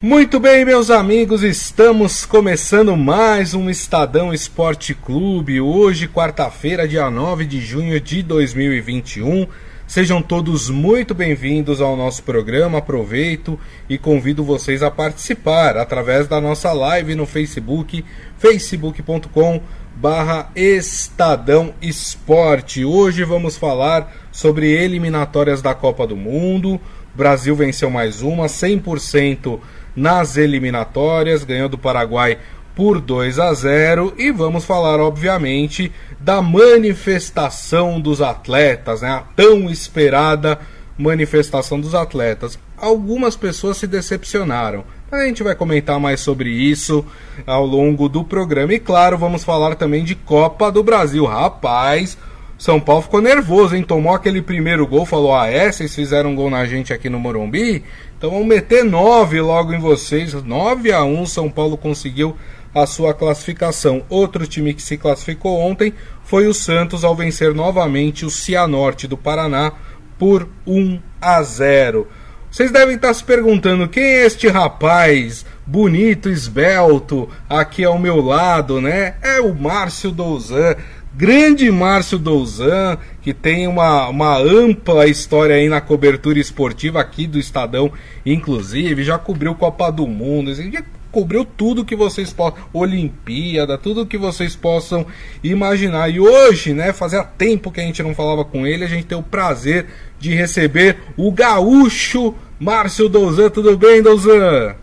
Muito 0.00 0.38
bem, 0.38 0.64
meus 0.64 0.90
amigos, 0.90 1.42
estamos 1.42 2.24
começando 2.24 2.96
mais 2.96 3.52
um 3.52 3.68
Estadão 3.68 4.32
Esporte 4.32 4.94
Clube. 4.94 5.60
Hoje, 5.60 6.06
quarta-feira, 6.06 6.86
dia 6.86 7.10
9 7.10 7.44
de 7.44 7.60
junho 7.60 8.00
de 8.00 8.22
2021. 8.22 9.48
Sejam 9.88 10.22
todos 10.22 10.70
muito 10.70 11.16
bem-vindos 11.16 11.80
ao 11.80 11.96
nosso 11.96 12.22
programa. 12.22 12.78
Aproveito 12.78 13.58
e 13.88 13.98
convido 13.98 14.44
vocês 14.44 14.84
a 14.84 14.90
participar 14.90 15.76
através 15.76 16.28
da 16.28 16.40
nossa 16.40 16.72
live 16.72 17.16
no 17.16 17.26
Facebook, 17.26 18.04
facebook.com 18.38 19.60
barra 19.96 20.48
Estadão 20.54 21.74
Esporte. 21.82 22.84
Hoje 22.84 23.24
vamos 23.24 23.56
falar 23.56 24.14
sobre 24.30 24.70
eliminatórias 24.70 25.60
da 25.60 25.74
Copa 25.74 26.06
do 26.06 26.14
Mundo. 26.14 26.74
O 26.74 27.18
Brasil 27.18 27.56
venceu 27.56 27.90
mais 27.90 28.22
uma, 28.22 28.46
100% 28.46 29.58
nas 29.98 30.36
eliminatórias, 30.36 31.44
ganhou 31.44 31.68
do 31.68 31.76
Paraguai 31.76 32.38
por 32.74 33.00
2 33.00 33.40
a 33.40 33.52
0 33.52 34.14
e 34.16 34.30
vamos 34.30 34.64
falar 34.64 35.00
obviamente 35.00 35.92
da 36.20 36.40
manifestação 36.40 38.00
dos 38.00 38.22
atletas, 38.22 39.02
né? 39.02 39.10
A 39.10 39.24
tão 39.34 39.68
esperada 39.68 40.60
manifestação 40.96 41.80
dos 41.80 41.94
atletas. 41.94 42.58
Algumas 42.76 43.34
pessoas 43.34 43.76
se 43.78 43.86
decepcionaram. 43.86 44.84
A 45.10 45.24
gente 45.24 45.42
vai 45.42 45.54
comentar 45.54 45.98
mais 45.98 46.20
sobre 46.20 46.50
isso 46.50 47.04
ao 47.46 47.66
longo 47.66 48.08
do 48.08 48.22
programa. 48.22 48.74
E 48.74 48.78
claro, 48.78 49.18
vamos 49.18 49.42
falar 49.42 49.74
também 49.74 50.04
de 50.04 50.14
Copa 50.14 50.70
do 50.70 50.82
Brasil. 50.82 51.24
Rapaz, 51.24 52.16
São 52.58 52.80
Paulo 52.80 53.02
ficou 53.02 53.22
nervoso, 53.22 53.76
hein? 53.76 53.84
Tomou 53.84 54.12
aquele 54.12 54.42
primeiro 54.42 54.84
gol, 54.84 55.06
falou: 55.06 55.32
Ah, 55.32 55.46
é? 55.46 55.70
Vocês 55.70 55.94
fizeram 55.94 56.30
um 56.30 56.34
gol 56.34 56.50
na 56.50 56.66
gente 56.66 56.92
aqui 56.92 57.08
no 57.08 57.20
Morumbi? 57.20 57.84
Então 58.18 58.30
vamos 58.30 58.48
meter 58.48 58.84
9 58.84 59.40
logo 59.40 59.72
em 59.72 59.78
vocês. 59.78 60.34
9 60.34 60.90
a 60.90 61.04
1 61.04 61.24
São 61.26 61.48
Paulo 61.48 61.78
conseguiu 61.78 62.36
a 62.74 62.84
sua 62.84 63.14
classificação. 63.14 64.02
Outro 64.08 64.44
time 64.44 64.74
que 64.74 64.82
se 64.82 64.96
classificou 64.96 65.60
ontem 65.60 65.94
foi 66.24 66.48
o 66.48 66.52
Santos 66.52 67.04
ao 67.04 67.14
vencer 67.14 67.54
novamente 67.54 68.26
o 68.26 68.30
Cianorte 68.30 69.06
do 69.06 69.16
Paraná 69.16 69.72
por 70.18 70.48
1 70.66 70.98
a 71.20 71.40
0. 71.40 72.08
Vocês 72.50 72.72
devem 72.72 72.96
estar 72.96 73.12
se 73.12 73.22
perguntando 73.22 73.86
quem 73.88 74.02
é 74.02 74.26
este 74.26 74.48
rapaz 74.48 75.44
bonito, 75.66 76.30
esbelto, 76.30 77.28
aqui 77.46 77.84
ao 77.84 77.98
meu 77.98 78.22
lado, 78.22 78.80
né? 78.80 79.16
É 79.22 79.38
o 79.38 79.54
Márcio 79.54 80.10
Douzan 80.10 80.74
grande 81.18 81.68
Márcio 81.68 82.16
Douzan, 82.16 82.96
que 83.20 83.34
tem 83.34 83.66
uma, 83.66 84.06
uma 84.06 84.38
ampla 84.38 85.08
história 85.08 85.56
aí 85.56 85.68
na 85.68 85.80
cobertura 85.80 86.38
esportiva 86.38 87.00
aqui 87.00 87.26
do 87.26 87.40
Estadão, 87.40 87.90
inclusive, 88.24 89.02
já 89.02 89.18
cobriu 89.18 89.52
Copa 89.56 89.90
do 89.90 90.06
Mundo, 90.06 90.52
assim, 90.52 90.70
já 90.70 90.80
cobriu 91.10 91.44
tudo 91.44 91.84
que 91.84 91.96
vocês 91.96 92.32
possam, 92.32 92.60
Olimpíada, 92.72 93.76
tudo 93.76 94.06
que 94.06 94.16
vocês 94.16 94.54
possam 94.54 95.04
imaginar. 95.42 96.08
E 96.08 96.20
hoje, 96.20 96.72
né, 96.72 96.92
fazia 96.92 97.24
tempo 97.24 97.72
que 97.72 97.80
a 97.80 97.84
gente 97.84 98.00
não 98.00 98.14
falava 98.14 98.44
com 98.44 98.64
ele, 98.64 98.84
a 98.84 98.88
gente 98.88 99.06
tem 99.06 99.18
o 99.18 99.22
prazer 99.22 99.86
de 100.20 100.32
receber 100.32 100.98
o 101.16 101.32
gaúcho 101.32 102.32
Márcio 102.60 103.08
Douzan. 103.08 103.50
Tudo 103.50 103.76
bem, 103.76 104.00
Douzan? 104.00 104.76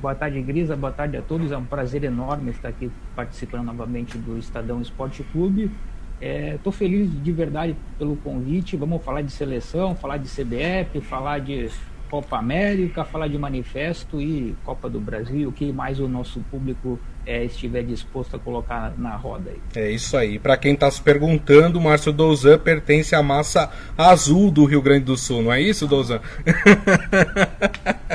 Boa 0.00 0.14
tarde, 0.14 0.40
Grisa. 0.40 0.76
Boa 0.76 0.92
tarde 0.92 1.16
a 1.16 1.22
todos. 1.22 1.50
É 1.50 1.56
um 1.56 1.64
prazer 1.64 2.04
enorme 2.04 2.52
estar 2.52 2.68
aqui 2.68 2.88
participando 3.16 3.64
novamente 3.64 4.16
do 4.16 4.38
Estadão 4.38 4.80
Esporte 4.80 5.24
Clube. 5.32 5.72
Estou 6.20 6.72
é, 6.72 6.76
feliz 6.76 7.10
de 7.20 7.32
verdade 7.32 7.74
pelo 7.98 8.14
convite. 8.14 8.76
Vamos 8.76 9.04
falar 9.04 9.22
de 9.22 9.32
seleção, 9.32 9.96
falar 9.96 10.18
de 10.18 10.28
CBF, 10.28 11.00
falar 11.00 11.40
de 11.40 11.68
Copa 12.10 12.38
América, 12.38 13.04
falar 13.04 13.28
de 13.28 13.38
manifesto 13.38 14.20
e 14.20 14.54
Copa 14.64 14.88
do 14.88 15.00
Brasil, 15.00 15.48
o 15.48 15.52
que 15.52 15.72
mais 15.72 16.00
o 16.00 16.08
nosso 16.08 16.40
público 16.50 16.98
é, 17.28 17.44
estiver 17.44 17.82
disposto 17.82 18.36
a 18.36 18.38
colocar 18.38 18.94
na 18.96 19.14
roda. 19.14 19.50
Aí. 19.50 19.58
É 19.74 19.90
isso 19.90 20.16
aí. 20.16 20.38
Para 20.38 20.56
quem 20.56 20.72
está 20.72 20.90
se 20.90 21.02
perguntando, 21.02 21.78
o 21.78 21.82
Márcio 21.82 22.10
Douzan 22.10 22.58
pertence 22.58 23.14
à 23.14 23.22
massa 23.22 23.70
azul 23.98 24.50
do 24.50 24.64
Rio 24.64 24.80
Grande 24.80 25.04
do 25.04 25.16
Sul, 25.16 25.42
não 25.42 25.52
é 25.52 25.60
isso, 25.60 25.86
Douzan? 25.86 26.20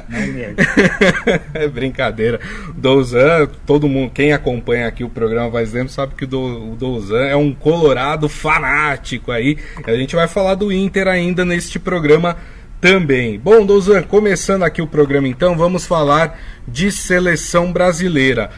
Não 0.09 0.27
mesmo. 0.33 0.55
é 1.53 1.67
brincadeira. 1.67 2.39
Douzan, 2.75 3.47
todo 3.67 3.87
mundo, 3.87 4.11
quem 4.11 4.33
acompanha 4.33 4.87
aqui 4.87 5.03
o 5.03 5.09
programa 5.09 5.49
vai 5.49 5.63
dizendo, 5.63 5.89
sabe 5.89 6.15
que 6.15 6.25
o 6.25 6.75
Douzan 6.75 7.25
é 7.25 7.35
um 7.35 7.53
colorado 7.53 8.27
fanático 8.27 9.31
aí. 9.31 9.57
A 9.85 9.93
gente 9.93 10.15
vai 10.15 10.27
falar 10.27 10.55
do 10.55 10.71
Inter 10.71 11.07
ainda 11.07 11.45
neste 11.45 11.77
programa 11.77 12.35
também. 12.83 13.39
Bom, 13.39 13.65
Douzan, 13.65 14.03
começando 14.03 14.63
aqui 14.63 14.81
o 14.81 14.87
programa 14.87 15.25
então, 15.25 15.55
vamos 15.55 15.85
falar 15.85 16.37
de 16.67 16.91
seleção 16.91 17.71
brasileira. 17.71 18.49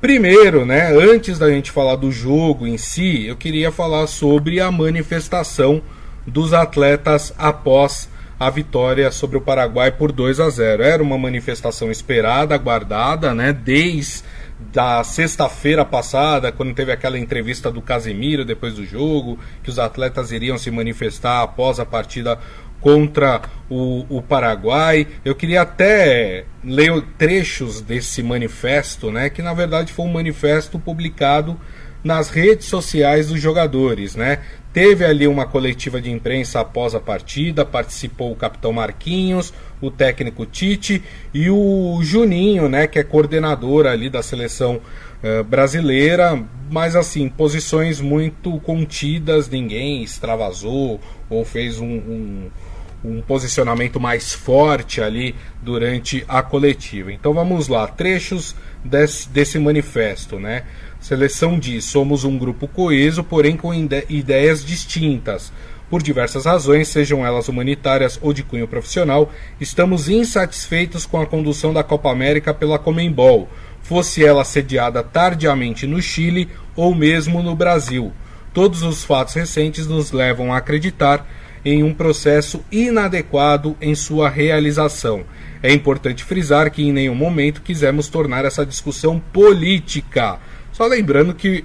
Primeiro, 0.00 0.66
né, 0.66 0.92
antes 0.92 1.38
da 1.38 1.48
gente 1.48 1.70
falar 1.70 1.94
do 1.94 2.10
jogo 2.10 2.66
em 2.66 2.76
si, 2.76 3.28
eu 3.28 3.36
queria 3.36 3.70
falar 3.70 4.08
sobre 4.08 4.58
a 4.58 4.68
manifestação 4.72 5.80
dos 6.26 6.52
atletas 6.52 7.32
após 7.38 8.08
a 8.38 8.50
vitória 8.50 9.12
sobre 9.12 9.36
o 9.36 9.40
Paraguai 9.40 9.92
por 9.92 10.10
2 10.10 10.40
a 10.40 10.50
0. 10.50 10.82
Era 10.82 11.00
uma 11.00 11.16
manifestação 11.16 11.88
esperada, 11.88 12.56
aguardada, 12.56 13.32
né, 13.32 13.52
desde 13.52 14.24
da 14.72 15.04
sexta-feira 15.04 15.84
passada, 15.84 16.50
quando 16.50 16.74
teve 16.74 16.90
aquela 16.90 17.16
entrevista 17.16 17.70
do 17.70 17.80
Casemiro 17.80 18.44
depois 18.44 18.74
do 18.74 18.84
jogo, 18.84 19.38
que 19.62 19.70
os 19.70 19.78
atletas 19.78 20.32
iriam 20.32 20.58
se 20.58 20.68
manifestar 20.68 21.42
após 21.42 21.78
a 21.78 21.86
partida 21.86 22.38
contra 22.80 23.42
o, 23.68 24.04
o, 24.08 24.22
Paraguai. 24.22 25.06
Eu 25.24 25.34
queria 25.34 25.62
até 25.62 26.44
ler 26.64 27.02
trechos 27.16 27.80
desse 27.80 28.22
manifesto, 28.22 29.10
né, 29.10 29.28
que 29.30 29.42
na 29.42 29.52
verdade 29.52 29.92
foi 29.92 30.06
um 30.06 30.12
manifesto 30.12 30.78
publicado 30.78 31.58
nas 32.02 32.30
redes 32.30 32.66
sociais 32.66 33.28
dos 33.28 33.40
jogadores, 33.40 34.14
né? 34.14 34.38
Teve 34.72 35.04
ali 35.04 35.26
uma 35.26 35.46
coletiva 35.46 36.00
de 36.00 36.10
imprensa 36.10 36.60
após 36.60 36.94
a 36.94 37.00
partida, 37.00 37.64
participou 37.64 38.30
o 38.30 38.36
capitão 38.36 38.72
Marquinhos, 38.72 39.52
o 39.80 39.90
técnico 39.90 40.46
Tite 40.46 41.02
e 41.34 41.50
o 41.50 41.98
Juninho, 42.02 42.68
né, 42.68 42.86
que 42.86 42.98
é 42.98 43.02
coordenador 43.02 43.86
ali 43.86 44.08
da 44.08 44.22
seleção 44.22 44.80
uh, 45.22 45.42
brasileira, 45.42 46.40
mas 46.70 46.94
assim, 46.94 47.28
posições 47.28 48.00
muito 48.00 48.60
contidas, 48.60 49.48
ninguém 49.48 50.02
extravasou 50.02 51.00
ou 51.28 51.44
fez 51.44 51.80
um, 51.80 51.86
um 51.86 52.50
um 53.04 53.20
posicionamento 53.20 54.00
mais 54.00 54.32
forte 54.32 55.00
ali 55.00 55.34
durante 55.62 56.24
a 56.28 56.42
coletiva. 56.42 57.12
Então 57.12 57.32
vamos 57.32 57.68
lá, 57.68 57.86
trechos 57.86 58.56
desse, 58.84 59.28
desse 59.28 59.58
manifesto, 59.58 60.38
né? 60.38 60.64
Seleção 61.00 61.58
diz: 61.58 61.84
somos 61.84 62.24
um 62.24 62.36
grupo 62.36 62.66
coeso, 62.66 63.22
porém 63.22 63.56
com 63.56 63.72
ideias 63.72 64.64
distintas. 64.64 65.52
Por 65.88 66.02
diversas 66.02 66.44
razões, 66.44 66.88
sejam 66.88 67.24
elas 67.24 67.48
humanitárias 67.48 68.18
ou 68.20 68.32
de 68.34 68.42
cunho 68.42 68.68
profissional, 68.68 69.32
estamos 69.58 70.08
insatisfeitos 70.08 71.06
com 71.06 71.18
a 71.18 71.26
condução 71.26 71.72
da 71.72 71.82
Copa 71.82 72.10
América 72.10 72.52
pela 72.52 72.78
Comembol, 72.78 73.48
fosse 73.80 74.22
ela 74.22 74.44
sediada 74.44 75.02
tardiamente 75.02 75.86
no 75.86 76.02
Chile 76.02 76.50
ou 76.76 76.94
mesmo 76.94 77.42
no 77.42 77.56
Brasil. 77.56 78.12
Todos 78.52 78.82
os 78.82 79.02
fatos 79.02 79.32
recentes 79.32 79.86
nos 79.86 80.12
levam 80.12 80.52
a 80.52 80.58
acreditar 80.58 81.26
em 81.64 81.82
um 81.82 81.92
processo 81.92 82.64
inadequado 82.70 83.76
em 83.80 83.94
sua 83.94 84.28
realização. 84.28 85.24
É 85.62 85.72
importante 85.72 86.24
frisar 86.24 86.70
que 86.70 86.82
em 86.82 86.92
nenhum 86.92 87.14
momento 87.14 87.62
quisemos 87.62 88.08
tornar 88.08 88.44
essa 88.44 88.64
discussão 88.64 89.20
política. 89.32 90.38
Só 90.72 90.86
lembrando 90.86 91.34
que 91.34 91.64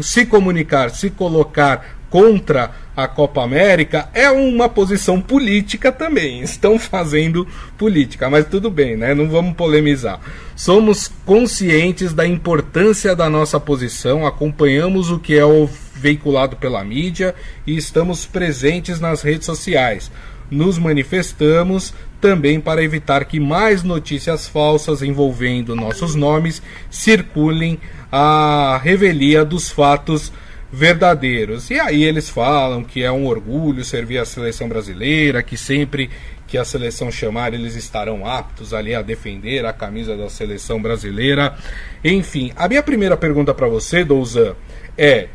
se 0.00 0.26
comunicar, 0.26 0.90
se 0.90 1.10
colocar 1.10 2.00
contra 2.10 2.72
a 2.96 3.06
Copa 3.06 3.42
América 3.42 4.08
é 4.12 4.28
uma 4.30 4.68
posição 4.68 5.20
política 5.20 5.92
também. 5.92 6.40
Estão 6.42 6.78
fazendo 6.78 7.46
política, 7.78 8.28
mas 8.28 8.46
tudo 8.46 8.70
bem, 8.70 8.96
né? 8.96 9.14
Não 9.14 9.28
vamos 9.28 9.54
polemizar. 9.54 10.20
Somos 10.56 11.08
conscientes 11.24 12.12
da 12.12 12.26
importância 12.26 13.14
da 13.14 13.30
nossa 13.30 13.58
posição, 13.58 14.26
acompanhamos 14.26 15.10
o 15.10 15.18
que 15.18 15.38
é 15.38 15.44
o 15.44 15.68
veiculado 16.00 16.56
pela 16.56 16.82
mídia 16.82 17.34
e 17.66 17.76
estamos 17.76 18.26
presentes 18.26 18.98
nas 18.98 19.22
redes 19.22 19.46
sociais. 19.46 20.10
Nos 20.50 20.78
manifestamos 20.78 21.94
também 22.20 22.60
para 22.60 22.82
evitar 22.82 23.24
que 23.24 23.38
mais 23.38 23.82
notícias 23.82 24.48
falsas 24.48 25.02
envolvendo 25.02 25.76
nossos 25.76 26.14
nomes 26.14 26.60
circulem 26.90 27.78
à 28.10 28.80
revelia 28.82 29.44
dos 29.44 29.70
fatos 29.70 30.32
verdadeiros. 30.72 31.70
E 31.70 31.78
aí 31.78 32.02
eles 32.02 32.28
falam 32.28 32.84
que 32.84 33.02
é 33.02 33.10
um 33.10 33.26
orgulho 33.26 33.84
servir 33.84 34.18
a 34.18 34.24
seleção 34.24 34.68
brasileira, 34.68 35.42
que 35.42 35.56
sempre 35.56 36.10
que 36.46 36.58
a 36.58 36.64
seleção 36.64 37.12
chamar 37.12 37.54
eles 37.54 37.76
estarão 37.76 38.26
aptos 38.26 38.74
ali 38.74 38.92
a 38.92 39.02
defender 39.02 39.64
a 39.64 39.72
camisa 39.72 40.16
da 40.16 40.28
seleção 40.28 40.82
brasileira. 40.82 41.56
Enfim, 42.04 42.52
a 42.56 42.68
minha 42.68 42.82
primeira 42.82 43.16
pergunta 43.16 43.54
para 43.54 43.68
você, 43.68 44.04
Douzan, 44.04 44.54
é: 44.98 45.28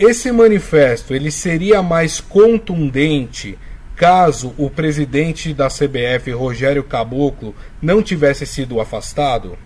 esse 0.00 0.32
manifesto 0.32 1.12
ele 1.12 1.30
seria 1.30 1.82
mais 1.82 2.22
contundente 2.22 3.58
caso 3.94 4.54
o 4.56 4.70
presidente 4.70 5.52
da 5.52 5.68
CBF, 5.68 6.32
Rogério 6.32 6.82
Caboclo, 6.82 7.54
não 7.82 8.02
tivesse 8.02 8.46
sido 8.46 8.80
afastado? 8.80 9.58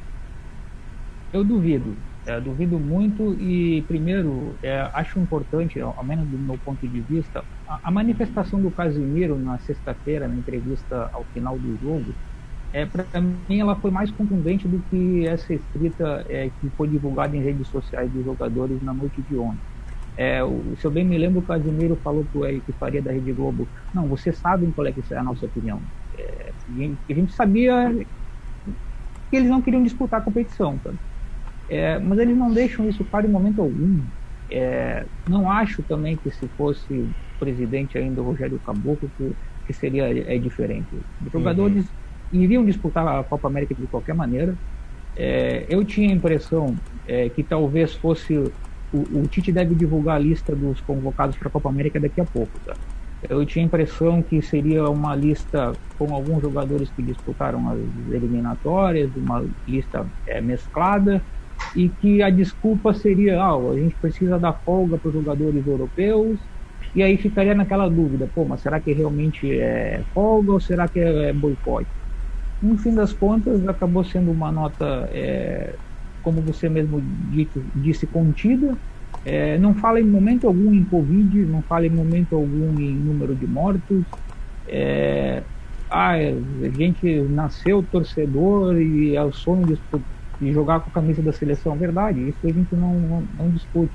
Eu 1.33 1.45
duvido. 1.45 1.97
É, 2.27 2.41
duvido 2.41 2.81
muito 2.81 3.35
e, 3.35 3.83
primeiro, 3.83 4.57
é, 4.61 4.91
acho 4.95 5.21
importante, 5.21 5.79
ao 5.81 6.03
menos 6.03 6.27
do 6.27 6.37
meu 6.37 6.59
ponto 6.59 6.85
de 6.89 7.01
vista, 7.01 7.45
a, 7.69 7.79
a 7.85 7.91
manifestação 7.93 8.61
do 8.61 8.73
Casimiro 8.73 9.39
na 9.39 9.59
sexta-feira, 9.59 10.27
na 10.27 10.35
entrevista 10.35 11.11
ao 11.13 11.23
final 11.33 11.57
do 11.57 11.79
jogo, 11.81 12.13
é, 12.73 12.85
para 12.85 13.21
mim 13.21 13.61
ela 13.61 13.77
foi 13.77 13.93
mais 13.93 14.11
contundente 14.11 14.67
do 14.67 14.81
que 14.91 15.29
essa 15.29 15.55
escrita 15.55 16.27
é, 16.29 16.51
que 16.61 16.69
foi 16.71 16.89
divulgada 16.89 17.37
em 17.37 17.41
redes 17.41 17.69
sociais 17.69 18.11
dos 18.11 18.25
jogadores 18.25 18.83
na 18.83 18.93
noite 18.93 19.23
de 19.31 19.37
ontem. 19.37 19.74
É, 20.17 20.43
o, 20.45 20.77
se 20.79 20.85
eu 20.85 20.91
bem 20.91 21.05
me 21.05 21.19
lembro, 21.19 21.41
o 21.41 21.43
Casimiro 21.43 21.97
falou 21.97 22.25
para 22.31 22.41
o 22.41 22.47
Eric 22.47 22.73
Faria 22.73 23.03
da 23.03 23.11
Rede 23.11 23.33
Globo, 23.33 23.67
não, 23.93 24.07
vocês 24.07 24.37
sabem 24.37 24.71
qual 24.71 24.87
é 24.87 24.93
que 24.93 25.03
é 25.13 25.17
a 25.17 25.25
nossa 25.25 25.47
opinião. 25.47 25.81
É, 26.17 26.53
a, 26.69 26.79
gente, 26.79 26.99
a 27.11 27.15
gente 27.15 27.33
sabia 27.33 28.07
que 29.31 29.37
eles 29.37 29.49
não 29.49 29.61
queriam 29.61 29.83
disputar 29.83 30.21
a 30.21 30.25
competição, 30.25 30.79
tá? 30.79 30.93
É, 31.69 31.99
mas 31.99 32.19
eles 32.19 32.37
não 32.37 32.53
deixam 32.53 32.89
isso 32.89 33.05
claro 33.05 33.27
em 33.27 33.31
momento 33.31 33.61
algum. 33.61 34.01
É, 34.51 35.05
não 35.29 35.51
acho 35.51 35.83
também 35.83 36.17
que 36.17 36.31
se 36.31 36.47
fosse 36.49 37.09
presidente 37.39 37.99
ainda 37.99 38.21
o 38.21 38.25
Rogério 38.25 38.61
Caboclo 38.65 39.11
que, 39.17 39.33
que 39.67 39.73
seria 39.73 40.05
é, 40.07 40.39
diferente. 40.39 40.87
Os 41.25 41.33
jogadores 41.33 41.85
uhum. 42.33 42.43
iriam 42.43 42.65
disputar 42.65 43.07
a 43.07 43.25
Copa 43.25 43.49
América 43.49 43.75
de 43.75 43.87
qualquer 43.87 44.15
maneira. 44.15 44.55
É, 45.17 45.65
eu 45.69 45.85
tinha 45.85 46.11
a 46.11 46.13
impressão 46.13 46.77
é, 47.07 47.29
que 47.29 47.43
talvez 47.43 47.95
fosse 47.95 48.53
o, 48.95 49.21
o, 49.21 49.27
Tite 49.27 49.51
deve 49.51 49.75
divulgar 49.75 50.17
a 50.17 50.19
lista 50.19 50.55
dos 50.55 50.81
convocados 50.81 51.37
para 51.37 51.49
a 51.49 51.51
Copa 51.51 51.69
América 51.69 51.99
daqui 51.99 52.21
a 52.21 52.25
pouco. 52.25 52.53
Tá? 52.65 52.75
Eu 53.29 53.45
tinha 53.45 53.65
a 53.65 53.67
impressão 53.67 54.23
que 54.23 54.41
seria 54.41 54.89
uma 54.89 55.17
lista 55.17 55.73
com 55.99 56.15
alguns 56.15 56.43
jogadores 56.43 56.91
que 56.91 57.03
disputaram 57.03 57.69
as 57.71 57.79
eliminatórias, 58.13 59.11
uma 59.17 59.45
lista 59.67 60.07
é, 60.27 60.41
mesclada 60.41 61.21
e 61.75 61.89
que 61.89 62.23
a 62.23 62.31
desculpa 62.31 62.93
seria, 62.93 63.43
ah, 63.43 63.55
a 63.55 63.75
gente 63.75 63.95
precisa 63.97 64.39
dar 64.39 64.53
folga 64.53 64.99
para 64.99 65.09
os 65.09 65.15
jogadores 65.15 65.67
europeus, 65.67 66.39
e 66.95 67.03
aí 67.03 67.17
ficaria 67.17 67.55
naquela 67.55 67.89
dúvida, 67.89 68.29
pô, 68.33 68.45
mas 68.45 68.61
será 68.61 68.79
que 68.79 68.93
realmente 68.93 69.59
é 69.59 70.03
folga 70.13 70.53
ou 70.53 70.61
será 70.61 70.87
que 70.87 71.01
é 71.01 71.33
boicote? 71.33 71.89
No 72.63 72.79
fim 72.79 72.95
das 72.95 73.13
contas, 73.13 73.67
acabou 73.67 74.05
sendo 74.05 74.31
uma 74.31 74.53
nota, 74.53 75.09
é, 75.13 75.75
como 76.25 76.41
você 76.41 76.69
mesmo 76.69 77.01
disse, 77.31 77.63
disse 77.77 78.07
contida, 78.07 78.77
é, 79.25 79.57
não 79.59 79.75
fala 79.75 80.01
em 80.01 80.05
momento 80.05 80.47
algum 80.47 80.73
em 80.73 80.85
Covid, 80.85 81.45
não 81.45 81.63
fala 81.63 81.87
em 81.87 81.91
momento 81.91 82.35
algum 82.35 82.79
em 82.81 82.95
número 82.95 83.35
de 83.35 83.47
mortos. 83.47 84.03
É, 84.67 85.43
ah, 85.91 86.15
a 86.15 86.69
gente 86.77 87.21
nasceu 87.31 87.83
torcedor 87.83 88.81
e 88.81 89.15
é 89.15 89.23
o 89.23 89.33
sonho 89.33 89.67
de 89.67 89.79
e 90.41 90.53
jogar 90.53 90.81
com 90.81 90.91
a 90.91 90.93
camisa 90.93 91.23
da 91.23 91.33
seleção, 91.33 91.77
verdade, 91.77 92.21
isso 92.29 92.39
a 92.43 92.49
gente 92.49 92.75
não, 92.75 92.95
não, 92.95 93.23
não 93.39 93.51
discute. 93.51 93.95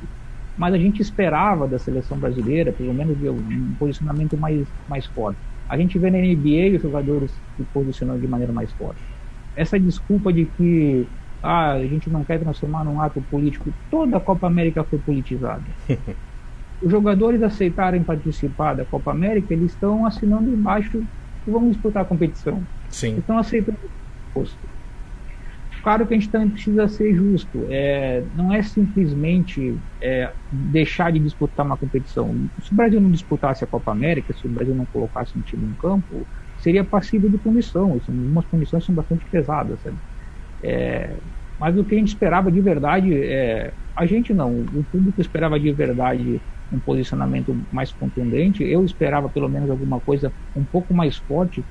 Mas 0.58 0.74
a 0.74 0.78
gente 0.78 1.02
esperava 1.02 1.68
da 1.68 1.78
seleção 1.78 2.18
brasileira, 2.18 2.72
pelo 2.72 2.94
menos, 2.94 3.18
um 3.22 3.76
posicionamento 3.78 4.38
mais, 4.38 4.68
mais 4.88 5.06
forte. 5.06 5.40
A 5.68 5.78
gente 5.78 5.98
vê 6.00 6.10
na 6.10 6.18
NBA 6.18 6.76
os 6.76 6.82
jogadores 6.82 7.32
se 7.56 7.64
posicionando 7.74 8.20
de 8.20 8.28
maneira 8.28 8.52
mais 8.52 8.72
forte. 8.74 9.02
Essa 9.56 9.80
desculpa 9.80 10.34
de 10.34 10.46
que 10.46 11.08
ah, 11.42 11.74
a 11.74 11.86
gente 11.86 12.10
não 12.10 12.24
quer 12.24 12.40
transformar 12.40 12.84
num 12.84 13.02
ato 13.02 13.22
político, 13.30 13.72
toda 13.90 14.18
a 14.18 14.20
Copa 14.20 14.48
América 14.48 14.84
foi 14.84 15.00
politizada. 15.00 15.64
os 16.82 16.92
jogadores 16.92 17.42
aceitarem 17.44 18.04
participar 18.04 18.76
da 18.76 18.86
Copa 18.86 19.12
América, 19.12 19.54
eles 19.54 19.72
estão 19.72 20.06
assinando 20.06 20.50
embaixo 20.50 21.04
que 21.44 21.52
vão 21.52 21.70
disputar 21.70 22.04
a 22.04 22.06
competição. 22.06 22.64
Sim. 22.90 23.18
Estão 23.18 23.38
aceitando 23.38 23.78
o 23.84 24.34
posto. 24.34 24.58
Claro 25.82 26.06
que 26.06 26.14
a 26.14 26.18
gente 26.18 26.30
também 26.30 26.50
precisa 26.50 26.88
ser 26.88 27.14
justo. 27.16 27.66
É, 27.70 28.24
não 28.36 28.54
é 28.54 28.62
simplesmente 28.62 29.78
é, 30.02 30.32
deixar 30.52 31.12
de 31.12 31.20
disputar 31.20 31.66
uma 31.66 31.78
competição. 31.78 32.36
Se 32.62 32.74
o 32.74 32.76
Brasil 32.76 33.00
não 33.00 33.10
disputasse 33.10 33.64
a 33.64 33.68
Copa 33.68 33.92
América, 33.92 34.34
se 34.34 34.46
o 34.46 34.50
Brasil 34.50 34.76
não 34.76 34.86
colocasse 34.86 35.38
um 35.38 35.42
time 35.42 35.66
em 35.66 35.74
campo, 35.76 36.28
seria 36.58 36.84
passível 36.84 37.30
de 37.30 37.38
punição. 37.38 37.94
Algumas 37.94 38.46
punições 38.46 38.84
são 38.84 38.94
bastante 38.94 39.26
pesadas. 39.26 39.80
É, 40.64 41.22
mas 41.58 41.78
o 41.78 41.86
que 41.86 41.96
a 41.96 41.98
gente 41.98 42.10
esperava 42.10 42.52
de 42.52 42.62
verdade, 42.62 43.14
é, 43.14 43.74
a 43.96 44.06
gente 44.06 44.34
não, 44.34 44.62
o 44.74 44.84
público 44.92 45.22
esperava 45.22 45.60
de 45.60 45.72
verdade 45.74 46.42
um 46.72 46.80
posicionamento 46.80 47.66
mais 47.72 47.92
contundente. 47.94 48.64
Eu 48.64 48.86
esperava 48.86 49.30
pelo 49.30 49.50
menos 49.50 49.70
alguma 49.70 50.00
coisa 50.02 50.34
um 50.56 50.66
pouco 50.66 50.94
mais 50.94 51.18
forte, 51.18 51.66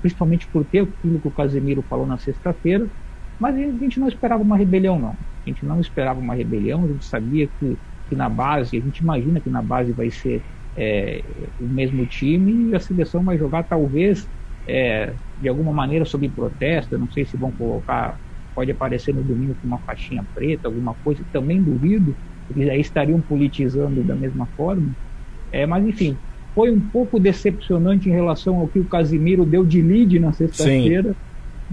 principalmente 0.00 0.48
por 0.48 0.64
ter 0.64 0.80
aquilo 0.82 1.20
que 1.20 1.28
o 1.28 1.32
Casemiro 1.32 1.84
falou 1.88 2.06
na 2.06 2.18
sexta-feira 2.18 2.90
mas 3.38 3.56
a 3.56 3.58
gente 3.58 4.00
não 4.00 4.08
esperava 4.08 4.42
uma 4.42 4.56
rebelião, 4.56 4.98
não. 4.98 5.18
A 5.46 5.50
gente 5.50 5.66
não 5.66 5.80
esperava 5.80 6.20
uma 6.20 6.34
rebelião, 6.34 6.84
a 6.86 6.88
gente 6.88 7.04
sabia 7.06 7.48
que, 7.48 7.80
que 8.08 8.16
na 8.16 8.28
base, 8.30 8.78
a 8.78 8.80
gente 8.80 9.00
imagina 9.00 9.42
que 9.42 9.50
na 9.50 9.62
base 9.62 9.92
vai 9.92 10.10
ser 10.10 10.46
é, 10.76 11.50
o 11.58 11.68
mesmo 11.68 12.06
time 12.06 12.70
e 12.70 12.74
a 12.76 12.80
seleção 12.80 13.24
vai 13.24 13.36
jogar 13.38 13.64
talvez 13.64 14.28
é, 14.66 15.12
de 15.40 15.48
alguma 15.48 15.72
maneira 15.72 16.04
sob 16.04 16.28
protesto, 16.28 16.98
não 16.98 17.10
sei 17.10 17.24
se 17.24 17.36
vão 17.36 17.50
colocar, 17.52 18.18
pode 18.54 18.70
aparecer 18.70 19.14
no 19.14 19.22
domingo 19.22 19.56
com 19.60 19.66
uma 19.66 19.78
faixinha 19.78 20.24
preta, 20.34 20.68
alguma 20.68 20.94
coisa, 21.02 21.22
também 21.32 21.62
duvido, 21.62 22.14
porque 22.46 22.68
aí 22.68 22.80
estariam 22.80 23.20
politizando 23.20 24.02
da 24.02 24.14
mesma 24.14 24.46
forma. 24.56 24.90
É, 25.50 25.66
mas 25.66 25.86
enfim, 25.86 26.16
foi 26.54 26.70
um 26.70 26.80
pouco 26.80 27.18
decepcionante 27.18 28.08
em 28.08 28.12
relação 28.12 28.58
ao 28.58 28.68
que 28.68 28.78
o 28.78 28.84
Casimiro 28.84 29.44
deu 29.44 29.64
de 29.64 29.82
lead 29.82 30.18
na 30.18 30.32
sexta-feira 30.32 31.14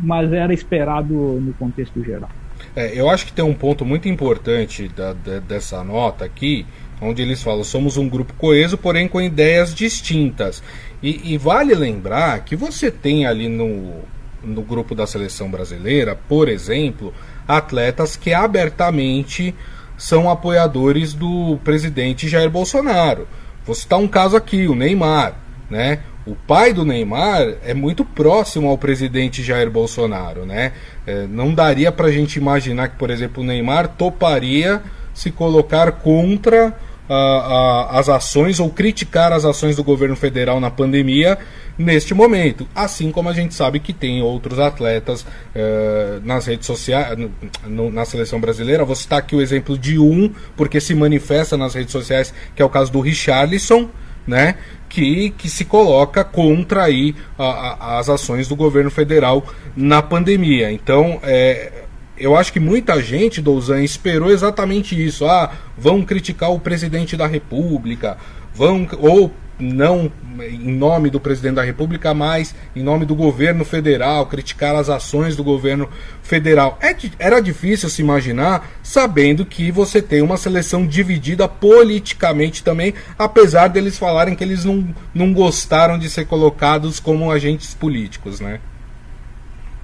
mas 0.02 0.32
era 0.32 0.54
esperado 0.54 1.14
no 1.14 1.54
contexto 1.54 2.04
geral. 2.04 2.30
É, 2.76 3.00
eu 3.00 3.10
acho 3.10 3.26
que 3.26 3.34
tem 3.34 3.44
um 3.44 3.54
ponto 3.54 3.86
muito 3.86 4.08
importante 4.08 4.88
da, 4.90 5.14
da, 5.14 5.40
dessa 5.40 5.84
nota 5.84 6.26
aqui, 6.26 6.66
onde 7.02 7.22
eles 7.22 7.42
falam: 7.42 7.64
somos 7.64 7.98
um 7.98 8.08
grupo 8.08 8.34
coeso, 8.34 8.78
porém 8.78 9.08
com 9.08 9.22
ideias 9.22 9.74
distintas. 9.74 10.62
E, 11.02 11.34
e 11.34 11.38
vale 11.38 11.74
lembrar 11.74 12.44
que 12.44 12.56
você 12.56 12.92
tem 12.92 13.26
ali 13.26 13.48
no, 13.48 14.02
no 14.44 14.62
grupo 14.62 14.94
da 14.94 15.08
seleção 15.08 15.50
brasileira, 15.50 16.16
por 16.16 16.50
exemplo, 16.50 17.14
atletas 17.48 18.16
que 18.16 18.34
abertamente 18.34 19.56
são 19.98 20.30
apoiadores 20.30 21.14
do 21.14 21.58
presidente 21.64 22.28
Jair 22.28 22.50
Bolsonaro. 22.50 23.28
Vou 23.66 23.76
citar 23.76 24.00
um 24.00 24.08
caso 24.08 24.36
aqui, 24.36 24.68
o 24.68 24.76
Neymar, 24.76 25.36
né? 25.70 26.00
o 26.30 26.36
pai 26.36 26.74
do 26.74 26.86
Neymar 26.86 27.56
é 27.66 27.74
muito 27.74 28.06
próximo 28.06 28.70
ao 28.70 28.78
presidente 28.78 29.42
Jair 29.42 29.70
Bolsonaro, 29.70 30.46
né? 30.46 30.74
É, 31.08 31.26
não 31.28 31.54
daria 31.54 31.92
para 31.92 32.08
a 32.08 32.12
gente 32.12 32.36
imaginar 32.36 32.90
que, 32.90 32.98
por 32.98 33.10
exemplo, 33.10 33.42
o 33.42 33.46
Neymar 33.46 33.88
toparia 33.88 34.82
se 35.14 35.32
colocar 35.32 35.92
contra 35.94 36.78
a, 37.10 37.16
a, 37.16 38.00
as 38.00 38.08
ações 38.08 38.60
ou 38.60 38.70
criticar 38.70 39.34
as 39.34 39.44
ações 39.44 39.76
do 39.76 39.84
governo 39.84 40.16
federal 40.16 40.60
na 40.60 40.70
pandemia 40.70 41.38
neste 41.78 42.14
momento. 42.14 42.68
Assim 42.76 43.12
como 43.12 43.30
a 43.30 43.34
gente 43.34 43.56
sabe 43.56 43.80
que 43.80 43.92
tem 43.92 44.22
outros 44.22 44.60
atletas 44.60 45.26
é, 45.56 46.20
nas 46.24 46.46
redes 46.46 46.68
sociais, 46.68 47.18
no, 47.66 47.90
na 47.90 48.06
seleção 48.06 48.40
brasileira. 48.40 48.86
Vou 48.86 48.96
citar 48.96 49.20
aqui 49.20 49.36
o 49.36 49.42
exemplo 49.42 49.78
de 49.78 49.98
um, 49.98 50.32
porque 50.56 50.80
se 50.80 50.94
manifesta 50.94 51.58
nas 51.58 51.74
redes 51.74 51.92
sociais, 51.92 52.34
que 52.56 52.62
é 52.62 52.66
o 52.66 52.70
caso 52.70 52.92
do 52.92 53.00
Richarlison 53.00 53.90
né, 54.30 54.56
que, 54.88 55.32
que 55.32 55.50
se 55.50 55.66
coloca 55.66 56.24
contra 56.24 56.84
aí 56.84 57.16
a, 57.38 57.44
a, 57.44 58.00
as 58.00 58.10
ações 58.10 58.48
do 58.48 58.56
governo 58.56 58.92
federal 58.92 59.44
na 59.76 60.02
pandemia. 60.02 60.72
Então, 60.72 61.20
é, 61.24 61.86
eu 62.20 62.36
acho 62.36 62.52
que 62.52 62.60
muita 62.60 63.02
gente, 63.02 63.42
Douzan, 63.42 63.82
esperou 63.84 64.30
exatamente 64.30 65.02
isso. 65.02 65.26
Ah, 65.26 65.52
vão 65.78 66.04
criticar 66.04 66.52
o 66.52 66.60
presidente 66.60 67.16
da 67.16 67.26
República, 67.26 68.18
vão 68.54 68.88
ou 69.00 69.32
não 69.60 70.12
em 70.40 70.72
nome 70.72 71.10
do 71.10 71.20
presidente 71.20 71.56
da 71.56 71.64
República, 71.64 72.14
mas 72.14 72.56
em 72.76 72.82
nome 72.82 73.06
do 73.06 73.14
governo 73.14 73.66
federal, 73.66 74.26
criticar 74.26 74.76
as 74.76 74.90
ações 74.90 75.36
do 75.36 75.44
governo 75.44 75.90
federal. 76.24 76.80
É, 76.82 76.96
era 77.20 77.42
difícil 77.42 77.90
se 77.90 78.02
imaginar, 78.02 78.70
sabendo 78.82 79.46
que 79.46 79.70
você 79.72 80.02
tem 80.02 80.22
uma 80.22 80.38
seleção 80.38 80.88
dividida 80.88 81.48
politicamente 81.48 82.64
também, 82.64 82.94
apesar 83.18 83.68
deles 83.68 83.98
falarem 83.98 84.36
que 84.36 84.44
eles 84.44 84.64
não, 84.64 84.88
não 85.14 85.34
gostaram 85.34 86.00
de 86.00 86.10
ser 86.10 86.26
colocados 86.26 87.00
como 87.00 87.32
agentes 87.32 87.74
políticos, 87.74 88.40
né? 88.40 88.62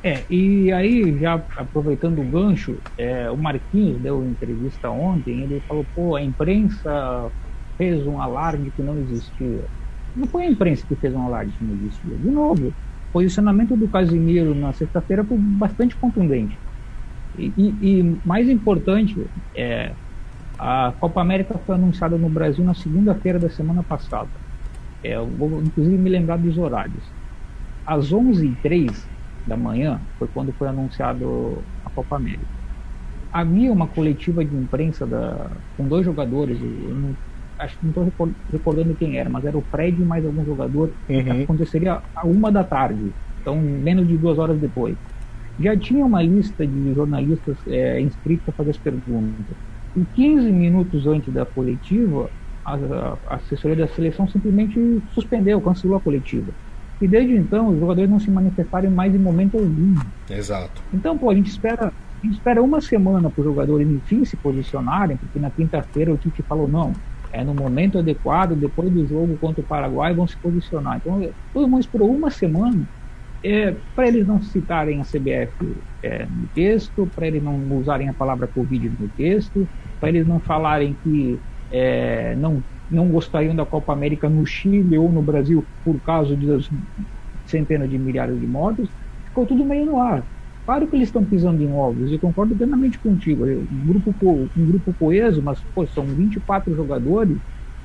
É, 0.05 0.23
e 0.29 0.71
aí, 0.71 1.17
já 1.17 1.33
aproveitando 1.57 2.21
o 2.21 2.23
gancho, 2.23 2.77
é, 2.95 3.27
o 3.31 3.35
Marquinhos 3.35 3.99
deu 3.99 4.23
entrevista 4.23 4.87
ontem, 4.87 5.41
ele 5.41 5.59
falou, 5.61 5.83
pô, 5.95 6.15
a 6.15 6.21
imprensa 6.21 7.31
fez 7.75 8.05
um 8.05 8.21
alarde 8.21 8.69
que 8.75 8.83
não 8.83 8.95
existia. 8.99 9.61
Não 10.15 10.27
foi 10.27 10.43
a 10.43 10.51
imprensa 10.51 10.85
que 10.87 10.93
fez 10.93 11.11
um 11.11 11.25
alarde 11.25 11.51
que 11.57 11.63
não 11.65 11.73
existia. 11.73 12.15
De 12.17 12.29
novo, 12.29 12.67
o 12.67 12.73
posicionamento 13.13 13.75
do 13.75 13.87
Casimiro 13.87 14.53
na 14.53 14.71
sexta-feira 14.73 15.23
foi 15.23 15.39
bastante 15.39 15.95
contundente. 15.95 16.55
E, 17.35 17.51
e, 17.57 17.75
e, 17.81 18.17
mais 18.23 18.47
importante, 18.47 19.25
é, 19.55 19.91
a 20.59 20.93
Copa 20.99 21.19
América 21.19 21.57
foi 21.65 21.73
anunciada 21.73 22.15
no 22.15 22.29
Brasil 22.29 22.63
na 22.63 22.75
segunda-feira 22.75 23.39
da 23.39 23.49
semana 23.49 23.81
passada. 23.81 24.29
É, 25.03 25.15
eu 25.15 25.25
vou 25.25 25.63
inclusive 25.63 25.97
me 25.97 26.11
lembrar 26.11 26.37
dos 26.37 26.59
horários. 26.59 27.03
Às 27.87 28.13
11h03 28.13 29.14
da 29.45 29.55
manhã 29.55 29.99
foi 30.17 30.27
quando 30.33 30.51
foi 30.53 30.67
anunciado 30.67 31.57
a 31.85 31.89
Copa 31.89 32.15
América. 32.15 32.45
Havia 33.31 33.71
uma 33.71 33.87
coletiva 33.87 34.43
de 34.43 34.55
imprensa 34.55 35.05
da, 35.05 35.51
com 35.75 35.87
dois 35.87 36.05
jogadores, 36.05 36.57
não, 36.59 37.15
acho 37.59 37.77
que 37.77 37.85
não 37.85 38.07
estou 38.07 38.31
recordando 38.51 38.95
quem 38.95 39.17
era, 39.17 39.29
mas 39.29 39.45
era 39.45 39.57
o 39.57 39.61
Fred 39.61 40.01
e 40.01 40.05
mais 40.05 40.25
algum 40.25 40.45
jogador, 40.45 40.89
uhum. 41.09 41.43
aconteceria 41.43 42.01
a 42.15 42.25
uma 42.25 42.51
da 42.51 42.63
tarde, 42.63 43.11
então 43.41 43.57
menos 43.57 44.07
de 44.07 44.17
duas 44.17 44.39
horas 44.39 44.57
depois. 44.59 44.95
Já 45.59 45.75
tinha 45.77 46.05
uma 46.05 46.21
lista 46.21 46.65
de 46.65 46.93
jornalistas 46.93 47.57
é, 47.67 48.01
inscritos 48.01 48.43
para 48.45 48.53
fazer 48.53 48.71
as 48.71 48.77
perguntas. 48.77 49.55
E 49.95 50.03
15 50.13 50.51
minutos 50.51 51.07
antes 51.07 51.33
da 51.33 51.45
coletiva, 51.45 52.29
a, 52.65 52.75
a 53.27 53.35
assessoria 53.35 53.77
da 53.77 53.87
seleção 53.87 54.27
simplesmente 54.27 54.77
suspendeu, 55.13 55.61
cancelou 55.61 55.97
a 55.97 56.01
coletiva. 56.01 56.51
E 57.01 57.07
desde 57.07 57.35
então 57.35 57.69
os 57.69 57.79
jogadores 57.79 58.09
não 58.09 58.19
se 58.19 58.31
manifestaram 58.31 58.89
mais 58.89 59.13
em 59.13 59.17
momento 59.17 59.57
algum. 59.57 59.95
Exato. 60.29 60.81
Então, 60.93 61.17
pô, 61.17 61.29
a 61.29 61.35
gente 61.35 61.49
espera, 61.49 61.87
a 61.87 62.25
gente 62.25 62.35
espera 62.35 62.61
uma 62.63 62.79
semana 62.81 63.29
para 63.29 63.41
os 63.41 63.45
jogadores 63.45 63.87
enfim 63.87 64.23
se 64.23 64.37
posicionarem, 64.37 65.17
porque 65.17 65.39
na 65.39 65.49
quinta-feira 65.49 66.13
o 66.13 66.17
Tite 66.17 66.41
falou 66.41 66.67
não, 66.67 66.93
é 67.31 67.43
no 67.43 67.53
momento 67.53 67.99
adequado, 67.99 68.55
depois 68.55 68.89
do 68.89 69.05
jogo 69.07 69.37
contra 69.37 69.61
o 69.61 69.65
Paraguai 69.65 70.13
vão 70.13 70.25
se 70.25 70.37
posicionar. 70.37 70.97
Então, 70.97 71.29
todo 71.53 71.67
mundo 71.67 71.81
esperou 71.81 72.09
uma 72.09 72.29
semana 72.29 72.87
é, 73.43 73.75
para 73.93 74.07
eles 74.07 74.25
não 74.25 74.41
citarem 74.41 75.01
a 75.01 75.03
CBF 75.03 75.75
é, 76.01 76.25
no 76.25 76.47
texto, 76.47 77.09
para 77.13 77.27
eles 77.27 77.43
não 77.43 77.59
usarem 77.77 78.09
a 78.09 78.13
palavra 78.13 78.47
Covid 78.47 78.89
no 78.99 79.07
texto, 79.09 79.67
para 79.99 80.09
eles 80.09 80.25
não 80.25 80.39
falarem 80.39 80.95
que 81.03 81.39
é, 81.71 82.35
não, 82.37 82.63
não 82.89 83.09
gostariam 83.09 83.55
da 83.55 83.65
Copa 83.65 83.93
América 83.93 84.29
no 84.29 84.45
Chile 84.45 84.97
ou 84.97 85.11
no 85.11 85.21
Brasil 85.23 85.67
por 85.83 86.01
causa 86.01 86.35
das 86.37 86.69
centenas 87.45 87.89
de 87.89 87.97
milhares 87.97 88.39
de 88.39 88.47
mortos, 88.47 88.91
ficou 89.25 89.45
tudo 89.45 89.65
meio 89.65 89.85
no 89.85 89.99
ar. 89.99 90.27
Claro 90.65 90.89
que 90.89 90.95
eles 90.95 91.09
estão 91.09 91.23
pisando 91.25 91.61
em 91.61 91.71
ovos, 91.71 92.11
eu 92.11 92.19
concordo 92.19 92.55
plenamente 92.55 92.99
contigo. 92.99 93.45
Um 93.47 93.85
grupo, 93.85 94.49
um 94.55 94.65
grupo 94.65 94.93
coeso, 94.95 95.41
mas 95.43 95.63
pô, 95.73 95.85
são 95.87 96.13
24 96.15 96.73
jogadores, 96.75 97.39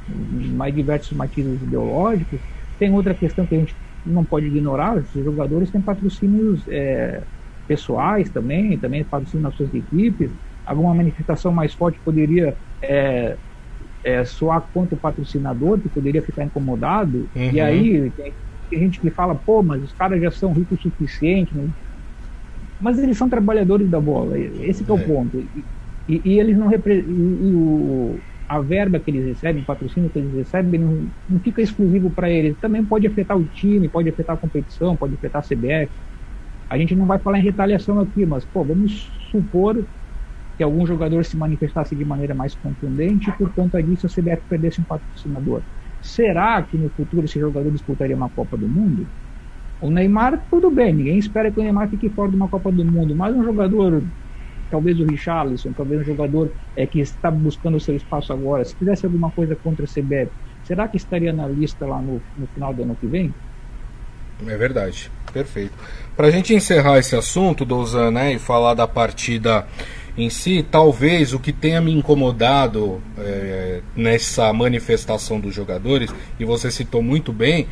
mais 0.09 0.75
diversos 0.75 1.13
matizes 1.17 1.63
ideológicos. 1.63 2.41
Tem 2.79 2.91
outra 2.93 3.15
questão 3.15 3.47
que 3.47 3.55
a 3.55 3.59
gente 3.59 3.77
não 4.05 4.25
pode 4.25 4.47
ignorar, 4.47 4.97
os 4.99 5.13
jogadores 5.13 5.71
têm 5.71 5.83
patrocínios 5.83 6.67
é, 6.69 7.27
pessoais 7.67 8.31
também, 8.31 8.79
também 8.81 9.05
patrocínio 9.05 9.43
nas 9.43 9.55
suas 9.57 9.73
equipes. 9.75 10.35
Alguma 10.65 10.95
manifestação 10.95 11.53
mais 11.53 11.75
forte 11.75 12.01
poderia 12.01 12.57
é, 12.83 13.39
é, 14.03 14.25
soar 14.25 14.63
contra 14.73 14.95
o 14.95 14.99
patrocinador, 14.99 15.79
que 15.79 15.89
poderia 15.89 16.23
ficar 16.23 16.45
incomodado. 16.45 17.29
Uhum. 17.35 17.51
E 17.53 17.61
aí 17.61 18.11
tem, 18.11 18.35
tem, 18.69 18.79
gente 18.79 19.01
que 19.01 19.11
fala, 19.11 19.35
pô, 19.35 19.63
mas 19.63 19.83
os 19.83 19.93
caras 19.93 20.21
já 20.21 20.31
são 20.31 20.53
ricos 20.53 20.79
o 20.79 20.83
suficiente. 20.83 21.55
Né? 21.55 21.69
Mas 22.81 22.99
eles 22.99 23.17
são 23.17 23.29
trabalhadores 23.29 23.89
da 23.89 24.01
bola, 24.01 24.39
esse 24.39 24.89
é 24.89 24.93
o 24.93 24.99
é. 24.99 25.03
ponto. 25.03 25.39
E, 25.39 25.65
e, 26.09 26.23
e 26.25 26.41
eles 26.41 26.57
não 26.57 26.67
representam. 26.67 28.19
A 28.49 28.61
verba 28.61 28.99
que 28.99 29.13
eles 29.13 29.25
recebem, 29.27 29.63
o 29.63 29.65
patrocínio 29.65 30.11
que 30.11 30.19
eles 30.19 30.35
recebem, 30.35 30.81
não, 30.81 31.07
não 31.29 31.39
fica 31.39 31.63
exclusivo 31.63 32.11
para 32.11 32.29
eles. 32.29 32.57
Também 32.61 32.85
pode 32.85 33.07
afetar 33.07 33.39
o 33.39 33.45
time, 33.45 33.89
pode 33.89 34.09
afetar 34.09 34.35
a 34.35 34.39
competição, 34.39 34.97
pode 34.97 35.15
afetar 35.15 35.41
a 35.41 35.45
CBF. 35.45 35.93
A 36.69 36.77
gente 36.77 36.97
não 36.97 37.07
vai 37.07 37.21
falar 37.21 37.39
em 37.39 37.45
retaliação 37.45 38.01
aqui, 38.01 38.27
mas, 38.27 38.45
pô, 38.45 38.65
vamos 38.65 39.09
supor 39.31 39.87
que 40.61 40.65
algum 40.65 40.87
jogador 40.87 41.25
se 41.25 41.39
manifestasse 41.39 41.97
de 41.97 42.05
maneira 42.05 42.35
mais 42.35 42.55
contundente 42.55 43.31
e 43.31 43.33
por 43.33 43.51
conta 43.55 43.83
disso 43.83 44.07
a 44.07 44.11
CBF 44.11 44.43
perdesse 44.47 44.79
um 44.79 44.85
patrocinador. 44.85 45.63
Será 46.03 46.61
que 46.61 46.77
no 46.77 46.91
futuro 46.91 47.25
esse 47.25 47.41
jogador 47.41 47.71
disputaria 47.71 48.15
uma 48.15 48.29
Copa 48.29 48.59
do 48.59 48.69
Mundo? 48.69 49.07
O 49.81 49.89
Neymar, 49.91 50.39
tudo 50.51 50.71
bem, 50.71 50.93
ninguém 50.93 51.17
espera 51.17 51.51
que 51.51 51.59
o 51.59 51.63
Neymar 51.63 51.89
fique 51.89 52.11
fora 52.11 52.29
de 52.29 52.37
uma 52.37 52.47
Copa 52.47 52.71
do 52.71 52.85
Mundo, 52.85 53.17
mas 53.17 53.35
um 53.35 53.43
jogador, 53.43 54.03
talvez 54.71 55.01
o 55.01 55.07
Richarlison, 55.07 55.73
talvez 55.73 56.03
um 56.03 56.05
jogador 56.05 56.53
é, 56.77 56.87
que 56.87 57.01
está 57.01 57.31
buscando 57.31 57.79
o 57.79 57.81
seu 57.81 57.97
espaço 57.97 58.31
agora, 58.31 58.63
se 58.63 58.77
fizesse 58.77 59.07
alguma 59.07 59.31
coisa 59.31 59.57
contra 59.57 59.87
a 59.87 59.89
CBF, 59.89 60.31
será 60.65 60.87
que 60.87 60.99
estaria 60.99 61.33
na 61.33 61.47
lista 61.47 61.87
lá 61.87 62.03
no, 62.03 62.21
no 62.37 62.47
final 62.49 62.75
do 62.75 62.83
ano 62.83 62.95
que 63.01 63.07
vem? 63.07 63.33
É 64.47 64.57
verdade, 64.59 65.11
perfeito. 65.33 65.73
Para 66.15 66.27
a 66.27 66.31
gente 66.31 66.55
encerrar 66.55 66.99
esse 66.99 67.17
assunto, 67.17 67.65
Douzan, 67.65 68.11
né, 68.11 68.35
e 68.35 68.39
falar 68.39 68.75
da 68.75 68.87
partida 68.87 69.67
em 70.17 70.29
si, 70.31 70.65
talvez 70.71 71.33
o 71.33 71.39
que 71.39 71.53
tenha 71.53 71.81
me 71.81 71.93
incomodado 71.93 73.01
é, 73.19 73.81
nessa 73.97 74.53
manifestação 74.53 75.41
dos 75.41 75.55
jogadores, 75.55 76.11
e 76.39 76.45
você 76.45 76.71
citou 76.71 77.03
muito 77.03 77.33
bem, 77.33 77.67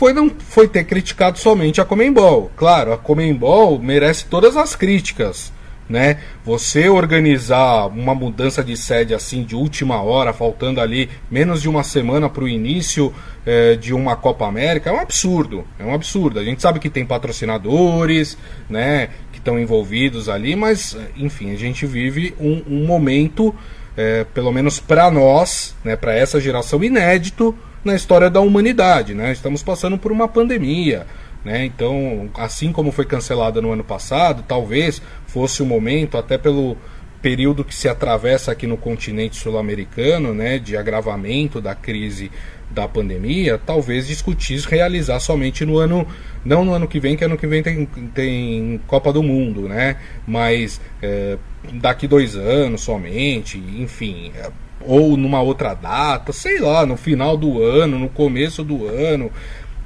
foi 0.00 0.12
não 0.14 0.30
foi 0.30 0.66
ter 0.66 0.84
criticado 0.84 1.38
somente 1.38 1.80
a 1.80 1.84
Comembol. 1.84 2.50
Claro, 2.56 2.92
a 2.92 2.96
Comembol 2.96 3.78
merece 3.78 4.24
todas 4.24 4.56
as 4.56 4.74
críticas, 4.74 5.52
né? 5.90 6.18
Você 6.44 6.88
organizar 6.88 7.88
uma 7.88 8.14
mudança 8.14 8.64
de 8.64 8.76
sede 8.76 9.12
assim 9.12 9.42
de 9.42 9.54
última 9.54 10.00
hora, 10.00 10.32
faltando 10.32 10.80
ali 10.80 11.10
menos 11.30 11.60
de 11.60 11.68
uma 11.68 11.82
semana 11.82 12.30
para 12.30 12.44
o 12.44 12.48
início 12.48 13.12
é, 13.44 13.74
de 13.74 13.92
uma 13.92 14.16
Copa 14.16 14.46
América, 14.46 14.88
é 14.88 14.92
um 14.92 15.00
absurdo. 15.00 15.64
É 15.78 15.84
um 15.84 15.92
absurdo. 15.92 16.38
A 16.38 16.44
gente 16.44 16.62
sabe 16.62 16.78
que 16.78 16.88
tem 16.88 17.04
patrocinadores, 17.04 18.38
né? 18.70 19.10
Estão 19.40 19.58
envolvidos 19.58 20.28
ali, 20.28 20.54
mas 20.54 20.96
enfim, 21.16 21.52
a 21.52 21.56
gente 21.56 21.86
vive 21.86 22.34
um, 22.38 22.62
um 22.68 22.86
momento, 22.86 23.54
é, 23.96 24.24
pelo 24.24 24.52
menos 24.52 24.78
para 24.78 25.10
nós, 25.10 25.74
né, 25.84 25.96
para 25.96 26.14
essa 26.14 26.40
geração, 26.40 26.82
inédito 26.84 27.56
na 27.84 27.94
história 27.94 28.30
da 28.30 28.40
humanidade. 28.40 29.14
Né? 29.14 29.32
Estamos 29.32 29.62
passando 29.62 29.98
por 29.98 30.12
uma 30.12 30.28
pandemia. 30.28 31.06
Né? 31.44 31.64
Então, 31.64 32.28
assim 32.34 32.72
como 32.72 32.92
foi 32.92 33.04
cancelada 33.04 33.60
no 33.60 33.72
ano 33.72 33.82
passado, 33.84 34.44
talvez 34.46 35.00
fosse 35.26 35.62
o 35.62 35.66
momento, 35.66 36.18
até 36.18 36.36
pelo 36.36 36.76
período 37.22 37.64
que 37.64 37.74
se 37.74 37.88
atravessa 37.88 38.52
aqui 38.52 38.66
no 38.66 38.76
continente 38.76 39.36
sul-americano, 39.36 40.32
né, 40.34 40.58
de 40.58 40.76
agravamento 40.76 41.60
da 41.60 41.74
crise 41.74 42.30
da 42.70 42.86
pandemia, 42.86 43.58
talvez 43.58 44.06
discutir 44.06 44.60
realizar 44.60 45.18
somente 45.20 45.64
no 45.64 45.78
ano, 45.78 46.06
não 46.44 46.64
no 46.64 46.72
ano 46.72 46.86
que 46.86 47.00
vem, 47.00 47.16
que 47.16 47.24
ano 47.24 47.36
que 47.36 47.46
vem 47.46 47.62
tem, 47.62 47.86
tem 48.14 48.80
Copa 48.86 49.12
do 49.12 49.22
Mundo, 49.22 49.68
né? 49.68 49.96
Mas 50.26 50.80
é, 51.02 51.36
daqui 51.74 52.06
dois 52.06 52.36
anos 52.36 52.82
somente, 52.82 53.58
enfim, 53.58 54.32
é, 54.36 54.50
ou 54.80 55.16
numa 55.16 55.40
outra 55.42 55.74
data, 55.74 56.32
sei 56.32 56.60
lá, 56.60 56.86
no 56.86 56.96
final 56.96 57.36
do 57.36 57.62
ano, 57.62 57.98
no 57.98 58.08
começo 58.08 58.62
do 58.62 58.86
ano, 58.86 59.30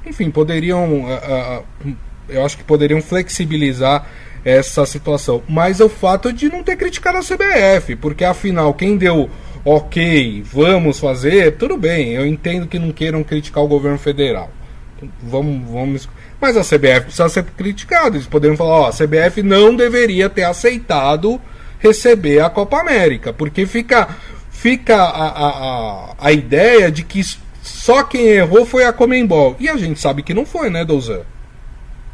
enfim, 0.05 0.29
poderiam, 0.29 1.05
eu 2.29 2.45
acho 2.45 2.57
que 2.57 2.63
poderiam 2.63 3.01
flexibilizar 3.01 4.07
essa 4.43 4.85
situação. 4.85 5.41
Mas 5.49 5.79
o 5.79 5.89
fato 5.89 6.31
de 6.31 6.47
não 6.47 6.63
ter 6.63 6.75
criticado 6.75 7.17
a 7.17 7.21
CBF, 7.21 7.95
porque 7.95 8.23
afinal 8.23 8.73
quem 8.73 8.95
deu 8.95 9.29
ok, 9.65 10.43
vamos 10.43 10.99
fazer, 10.99 11.57
tudo 11.57 11.75
bem, 11.75 12.11
eu 12.11 12.25
entendo 12.25 12.67
que 12.67 12.77
não 12.77 12.91
queiram 12.91 13.23
criticar 13.23 13.63
o 13.63 13.67
governo 13.67 13.97
federal. 13.97 14.51
Vamos, 15.21 15.69
vamos. 15.69 16.09
Mas 16.39 16.55
a 16.55 16.61
CBF 16.61 17.01
precisa 17.05 17.27
ser 17.27 17.43
criticada. 17.43 18.15
Eles 18.15 18.27
poderiam 18.27 18.55
falar, 18.55 18.81
ó, 18.81 18.87
a 18.87 18.91
CBF 18.91 19.41
não 19.41 19.75
deveria 19.75 20.29
ter 20.29 20.43
aceitado 20.43 21.41
receber 21.79 22.39
a 22.39 22.49
Copa 22.49 22.79
América, 22.79 23.33
porque 23.33 23.65
fica, 23.65 24.07
fica 24.49 24.95
a, 24.95 25.27
a, 25.27 26.15
a, 26.19 26.31
ideia 26.31 26.91
de 26.91 27.03
que 27.03 27.21
só 27.61 28.03
quem 28.03 28.27
errou 28.27 28.65
foi 28.65 28.85
a 28.85 28.93
Comembol. 28.93 29.55
E 29.59 29.67
a 29.69 29.75
gente 29.77 29.99
sabe 29.99 30.23
que 30.23 30.33
não 30.33 30.45
foi, 30.45 30.69
né, 30.69 30.85
Douzan? 30.85 31.21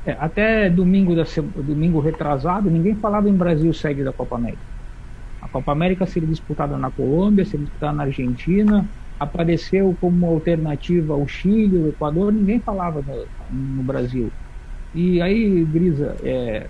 É, 0.06 0.16
até 0.20 0.70
domingo, 0.70 1.16
da, 1.16 1.26
domingo 1.56 2.00
retrasado, 2.00 2.70
ninguém 2.70 2.96
falava 2.96 3.30
em 3.30 3.34
Brasil 3.34 3.72
sede 3.74 4.04
da 4.04 4.12
Copa 4.12 4.36
América. 4.36 4.71
Copa 5.52 5.72
América 5.72 6.06
seria 6.06 6.28
disputada 6.28 6.78
na 6.78 6.90
Colômbia, 6.90 7.46
seria 7.46 7.66
disputada 7.66 7.94
na 7.94 8.04
Argentina, 8.04 8.86
apareceu 9.20 9.96
como 10.00 10.26
alternativa 10.26 11.16
o 11.16 11.28
Chile, 11.28 11.78
o 11.78 11.90
Equador, 11.90 12.32
ninguém 12.32 12.60
falava 12.60 13.04
no, 13.06 13.76
no 13.76 13.84
Brasil. 13.84 14.32
E 14.94 15.22
aí, 15.22 15.64
Grisa, 15.66 16.16
é, 16.24 16.68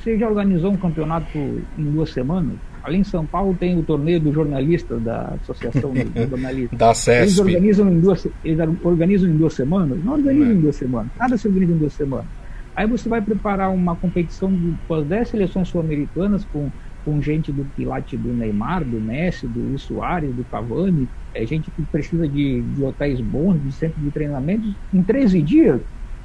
você 0.00 0.16
já 0.16 0.28
organizou 0.28 0.72
um 0.72 0.76
campeonato 0.76 1.36
em 1.36 1.84
duas 1.92 2.10
semanas? 2.10 2.56
Ali 2.82 2.96
em 2.96 3.04
São 3.04 3.26
Paulo 3.26 3.54
tem 3.58 3.78
o 3.78 3.82
torneio 3.82 4.18
dos 4.18 4.32
jornalistas 4.32 5.02
da 5.02 5.34
Associação 5.42 5.92
dos 5.92 6.12
Jornalistas. 6.30 6.78
da 6.78 6.94
CESP. 6.94 7.22
Eles 7.22 7.38
organizam 7.38 7.92
em 7.92 8.00
duas, 8.00 8.26
eles 8.42 8.68
organizam 8.82 9.28
em 9.28 9.36
duas 9.36 9.52
semanas? 9.52 10.02
Não 10.02 10.14
organizam 10.14 10.50
é. 10.50 10.54
em 10.54 10.60
duas 10.60 10.76
semanas. 10.76 11.12
Nada 11.18 11.36
se 11.36 11.46
organiza 11.46 11.72
em 11.72 11.76
duas 11.76 11.92
semanas. 11.92 12.26
Aí 12.74 12.86
você 12.86 13.08
vai 13.08 13.20
preparar 13.20 13.70
uma 13.70 13.94
competição 13.94 14.50
com 14.88 14.94
as 14.94 15.04
10 15.04 15.28
seleções 15.28 15.68
sul-americanas, 15.68 16.46
com, 16.50 16.70
com 17.04 17.20
gente 17.20 17.50
do 17.50 17.64
quilate 17.76 18.16
do 18.16 18.28
Neymar, 18.32 18.84
do 18.84 19.00
Messi, 19.00 19.46
do 19.46 19.60
Luiz 19.60 19.82
Soares, 19.82 20.34
do 20.34 20.44
Cavani, 20.44 21.08
é 21.34 21.44
gente 21.46 21.70
que 21.70 21.82
precisa 21.82 22.28
de, 22.28 22.60
de 22.62 22.82
hotéis 22.82 23.20
bons, 23.20 23.62
de 23.62 23.72
centro 23.72 24.00
de 24.00 24.10
treinamento, 24.10 24.74
em 24.92 25.02
13 25.02 25.42
dias. 25.42 25.80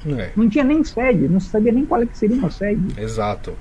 É. 0.06 0.30
Não 0.36 0.48
tinha 0.48 0.64
nem 0.64 0.84
sede, 0.84 1.28
não 1.28 1.40
sabia 1.40 1.72
nem 1.72 1.84
qual 1.84 2.02
é 2.02 2.06
que 2.06 2.16
seria 2.16 2.36
uma 2.36 2.50
sede. 2.50 3.00
Exato. 3.00 3.54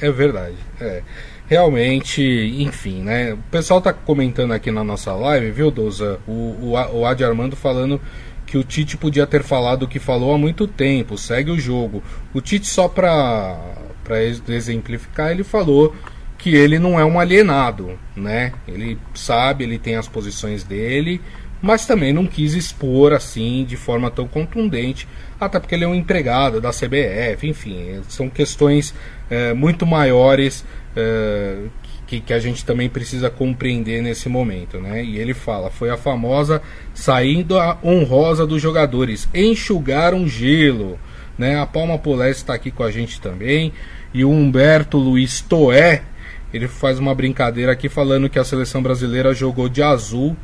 É 0.00 0.10
verdade. 0.10 0.56
É. 0.80 1.02
Realmente, 1.46 2.22
enfim, 2.58 3.02
né? 3.02 3.34
O 3.34 3.38
pessoal 3.50 3.80
tá 3.80 3.92
comentando 3.92 4.52
aqui 4.52 4.70
na 4.70 4.82
nossa 4.82 5.12
live, 5.12 5.50
viu, 5.50 5.70
Douza? 5.70 6.18
O, 6.26 6.32
o, 6.32 6.72
o 6.72 7.06
Adi 7.06 7.22
Armando 7.22 7.54
falando 7.54 8.00
que 8.46 8.56
o 8.56 8.64
Tite 8.64 8.96
podia 8.96 9.26
ter 9.26 9.42
falado 9.42 9.82
o 9.82 9.88
que 9.88 9.98
falou 9.98 10.34
há 10.34 10.38
muito 10.38 10.66
tempo, 10.66 11.18
segue 11.18 11.50
o 11.50 11.58
jogo. 11.58 12.02
O 12.32 12.40
Tite, 12.40 12.66
só 12.66 12.88
para 14.04 14.22
exemplificar, 14.22 15.30
ele 15.30 15.42
falou 15.42 15.94
que 16.38 16.54
ele 16.54 16.78
não 16.78 17.00
é 17.00 17.04
um 17.04 17.18
alienado, 17.18 17.98
né? 18.14 18.52
Ele 18.68 18.98
sabe, 19.14 19.64
ele 19.64 19.78
tem 19.78 19.96
as 19.96 20.06
posições 20.06 20.62
dele, 20.62 21.20
mas 21.62 21.86
também 21.86 22.12
não 22.12 22.26
quis 22.26 22.52
expor 22.52 23.14
assim 23.14 23.64
de 23.64 23.76
forma 23.76 24.10
tão 24.10 24.28
contundente, 24.28 25.08
até 25.40 25.58
porque 25.58 25.74
ele 25.74 25.84
é 25.84 25.88
um 25.88 25.94
empregado 25.94 26.60
da 26.60 26.70
CBF, 26.70 27.48
enfim, 27.48 28.02
são 28.08 28.28
questões 28.28 28.94
é, 29.30 29.54
muito 29.54 29.86
maiores 29.86 30.64
é, 30.94 31.62
que, 32.06 32.20
que, 32.20 32.34
a 32.34 32.38
gente 32.38 32.64
também 32.64 32.90
precisa 32.90 33.30
compreender 33.30 34.02
nesse 34.02 34.28
momento, 34.28 34.78
né? 34.78 35.02
E 35.02 35.18
ele 35.18 35.32
fala, 35.32 35.70
foi 35.70 35.88
a 35.88 35.96
famosa 35.96 36.60
saindo 36.92 37.58
a 37.58 37.78
honrosa 37.82 38.46
dos 38.46 38.60
jogadores, 38.60 39.26
enxugaram 39.32 40.28
gelo, 40.28 40.98
né? 41.38 41.60
A 41.60 41.66
Palma 41.66 41.98
Polé 41.98 42.30
está 42.30 42.54
aqui 42.54 42.70
com 42.70 42.82
a 42.82 42.90
gente 42.90 43.20
também, 43.20 43.72
e 44.12 44.24
o 44.24 44.30
Humberto 44.30 44.98
Luiz 44.98 45.40
Toé 45.40 46.02
ele 46.52 46.68
faz 46.68 47.00
uma 47.00 47.12
brincadeira 47.14 47.72
aqui 47.72 47.88
falando 47.88 48.28
que 48.28 48.38
a 48.38 48.44
seleção 48.44 48.80
brasileira 48.80 49.34
jogou 49.34 49.68
de 49.68 49.82
azul 49.82 50.36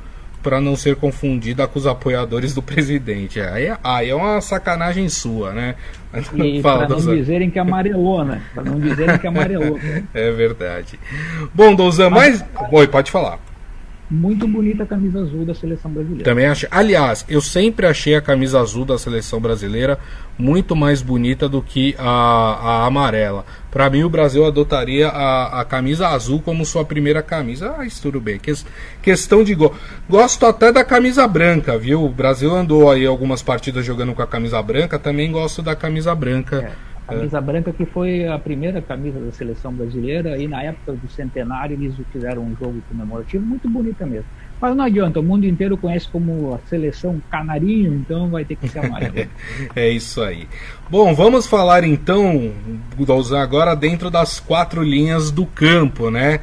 para 0.43 0.61
não 0.61 0.75
ser 0.75 0.97
confundida 0.97 1.67
com 1.69 1.79
os 1.79 1.87
apoiadores 1.87 2.53
do 2.53 2.63
presidente. 2.63 3.41
Aí, 3.41 3.67
é, 3.67 3.79
aí 3.85 4.11
é 4.11 4.15
uma 4.15 4.41
sacanagem 4.41 5.09
sua, 5.09 5.53
né? 5.53 5.77
Para 6.63 6.89
não 6.89 7.15
dizerem 7.15 7.51
que 7.51 7.59
amarelou, 7.59 8.25
né? 8.25 8.43
Para 8.53 8.65
não 8.65 8.81
dizerem 8.81 9.19
que 9.19 9.27
amarelou. 9.27 9.79
é 10.13 10.31
verdade. 10.33 10.99
Bom, 11.55 11.75
Douzan, 11.75 12.11
mas... 12.11 12.45
Oi, 12.73 12.89
pode 12.89 13.11
falar 13.11 13.39
muito 14.11 14.49
bonita 14.49 14.83
a 14.83 14.87
camisa 14.87 15.21
azul 15.21 15.45
da 15.45 15.55
seleção 15.55 15.91
brasileira. 15.91 16.25
Também 16.25 16.47
achei. 16.47 16.69
Aliás, 16.73 17.25
eu 17.29 17.41
sempre 17.41 17.87
achei 17.87 18.17
a 18.17 18.21
camisa 18.21 18.61
azul 18.61 18.85
da 18.85 18.99
seleção 18.99 19.41
brasileira 19.41 19.99
muito 20.37 20.75
mais 20.75 21.01
bonita 21.01 21.49
do 21.49 21.63
que 21.63 21.95
a, 21.99 22.09
a 22.09 22.87
amarela. 22.87 23.45
Para 23.71 23.89
mim, 23.89 24.03
o 24.03 24.11
Brasil 24.11 24.45
adotaria 24.45 25.09
a, 25.09 25.61
a 25.61 25.65
camisa 25.65 26.09
azul 26.09 26.43
como 26.43 26.67
sua 26.67 26.85
primeira 26.85 27.23
camisa. 27.23 27.77
Ah, 27.79 27.87
isso 27.87 28.03
tudo 28.03 28.21
bem. 28.21 28.39
Que, 28.39 28.53
questão 29.01 29.45
de 29.45 29.55
gol. 29.55 29.75
Gosto 30.09 30.45
até 30.45 30.73
da 30.73 30.85
camisa 30.85 31.29
branca, 31.29 31.79
viu? 31.79 32.05
O 32.05 32.09
Brasil 32.09 32.53
andou 32.53 32.91
aí 32.91 33.07
algumas 33.07 33.43
partidas 33.43 33.85
jogando 33.85 34.13
com 34.13 34.23
a 34.23 34.27
camisa 34.27 34.61
branca. 34.61 34.99
Também 34.99 35.31
gosto 35.31 35.63
da 35.63 35.77
camisa 35.77 36.13
branca. 36.15 36.57
É 36.87 36.90
camisa 37.11 37.39
é. 37.39 37.41
branca 37.41 37.73
que 37.73 37.85
foi 37.85 38.27
a 38.27 38.39
primeira 38.39 38.81
camisa 38.81 39.21
da 39.21 39.33
seleção 39.33 39.73
brasileira 39.73 40.39
e 40.39 40.49
na 40.49 40.63
época 40.63 40.93
do 40.93 41.09
centenário 41.11 41.75
eles 41.75 41.95
fizeram 42.13 42.43
um 42.43 42.57
jogo 42.57 42.83
comemorativo 42.89 43.45
muito 43.45 43.69
bonita 43.69 44.07
mesmo. 44.07 44.27
Mas 44.61 44.77
não 44.77 44.85
adianta, 44.85 45.21
o 45.21 45.23
mundo 45.23 45.47
inteiro 45.47 45.77
conhece 45.77 46.07
como 46.09 46.55
a 46.55 46.59
seleção 46.69 47.21
canarinho, 47.31 47.95
então 47.95 48.29
vai 48.29 48.45
ter 48.45 48.57
que 48.57 48.69
ser 48.69 48.81
amarelo. 48.81 49.27
é 49.75 49.89
isso 49.89 50.23
aí. 50.23 50.47
Bom, 50.91 51.15
vamos 51.15 51.47
falar 51.47 51.83
então, 51.83 52.53
usar 53.09 53.43
agora 53.43 53.75
dentro 53.75 54.11
das 54.11 54.39
quatro 54.39 54.83
linhas 54.83 55.31
do 55.31 55.47
campo, 55.47 56.11
né? 56.11 56.41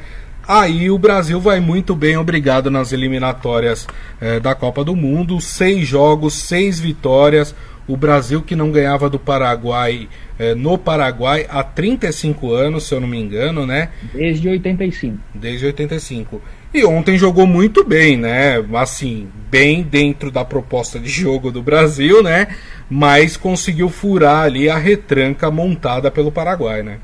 Aí 0.48 0.90
o 0.90 0.98
Brasil 0.98 1.38
vai 1.38 1.60
muito 1.60 1.94
bem, 1.94 2.16
obrigado 2.16 2.70
nas 2.70 2.90
eliminatórias 2.90 3.86
eh, 4.18 4.40
da 4.40 4.54
Copa 4.54 4.82
do 4.82 4.96
Mundo. 4.96 5.38
Seis 5.42 5.86
jogos, 5.86 6.32
seis 6.34 6.80
vitórias. 6.80 7.54
O 7.88 7.96
Brasil 7.96 8.42
que 8.42 8.54
não 8.54 8.70
ganhava 8.70 9.08
do 9.08 9.18
Paraguai 9.18 10.08
é, 10.38 10.54
no 10.54 10.78
Paraguai 10.78 11.46
há 11.48 11.64
35 11.64 12.52
anos, 12.52 12.86
se 12.86 12.94
eu 12.94 13.00
não 13.00 13.08
me 13.08 13.18
engano, 13.18 13.66
né? 13.66 13.88
Desde 14.12 14.48
85. 14.48 15.18
Desde 15.34 15.66
85. 15.66 16.40
E 16.72 16.84
ontem 16.84 17.16
jogou 17.16 17.46
muito 17.46 17.82
bem, 17.82 18.16
né? 18.16 18.62
Assim, 18.74 19.28
bem 19.50 19.82
dentro 19.82 20.30
da 20.30 20.44
proposta 20.44 21.00
de 21.00 21.08
jogo 21.08 21.50
do 21.50 21.62
Brasil, 21.62 22.22
né? 22.22 22.48
Mas 22.90 23.36
conseguiu 23.36 23.88
furar 23.88 24.44
ali 24.44 24.68
a 24.68 24.76
retranca 24.76 25.50
montada 25.50 26.10
pelo 26.10 26.30
Paraguai, 26.30 26.82
né? 26.82 26.98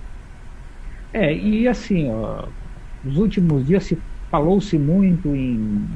É, 1.13 1.35
e 1.35 1.67
assim, 1.67 2.11
ó, 2.11 2.45
nos 3.03 3.17
últimos 3.17 3.67
dias 3.67 3.85
se 3.85 3.99
falou-se 4.31 4.79
muito 4.79 5.35
em 5.35 5.89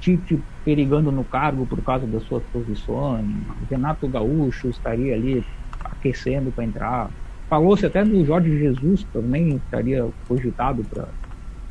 Tite 0.00 0.38
perigando 0.68 1.10
no 1.10 1.24
cargo 1.24 1.64
por 1.64 1.80
causa 1.80 2.06
das 2.06 2.22
suas 2.24 2.42
posições. 2.52 3.24
Renato 3.70 4.06
Gaúcho 4.06 4.68
estaria 4.68 5.14
ali 5.14 5.42
aquecendo 5.82 6.50
para 6.50 6.62
entrar. 6.62 7.10
Falou-se 7.48 7.86
até 7.86 8.04
do 8.04 8.22
Jorge 8.22 8.58
Jesus 8.58 9.02
também 9.10 9.56
estaria 9.56 10.06
cogitado 10.28 10.84
para. 10.84 11.08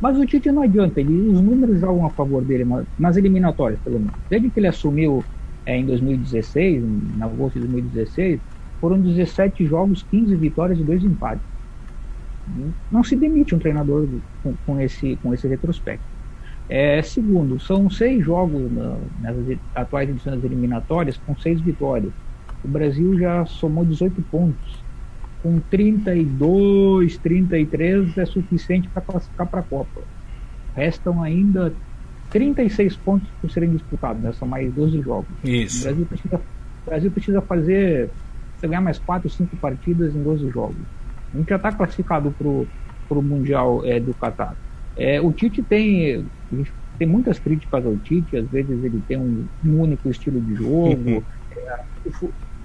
Mas 0.02 0.18
o 0.18 0.26
Tite 0.26 0.52
não 0.52 0.64
adianta, 0.64 1.00
ele, 1.00 1.30
os 1.30 1.40
números 1.40 1.80
jogam 1.80 2.08
a 2.08 2.10
favor 2.10 2.44
dele 2.44 2.66
nas 2.98 3.18
eliminatórias, 3.18 3.80
pelo 3.82 4.00
menos. 4.00 4.16
Desde 4.32 4.50
que 4.50 4.60
ele 4.60 4.68
assumiu 4.68 5.24
é, 5.64 5.78
em 5.78 5.86
2016, 5.86 6.84
em 6.84 7.22
agosto 7.22 7.54
de 7.54 7.68
2016, 7.68 8.40
foram 8.82 9.00
17 9.00 9.64
jogos, 9.68 10.02
15 10.10 10.36
vitórias 10.38 10.80
e 10.80 10.84
2 10.84 11.04
empates. 11.04 11.46
Não 12.92 13.04
se 13.04 13.16
demite 13.16 13.54
um 13.54 13.60
treinador 13.60 14.08
com, 14.42 14.56
com 14.66 14.82
esse, 14.82 15.18
com 15.18 15.36
esse 15.36 15.48
retrospecto. 15.48 16.17
É, 16.70 17.02
segundo, 17.02 17.60
são 17.60 17.90
seis 17.90 18.24
jogos 18.24 18.70
na, 18.72 19.00
nas 19.20 19.38
atuais 19.74 20.10
edições 20.10 20.44
eliminatórias 20.44 21.18
com 21.18 21.36
seis 21.38 21.62
vitórias. 21.62 22.14
O 22.62 22.68
Brasil 22.68 23.18
já 23.18 23.46
somou 23.46 23.86
18 23.86 24.22
pontos. 24.24 24.86
Com 25.42 25.60
32, 25.62 27.18
33 27.20 28.18
é 28.18 28.26
suficiente 28.26 28.90
para 28.90 29.02
classificar 29.02 29.48
para 29.48 29.62
a 29.62 29.64
Copa. 29.64 30.04
Restam 30.76 31.24
ainda 31.24 31.74
36 32.30 32.98
pontos 32.98 33.32
por 33.42 33.50
serem 33.50 33.72
disputados, 33.72 34.22
né? 34.22 34.34
são 34.34 34.48
mais 34.48 34.74
12 34.74 35.02
jogos. 35.02 35.38
Isso. 35.44 35.80
O 35.80 35.84
Brasil 35.84 36.06
precisa, 36.06 36.36
o 36.38 36.90
Brasil 36.90 37.12
precisa 37.12 37.42
fazer, 37.42 38.12
ganhar 38.62 38.82
mais 38.82 39.00
4, 39.00 39.30
5 39.30 39.56
partidas 39.58 40.14
em 40.14 40.22
12 40.22 40.50
jogos. 40.50 40.86
A 41.34 41.38
gente 41.38 41.50
já 41.50 41.56
está 41.56 41.72
classificado 41.72 42.32
para 42.34 43.18
o 43.18 43.22
Mundial 43.22 43.86
é, 43.86 44.00
do 44.00 44.14
Qatar. 44.14 44.58
É, 44.98 45.22
o 45.22 45.32
Tite 45.32 45.62
tem, 45.62 46.26
tem 46.98 47.08
muitas 47.08 47.40
críticas 47.40 47.86
ao 47.86 47.96
Tite, 47.98 48.38
às 48.38 48.48
vezes 48.48 48.84
ele 48.84 49.02
tem 49.08 49.18
um, 49.18 49.46
um 49.64 49.82
único 49.82 50.10
estilo 50.10 50.42
de 50.42 50.56
jogo. 50.56 51.24
é, 51.56 51.80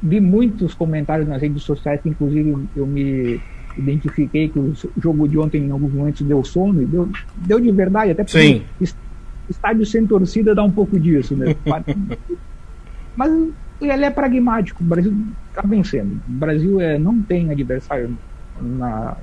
vi 0.03 0.21
muitos 0.21 0.75
comentários 0.75 1.29
nas 1.29 1.40
redes 1.40 1.62
sociais, 1.62 2.01
que 2.01 2.09
inclusive 2.09 2.55
eu 2.75 2.87
me 2.87 3.38
identifiquei 3.79 4.49
que 4.49 4.59
o 4.59 4.73
jogo 4.99 5.29
de 5.29 5.38
ontem 5.38 5.62
em 5.64 5.71
alguns 5.71 5.92
momentos 5.92 6.27
deu 6.27 6.42
sono, 6.42 6.83
e 6.83 6.87
deu, 6.87 7.09
deu 7.37 7.61
de 7.61 7.71
verdade, 7.71 8.11
até 8.11 8.25
porque 8.25 8.64
Sim. 8.79 8.95
estádio 9.49 9.87
sem 9.87 10.07
torcida 10.07 10.55
dá 10.55 10.62
um 10.64 10.71
pouco 10.71 10.99
disso, 10.99 11.37
né? 11.37 11.55
Mas 13.14 13.31
ele 13.81 14.05
é 14.05 14.11
pragmático, 14.11 14.83
o 14.83 14.87
Brasil 14.87 15.14
está 15.49 15.62
vencendo. 15.66 16.21
O 16.29 16.33
Brasil 16.33 16.81
é, 16.81 16.99
não 16.99 17.21
tem 17.23 17.51
adversário 17.51 18.16
na, 18.61 19.16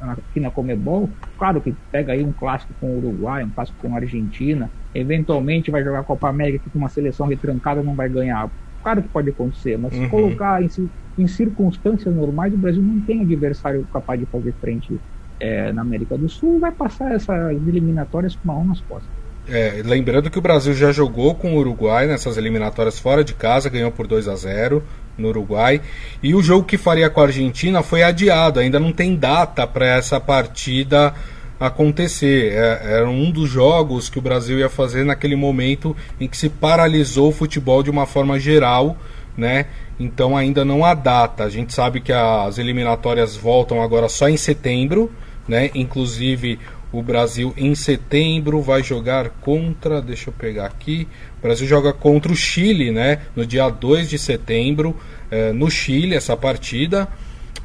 aqui 0.00 0.40
na 0.40 0.50
Comebol, 0.50 1.08
claro 1.36 1.60
que 1.60 1.74
pega 1.90 2.12
aí 2.12 2.24
um 2.24 2.32
clássico 2.32 2.72
com 2.80 2.86
o 2.86 2.98
Uruguai, 2.98 3.44
um 3.44 3.50
clássico 3.50 3.78
com 3.80 3.94
a 3.94 3.98
Argentina, 3.98 4.70
eventualmente 4.94 5.70
vai 5.70 5.82
jogar 5.82 6.00
a 6.00 6.04
Copa 6.04 6.28
América 6.28 6.64
que 6.64 6.70
com 6.70 6.78
uma 6.78 6.88
seleção 6.88 7.26
retrancada 7.26 7.82
não 7.82 7.94
vai 7.94 8.08
ganhar. 8.08 8.48
Claro 8.82 9.02
que 9.02 9.08
pode 9.08 9.30
acontecer, 9.30 9.76
mas 9.76 9.92
uhum. 9.92 10.04
se 10.04 10.08
colocar 10.08 10.62
em, 10.62 10.70
em, 11.18 11.26
circunstâncias 11.26 12.14
normais, 12.14 12.54
o 12.54 12.56
Brasil 12.56 12.82
não 12.82 13.00
tem 13.00 13.22
adversário 13.22 13.86
capaz 13.92 14.20
de 14.20 14.26
fazer 14.26 14.52
frente 14.60 14.98
é, 15.40 15.72
na 15.72 15.82
América 15.82 16.16
do 16.16 16.28
Sul, 16.28 16.60
vai 16.60 16.72
passar 16.72 17.12
essas 17.12 17.52
eliminatórias 17.66 18.36
com 18.36 18.44
uma 18.44 18.54
mão 18.54 18.66
nas 18.66 18.80
costas. 18.82 19.10
É, 19.48 19.82
lembrando 19.84 20.30
que 20.30 20.38
o 20.38 20.42
Brasil 20.42 20.74
já 20.74 20.92
jogou 20.92 21.34
com 21.34 21.54
o 21.54 21.56
Uruguai 21.56 22.06
nessas 22.06 22.36
eliminatórias 22.36 22.98
fora 22.98 23.24
de 23.24 23.34
casa, 23.34 23.70
ganhou 23.70 23.90
por 23.90 24.06
2 24.06 24.28
a 24.28 24.36
0 24.36 24.82
no 25.18 25.28
Uruguai. 25.28 25.80
E 26.22 26.34
o 26.34 26.42
jogo 26.42 26.64
que 26.64 26.78
faria 26.78 27.10
com 27.10 27.20
a 27.20 27.24
Argentina 27.24 27.82
foi 27.82 28.02
adiado, 28.02 28.60
ainda 28.60 28.78
não 28.78 28.92
tem 28.92 29.16
data 29.16 29.66
para 29.66 29.86
essa 29.86 30.20
partida 30.20 31.12
acontecer. 31.58 32.52
É, 32.52 32.94
era 32.98 33.08
um 33.08 33.30
dos 33.30 33.50
jogos 33.50 34.08
que 34.08 34.18
o 34.18 34.22
Brasil 34.22 34.58
ia 34.58 34.68
fazer 34.68 35.04
naquele 35.04 35.36
momento 35.36 35.96
em 36.20 36.28
que 36.28 36.36
se 36.36 36.48
paralisou 36.48 37.28
o 37.28 37.32
futebol 37.32 37.82
de 37.82 37.90
uma 37.90 38.06
forma 38.06 38.38
geral, 38.38 38.96
né? 39.36 39.66
Então 39.98 40.36
ainda 40.36 40.64
não 40.64 40.84
há 40.84 40.94
data. 40.94 41.44
A 41.44 41.50
gente 41.50 41.74
sabe 41.74 42.00
que 42.00 42.12
as 42.12 42.58
eliminatórias 42.58 43.36
voltam 43.36 43.82
agora 43.82 44.08
só 44.08 44.28
em 44.28 44.36
setembro, 44.36 45.10
né? 45.48 45.70
Inclusive 45.74 46.58
o 46.92 47.02
Brasil 47.02 47.52
em 47.56 47.74
setembro 47.74 48.62
vai 48.62 48.82
jogar 48.82 49.28
contra, 49.40 50.00
deixa 50.00 50.30
eu 50.30 50.34
pegar 50.34 50.66
aqui. 50.66 51.06
O 51.38 51.42
Brasil 51.42 51.66
joga 51.66 51.92
contra 51.92 52.32
o 52.32 52.36
Chile, 52.36 52.90
né? 52.90 53.20
No 53.36 53.44
dia 53.44 53.68
2 53.68 54.08
de 54.08 54.18
setembro, 54.18 54.96
é, 55.30 55.52
no 55.52 55.70
Chile, 55.70 56.14
essa 56.14 56.36
partida. 56.36 57.08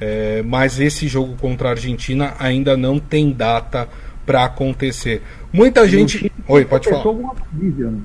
É, 0.02 0.42
mas 0.44 0.80
esse 0.80 1.08
jogo 1.08 1.36
contra 1.36 1.70
a 1.70 1.72
Argentina 1.72 2.34
ainda 2.38 2.76
não 2.76 3.00
tem 3.00 3.32
data 3.32 3.88
para 4.26 4.44
acontecer. 4.46 5.22
Muita 5.52 5.88
gente. 5.88 6.32
Oi, 6.48 6.66
pode 6.66 6.90
falar. 6.90 7.06
Né? 7.54 8.00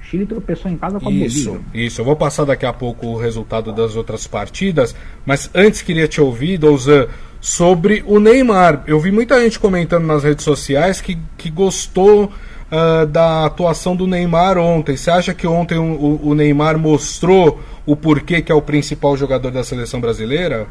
Chile 0.00 0.26
tropeçou 0.26 0.70
em 0.70 0.76
casa 0.76 1.00
com 1.00 1.08
a 1.08 1.12
isso, 1.12 1.50
Bolívia. 1.52 1.86
Isso, 1.86 2.00
eu 2.00 2.04
vou 2.04 2.14
passar 2.14 2.44
daqui 2.44 2.66
a 2.66 2.72
pouco 2.72 3.06
o 3.06 3.16
resultado 3.16 3.72
das 3.72 3.96
outras 3.96 4.26
partidas, 4.26 4.94
mas 5.24 5.50
antes 5.54 5.80
queria 5.82 6.06
te 6.06 6.20
ouvir, 6.20 6.58
Douzan, 6.58 7.08
sobre 7.42 8.04
o 8.06 8.20
Neymar. 8.20 8.84
Eu 8.86 9.00
vi 9.00 9.10
muita 9.10 9.38
gente 9.42 9.58
comentando 9.58 10.06
nas 10.06 10.22
redes 10.22 10.44
sociais 10.44 11.00
que, 11.00 11.18
que 11.36 11.50
gostou 11.50 12.26
uh, 12.26 13.04
da 13.06 13.44
atuação 13.44 13.96
do 13.96 14.06
Neymar 14.06 14.56
ontem. 14.56 14.96
Você 14.96 15.10
acha 15.10 15.34
que 15.34 15.44
ontem 15.44 15.76
o, 15.76 16.20
o, 16.22 16.34
Neymar 16.36 16.78
mostrou 16.78 17.60
o 17.84 17.96
porquê 17.96 18.40
que 18.40 18.52
é 18.52 18.54
o 18.54 18.62
principal 18.62 19.16
jogador 19.16 19.50
da 19.50 19.64
seleção 19.64 20.00
brasileira? 20.00 20.68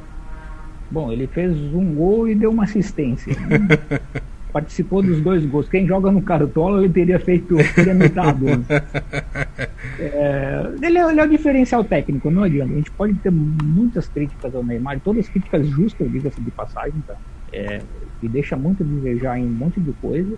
Bom, 0.90 1.12
ele 1.12 1.28
fez 1.28 1.52
um 1.52 1.94
gol 1.94 2.28
e 2.30 2.34
deu 2.34 2.52
uma 2.52 2.64
assistência. 2.64 3.36
Né? 3.36 3.78
Participou 4.52 5.02
dos 5.02 5.22
dois 5.22 5.46
gols. 5.46 5.70
Quem 5.70 5.88
joga 5.88 6.12
no 6.12 6.22
Cartola, 6.22 6.84
ele 6.84 6.92
teria 6.92 7.20
feito, 7.20 7.56
teria. 7.74 7.94
Né? 7.94 8.10
É, 10.00 10.74
ele, 10.82 10.98
é, 10.98 11.10
ele, 11.10 11.20
é, 11.20 11.24
o 11.24 11.30
diferencial 11.30 11.84
técnico, 11.84 12.32
não 12.32 12.44
adianta. 12.44 12.72
A 12.72 12.76
gente 12.76 12.92
pode 12.92 13.14
ter 13.16 13.32
muitas 13.32 14.08
críticas 14.08 14.56
ao 14.56 14.64
Neymar, 14.64 15.00
todas 15.00 15.30
críticas 15.30 15.68
justas, 15.68 16.12
diga-se 16.12 16.42
de 16.42 16.50
passagem, 16.50 17.00
tá? 17.06 17.16
É, 17.54 17.82
e 18.22 18.28
deixa 18.28 18.56
muito 18.56 18.82
a 18.82 18.86
desejar 18.86 19.38
em 19.38 19.46
um 19.46 19.50
monte 19.50 19.80
de 19.80 19.92
coisa. 19.94 20.38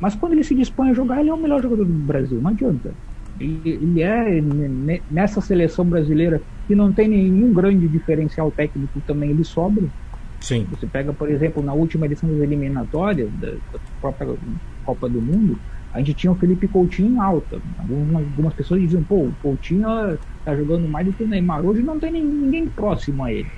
Mas 0.00 0.14
quando 0.14 0.32
ele 0.32 0.44
se 0.44 0.54
dispõe 0.54 0.90
a 0.90 0.94
jogar, 0.94 1.20
ele 1.20 1.30
é 1.30 1.34
o 1.34 1.40
melhor 1.40 1.62
jogador 1.62 1.84
do 1.84 1.92
Brasil, 1.92 2.40
não 2.40 2.50
adianta. 2.50 2.92
Ele, 3.38 3.60
ele 3.64 4.02
é, 4.02 4.42
nessa 5.10 5.40
seleção 5.40 5.84
brasileira, 5.84 6.40
que 6.66 6.74
não 6.74 6.92
tem 6.92 7.08
nenhum 7.08 7.52
grande 7.52 7.86
diferencial 7.88 8.50
técnico, 8.50 9.00
também 9.06 9.30
ele 9.30 9.44
sobra. 9.44 9.84
Sim. 10.44 10.66
Você 10.70 10.86
pega, 10.86 11.10
por 11.10 11.30
exemplo, 11.30 11.62
na 11.62 11.72
última 11.72 12.04
edição 12.04 12.28
das 12.28 12.38
eliminatórias 12.38 13.30
da, 13.40 13.52
da 13.52 13.78
própria 13.98 14.36
Copa 14.84 15.08
do 15.08 15.18
Mundo, 15.18 15.58
a 15.90 16.00
gente 16.00 16.12
tinha 16.12 16.30
o 16.30 16.34
Felipe 16.34 16.68
Coutinho 16.68 17.18
alta. 17.18 17.58
Algumas, 17.78 18.24
algumas 18.24 18.52
pessoas 18.52 18.82
diziam, 18.82 19.02
pô, 19.02 19.20
o 19.20 19.32
Coutinho 19.40 19.88
tá 20.44 20.54
jogando 20.54 20.86
mais 20.86 21.06
do 21.06 21.14
que 21.14 21.24
o 21.24 21.26
Neymar. 21.26 21.64
Hoje 21.64 21.82
não 21.82 21.98
tem 21.98 22.12
ninguém 22.12 22.66
próximo 22.66 23.24
a 23.24 23.32
ele. 23.32 23.48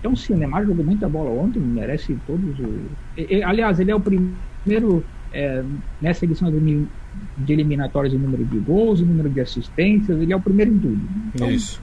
Então, 0.00 0.16
sim, 0.16 0.32
o 0.32 0.36
Neymar 0.36 0.66
jogou 0.66 0.84
muita 0.84 1.08
bola 1.08 1.30
ontem, 1.30 1.60
merece 1.60 2.18
todos 2.26 2.58
os. 2.58 3.44
Aliás, 3.44 3.78
ele 3.78 3.92
é 3.92 3.94
o 3.94 4.00
primeiro 4.00 5.04
é, 5.32 5.62
nessa 6.02 6.24
edição 6.24 6.50
de 6.50 7.52
eliminatórias 7.52 8.12
em 8.12 8.18
número 8.18 8.44
de 8.44 8.58
gols, 8.58 9.00
em 9.00 9.04
número 9.04 9.30
de 9.30 9.40
assistências, 9.40 10.20
ele 10.20 10.32
é 10.32 10.36
o 10.36 10.40
primeiro 10.40 10.72
em 10.72 10.78
tudo. 10.80 11.00
Então, 11.32 11.48
Isso. 11.48 11.80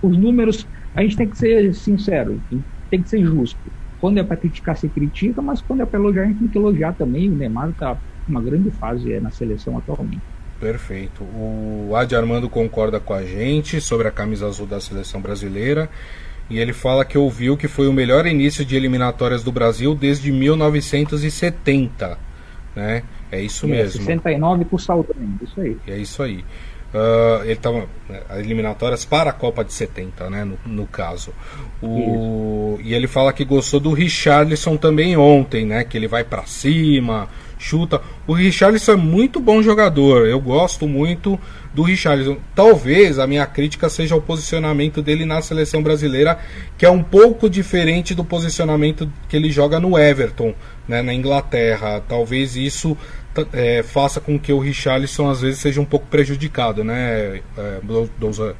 Os 0.00 0.16
números, 0.16 0.66
a 0.94 1.02
gente 1.02 1.16
tem 1.16 1.28
que 1.28 1.36
ser 1.36 1.74
sincero, 1.74 2.40
tem 2.90 3.02
que 3.02 3.08
ser 3.08 3.24
justo. 3.24 3.58
Quando 4.00 4.18
é 4.18 4.22
para 4.22 4.36
criticar, 4.36 4.76
se 4.76 4.88
critica, 4.88 5.40
mas 5.40 5.60
quando 5.60 5.82
é 5.82 5.86
para 5.86 5.98
elogiar, 5.98 6.24
a 6.24 6.26
gente 6.26 6.38
tem 6.38 6.48
que 6.48 6.58
elogiar 6.58 6.92
também. 6.92 7.30
O 7.30 7.34
Neymar 7.34 7.70
está 7.70 7.96
uma 8.28 8.40
grande 8.40 8.70
fase 8.70 9.12
é, 9.12 9.20
na 9.20 9.30
seleção 9.30 9.78
atualmente. 9.78 10.20
Perfeito. 10.60 11.22
O 11.22 11.92
Adi 11.94 12.16
Armando 12.16 12.48
concorda 12.48 12.98
com 12.98 13.12
a 13.12 13.22
gente 13.22 13.80
sobre 13.80 14.08
a 14.08 14.10
camisa 14.10 14.46
azul 14.46 14.66
da 14.66 14.80
seleção 14.80 15.20
brasileira. 15.20 15.88
E 16.48 16.58
ele 16.58 16.72
fala 16.72 17.04
que 17.04 17.18
ouviu 17.18 17.56
que 17.56 17.68
foi 17.68 17.88
o 17.88 17.92
melhor 17.92 18.26
início 18.26 18.64
de 18.64 18.76
eliminatórias 18.76 19.42
do 19.42 19.50
Brasil 19.50 19.94
desde 19.94 20.30
1970 20.30 22.26
né? 22.76 23.02
É 23.32 23.40
isso 23.40 23.66
é, 23.66 23.70
mesmo. 23.70 24.02
69 24.02 24.66
por 24.66 24.80
Saldanha, 24.80 25.28
isso 25.42 25.60
aí. 25.60 25.76
É 25.86 25.96
isso 25.96 26.22
aí. 26.22 26.44
Uh, 26.96 27.42
ele 27.42 27.52
estava 27.52 27.86
né, 28.08 28.22
eliminatórias 28.38 29.04
para 29.04 29.28
a 29.28 29.32
Copa 29.32 29.62
de 29.62 29.70
70, 29.70 30.30
né, 30.30 30.44
no, 30.44 30.58
no 30.64 30.86
caso. 30.86 31.30
O, 31.82 32.78
e 32.82 32.94
ele 32.94 33.06
fala 33.06 33.34
que 33.34 33.44
gostou 33.44 33.78
do 33.78 33.92
Richarlison 33.92 34.78
também 34.78 35.14
ontem, 35.14 35.66
né, 35.66 35.84
que 35.84 35.94
ele 35.94 36.08
vai 36.08 36.24
para 36.24 36.46
cima, 36.46 37.28
chuta. 37.58 38.00
O 38.26 38.32
Richarlison 38.32 38.92
é 38.92 38.96
muito 38.96 39.40
bom 39.40 39.62
jogador, 39.62 40.26
eu 40.26 40.40
gosto 40.40 40.88
muito 40.88 41.38
do 41.74 41.82
Richarlison. 41.82 42.38
Talvez 42.54 43.18
a 43.18 43.26
minha 43.26 43.44
crítica 43.44 43.90
seja 43.90 44.16
o 44.16 44.22
posicionamento 44.22 45.02
dele 45.02 45.26
na 45.26 45.42
seleção 45.42 45.82
brasileira, 45.82 46.38
que 46.78 46.86
é 46.86 46.90
um 46.90 47.02
pouco 47.02 47.50
diferente 47.50 48.14
do 48.14 48.24
posicionamento 48.24 49.10
que 49.28 49.36
ele 49.36 49.50
joga 49.50 49.78
no 49.78 49.98
Everton, 49.98 50.54
né, 50.88 51.02
na 51.02 51.12
Inglaterra. 51.12 52.02
Talvez 52.08 52.56
isso 52.56 52.96
é, 53.52 53.82
faça 53.82 54.20
com 54.20 54.38
que 54.38 54.52
o 54.52 54.58
Richarlison 54.58 55.28
às 55.28 55.40
vezes 55.40 55.58
seja 55.58 55.80
um 55.80 55.84
pouco 55.84 56.06
prejudicado, 56.06 56.84
né, 56.84 57.42
é, 57.56 57.80
Douzan? 58.18 58.54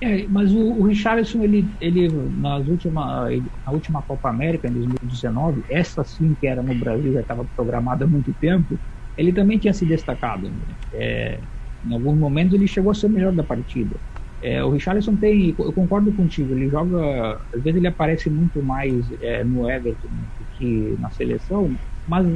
É, 0.00 0.26
mas 0.28 0.50
o, 0.50 0.58
o 0.58 0.82
Richarlison, 0.84 1.42
ele, 1.42 1.66
ele 1.80 2.08
nas 2.38 2.66
última, 2.66 3.28
na 3.66 3.72
última 3.72 4.00
Copa 4.00 4.30
América, 4.30 4.66
em 4.66 4.72
2019, 4.72 5.62
essa 5.68 6.02
sim 6.04 6.34
que 6.40 6.46
era 6.46 6.62
no 6.62 6.74
Brasil, 6.74 7.12
já 7.12 7.20
estava 7.20 7.44
programada 7.54 8.04
há 8.04 8.08
muito 8.08 8.32
tempo, 8.34 8.78
ele 9.16 9.32
também 9.32 9.58
tinha 9.58 9.74
se 9.74 9.84
destacado. 9.84 10.48
Né? 10.48 10.74
É, 10.94 11.38
em 11.84 11.92
alguns 11.92 12.18
momentos 12.18 12.54
ele 12.54 12.66
chegou 12.66 12.90
a 12.90 12.94
ser 12.94 13.06
o 13.06 13.10
melhor 13.10 13.32
da 13.32 13.42
partida. 13.42 13.94
É, 14.42 14.64
o 14.64 14.70
Richarlison 14.70 15.14
tem, 15.16 15.54
eu 15.58 15.72
concordo 15.72 16.10
contigo, 16.12 16.54
ele 16.54 16.70
joga, 16.70 17.38
às 17.54 17.62
vezes 17.62 17.76
ele 17.76 17.86
aparece 17.86 18.30
muito 18.30 18.62
mais 18.62 19.04
é, 19.20 19.44
no 19.44 19.70
Everton 19.70 20.08
do 20.08 20.46
que 20.56 20.96
na 20.98 21.10
seleção, 21.10 21.76
mas 22.08 22.26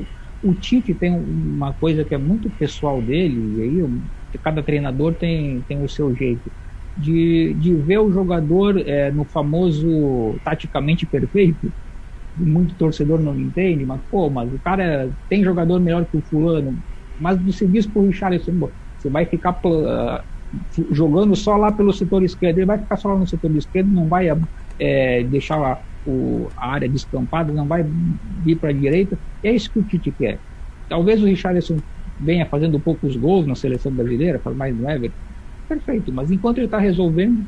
o 0.45 0.55
Tite 0.55 0.95
tem 0.95 1.13
uma 1.15 1.73
coisa 1.75 2.05
que 2.05 2.15
é 2.15 2.19
muito 2.19 2.51
pessoal 2.51 3.01
dele, 3.03 3.57
e 3.59 3.63
aí 3.63 3.91
cada 4.43 4.63
treinador 4.63 5.15
tem, 5.15 5.63
tem 5.65 5.83
o 5.83 5.89
seu 5.89 6.15
jeito 6.15 6.53
de, 6.97 7.55
de 7.59 7.75
ver 7.77 7.99
o 7.99 8.13
jogador 8.13 8.79
é, 8.87 9.11
no 9.11 9.25
famoso 9.25 10.41
taticamente 10.45 11.07
perfeito. 11.07 11.73
Muito 12.37 12.77
torcedor 12.77 13.23
não 13.23 13.39
entende, 13.39 13.87
mas 13.87 14.03
pô, 14.11 14.31
mas 14.31 14.53
o 14.53 14.59
cara 14.61 15.13
tem 15.29 15.45
jogador 15.45 15.81
melhor 15.81 16.07
que 16.07 16.17
o 16.17 16.23
fulano. 16.23 16.81
Mas 17.19 17.39
do 17.39 17.53
serviço 17.53 17.93
pro 17.93 18.07
Richarlison, 18.07 18.73
você 18.99 19.09
vai 19.11 19.27
ficar 19.27 19.61
uh, 19.65 20.25
jogando 20.91 21.37
só 21.37 21.57
lá 21.57 21.73
pelo 21.73 21.93
setor 21.93 22.23
esquerdo, 22.25 22.59
ele 22.59 22.67
vai 22.67 22.79
ficar 22.81 22.97
só 22.97 23.09
lá 23.11 23.19
no 23.19 23.27
setor 23.27 23.55
esquerdo, 23.57 23.91
não 23.93 24.09
vai 24.09 24.29
é, 24.79 25.25
deixar 25.25 25.57
lá 25.59 25.81
o, 26.07 26.49
a 26.57 26.73
área 26.73 26.89
descampada, 26.89 27.53
não 27.53 27.67
vai 27.67 27.85
ir 28.47 28.57
para 28.57 28.71
a 28.71 28.73
direita. 28.73 29.19
É 29.43 29.53
isso 29.53 29.71
que 29.71 29.79
o 29.79 29.83
Tite 29.83 30.11
quer. 30.11 30.39
Talvez 30.89 31.23
o 31.23 31.27
Richarlison 31.27 31.77
venha 32.21 32.47
fazendo 32.47 32.79
poucos 32.79 33.17
gols 33.17 33.47
na 33.47 33.55
seleção 33.55 33.91
brasileira, 33.93 34.39
faz 34.39 34.57
mais 34.57 34.77
no 34.77 34.89
Everton 34.89 35.25
perfeito. 35.69 36.13
Mas 36.13 36.31
enquanto 36.31 36.59
ele 36.59 36.67
está 36.67 36.79
resolvendo, 36.79 37.45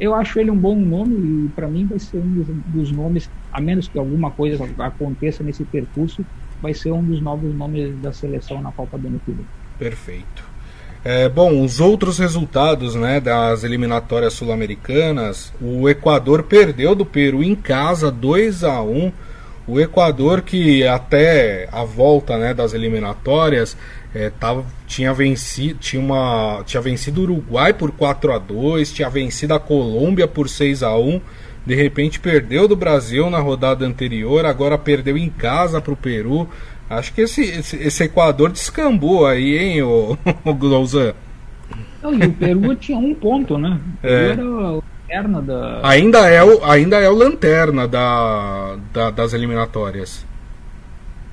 eu 0.00 0.14
acho 0.14 0.38
ele 0.38 0.50
um 0.50 0.56
bom 0.56 0.76
nome 0.76 1.16
e 1.16 1.48
para 1.48 1.68
mim 1.68 1.86
vai 1.86 1.98
ser 1.98 2.18
um 2.18 2.34
dos, 2.34 2.46
dos, 2.66 2.92
nomes, 2.92 3.28
a 3.52 3.60
menos 3.60 3.88
que 3.88 3.98
alguma 3.98 4.30
coisa 4.30 4.64
aconteça 4.78 5.42
nesse 5.42 5.64
percurso, 5.64 6.24
vai 6.62 6.74
ser 6.74 6.92
um 6.92 7.02
dos 7.02 7.20
novos 7.20 7.54
nomes 7.54 7.96
da 8.00 8.12
seleção 8.12 8.62
na 8.62 8.72
Copa 8.72 8.98
do 8.98 9.08
ano 9.08 9.20
que 9.24 9.32
vem. 9.32 9.46
Perfeito. 9.78 10.47
É, 11.04 11.28
bom, 11.28 11.62
os 11.62 11.80
outros 11.80 12.18
resultados 12.18 12.94
né, 12.94 13.20
das 13.20 13.64
eliminatórias 13.64 14.32
sul-americanas, 14.32 15.52
o 15.60 15.88
Equador 15.88 16.42
perdeu 16.42 16.94
do 16.94 17.06
Peru 17.06 17.42
em 17.42 17.54
casa 17.54 18.10
2 18.10 18.64
a 18.64 18.82
1 18.82 19.12
o 19.66 19.78
Equador 19.78 20.40
que 20.40 20.86
até 20.86 21.68
a 21.70 21.84
volta 21.84 22.38
né, 22.38 22.54
das 22.54 22.72
eliminatórias 22.72 23.76
é, 24.14 24.30
tava, 24.30 24.64
tinha, 24.86 25.12
vencido, 25.12 25.78
tinha, 25.78 26.00
uma, 26.00 26.62
tinha 26.64 26.80
vencido 26.80 27.20
o 27.20 27.24
Uruguai 27.24 27.74
por 27.74 27.92
4 27.92 28.32
a 28.32 28.38
2 28.38 28.90
tinha 28.90 29.10
vencido 29.10 29.52
a 29.52 29.60
Colômbia 29.60 30.26
por 30.26 30.48
6 30.48 30.82
a 30.82 30.96
1 30.96 31.20
de 31.68 31.74
repente 31.74 32.18
perdeu 32.18 32.66
do 32.66 32.74
Brasil 32.74 33.28
na 33.28 33.40
rodada 33.40 33.84
anterior, 33.84 34.46
agora 34.46 34.78
perdeu 34.78 35.18
em 35.18 35.28
casa 35.28 35.82
para 35.82 35.92
o 35.92 35.96
Peru. 35.96 36.48
Acho 36.90 37.12
que 37.12 37.20
esse, 37.22 37.42
esse, 37.42 37.76
esse, 37.76 38.04
Equador 38.04 38.50
descambou 38.50 39.26
aí, 39.26 39.58
hein, 39.58 39.82
o, 39.82 40.16
o 40.44 40.54
Glouzan? 40.54 41.14
e 42.02 42.26
o 42.26 42.32
Peru 42.32 42.74
tinha 42.76 42.98
um 42.98 43.14
ponto, 43.14 43.58
né? 43.58 43.78
É. 44.02 44.30
Era 44.30 44.44
o 44.44 44.82
lanterna 45.08 45.42
da. 45.42 45.80
Ainda 45.88 46.28
é 46.28 46.42
o, 46.42 46.64
ainda 46.64 46.96
é 46.98 47.08
o 47.08 47.14
lanterna 47.14 47.86
da, 47.86 48.76
da 48.92 49.10
das 49.10 49.34
eliminatórias. 49.34 50.26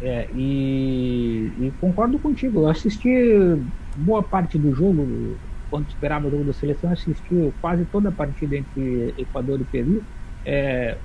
É, 0.01 0.27
e, 0.35 1.51
e, 1.57 1.73
concordo 1.79 2.19
contigo. 2.19 2.61
Eu 2.61 2.69
assisti 2.69 3.09
boa 3.95 4.21
parte 4.21 4.57
do 4.57 4.75
jogo, 4.75 5.37
quando 5.69 5.87
esperava 5.87 6.27
o 6.27 6.31
jogo 6.31 6.43
da 6.43 6.53
seleção, 6.53 6.91
assisti 6.91 7.53
quase 7.61 7.85
toda 7.85 8.09
a 8.09 8.11
partida 8.11 8.57
entre 8.57 9.13
Equador 9.17 9.61
e 9.61 9.63
Peru. 9.63 10.03
É, 10.45 10.97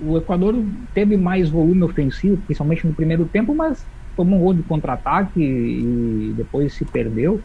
o 0.00 0.16
Equador 0.16 0.54
teve 0.94 1.16
mais 1.16 1.48
volume 1.48 1.82
ofensivo, 1.82 2.36
principalmente 2.38 2.86
no 2.86 2.94
primeiro 2.94 3.24
tempo, 3.24 3.54
mas 3.54 3.84
tomou 4.16 4.38
um 4.38 4.42
gol 4.42 4.54
de 4.54 4.62
contra-ataque 4.62 5.40
e 5.40 6.34
depois 6.36 6.72
se 6.74 6.84
perdeu. 6.84 7.40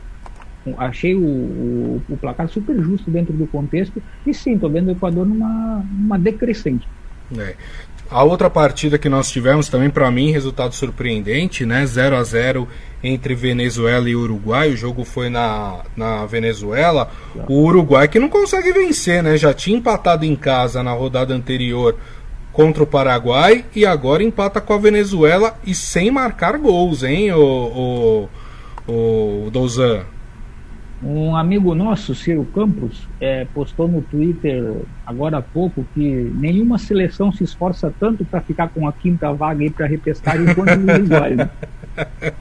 Achei 0.77 1.15
o, 1.15 1.23
o, 1.23 2.01
o, 2.07 2.17
placar 2.17 2.47
super 2.47 2.79
justo 2.81 3.09
dentro 3.09 3.33
do 3.33 3.47
contexto 3.47 4.01
e 4.25 4.33
sim, 4.33 4.53
estou 4.53 4.69
vendo 4.69 4.89
o 4.89 4.91
Equador 4.91 5.25
numa, 5.25 5.83
numa 5.91 6.19
decrescente. 6.19 6.87
É. 7.37 7.55
A 8.11 8.23
outra 8.23 8.49
partida 8.49 8.97
que 8.97 9.07
nós 9.07 9.31
tivemos 9.31 9.69
também, 9.69 9.89
para 9.89 10.11
mim, 10.11 10.31
resultado 10.31 10.75
surpreendente, 10.75 11.65
né? 11.65 11.85
0 11.85 12.17
a 12.17 12.23
0 12.23 12.67
entre 13.01 13.33
Venezuela 13.33 14.09
e 14.09 14.15
Uruguai. 14.15 14.69
O 14.69 14.75
jogo 14.75 15.05
foi 15.05 15.29
na, 15.29 15.79
na 15.95 16.25
Venezuela. 16.25 17.09
O 17.47 17.63
Uruguai 17.63 18.09
que 18.09 18.19
não 18.19 18.27
consegue 18.27 18.73
vencer, 18.73 19.23
né? 19.23 19.37
Já 19.37 19.53
tinha 19.53 19.77
empatado 19.77 20.25
em 20.25 20.35
casa 20.35 20.83
na 20.83 20.91
rodada 20.91 21.33
anterior 21.33 21.95
contra 22.51 22.83
o 22.83 22.87
Paraguai 22.87 23.65
e 23.75 23.85
agora 23.85 24.23
empata 24.23 24.59
com 24.59 24.73
a 24.73 24.77
Venezuela 24.77 25.57
e 25.65 25.73
sem 25.73 26.11
marcar 26.11 26.57
gols, 26.57 27.03
hein, 27.03 27.31
o, 27.31 28.29
o, 28.87 29.45
o 29.45 29.49
Douzan? 29.51 30.03
Um 31.03 31.35
amigo 31.35 31.73
nosso, 31.73 32.13
Ciro 32.13 32.45
Campos, 32.53 33.07
é, 33.19 33.47
postou 33.55 33.87
no 33.87 34.03
Twitter 34.03 34.81
agora 35.03 35.37
há 35.39 35.41
pouco 35.41 35.83
que 35.95 36.31
nenhuma 36.35 36.77
seleção 36.77 37.31
se 37.31 37.43
esforça 37.43 37.91
tanto 37.99 38.23
para 38.23 38.39
ficar 38.41 38.69
com 38.69 38.87
a 38.87 38.93
quinta 38.93 39.33
vaga 39.33 39.63
aí 39.63 39.69
para 39.71 39.87
repescar 39.87 40.39
enquanto 40.39 40.77
o 40.77 40.93
Uruguai. 40.93 41.35
Né? 41.35 41.49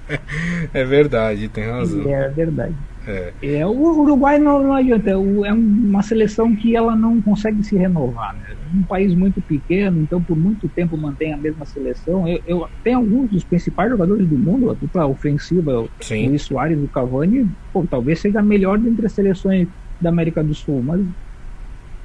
É 0.72 0.84
verdade, 0.84 1.48
tem 1.48 1.64
razão. 1.64 2.08
É 2.08 2.28
verdade. 2.28 2.74
É. 3.10 3.34
é 3.42 3.66
o 3.66 3.70
Uruguai 3.70 4.38
não, 4.38 4.62
não 4.62 4.74
adianta, 4.74 5.10
é 5.10 5.16
uma 5.16 6.02
seleção 6.02 6.54
que 6.54 6.76
ela 6.76 6.94
não 6.94 7.20
consegue 7.20 7.62
se 7.62 7.76
renovar. 7.76 8.34
Né? 8.34 8.56
Um 8.74 8.82
país 8.82 9.14
muito 9.14 9.40
pequeno, 9.40 10.00
então 10.00 10.22
por 10.22 10.36
muito 10.36 10.68
tempo 10.68 10.96
mantém 10.96 11.32
a 11.32 11.36
mesma 11.36 11.64
seleção. 11.64 12.26
Eu, 12.28 12.40
eu 12.46 12.68
tem 12.84 12.94
alguns 12.94 13.30
dos 13.30 13.44
principais 13.44 13.90
jogadores 13.90 14.26
do 14.28 14.38
mundo, 14.38 14.70
a 14.70 14.74
dupla 14.74 15.06
ofensiva, 15.06 15.88
Sim. 16.00 16.26
o 16.26 16.28
Luiz 16.30 16.42
Soares 16.42 16.78
e 16.78 16.84
o 16.84 16.88
Cavani, 16.88 17.48
pô, 17.72 17.84
talvez 17.88 18.20
seja 18.20 18.40
a 18.40 18.42
melhor 18.42 18.78
dentre 18.78 19.06
as 19.06 19.12
seleções 19.12 19.68
da 20.00 20.08
América 20.08 20.42
do 20.42 20.54
Sul, 20.54 20.82
mas 20.82 21.00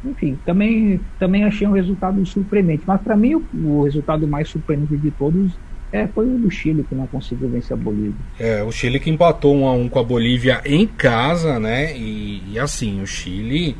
enfim, 0.04 0.38
também, 0.46 1.00
também 1.18 1.44
achei 1.44 1.68
um 1.68 1.72
resultado 1.72 2.24
surpreendente. 2.26 2.84
Mas 2.86 3.02
para 3.02 3.16
mim, 3.16 3.36
o, 3.36 3.46
o 3.54 3.84
resultado 3.84 4.28
mais 4.28 4.48
surpreendente 4.50 4.98
de 4.98 5.12
todos 5.12 5.58
é, 5.96 6.08
foi 6.08 6.26
o 6.26 6.38
do 6.38 6.52
Chile 6.52 6.86
que 6.88 6.94
não 6.94 7.08
conseguiu 7.08 7.48
vencer 7.48 7.72
a 7.72 7.78
Bolívia. 7.80 8.16
É, 8.38 8.62
o 8.62 8.70
Chile 8.70 9.00
que 9.00 9.10
empatou 9.10 9.56
um 9.56 9.66
a 9.66 9.72
um 9.72 9.88
com 9.88 9.98
a 9.98 10.04
Bolívia 10.04 10.62
em 10.66 10.86
casa, 10.86 11.58
né? 11.58 11.96
E, 11.96 12.44
e 12.52 12.60
assim, 12.60 13.02
o 13.02 13.08
Chile 13.08 13.78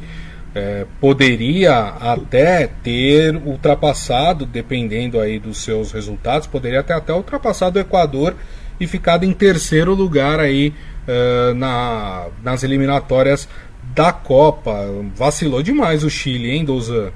é, 0.56 0.86
poderia 1.02 1.78
até 1.78 2.68
ter 2.68 3.36
ultrapassado, 3.36 4.46
dependendo 4.46 5.20
aí 5.20 5.38
dos 5.38 5.58
seus 5.58 5.92
resultados, 5.92 6.48
poderia 6.48 6.82
ter 6.82 6.94
até 6.94 7.14
ultrapassado 7.14 7.78
o 7.78 7.82
Equador 7.82 8.34
e 8.80 8.88
ficado 8.88 9.26
em 9.26 9.34
terceiro 9.34 9.94
lugar 9.94 10.40
aí 10.40 10.74
uh, 11.08 11.54
na, 11.54 12.28
nas 12.42 12.64
eliminatórias 12.64 13.48
da 13.94 14.14
Copa. 14.14 14.88
Vacilou 15.14 15.62
demais 15.62 16.04
o 16.04 16.10
Chile, 16.10 16.52
hein, 16.52 16.64
Douzan? 16.64 17.12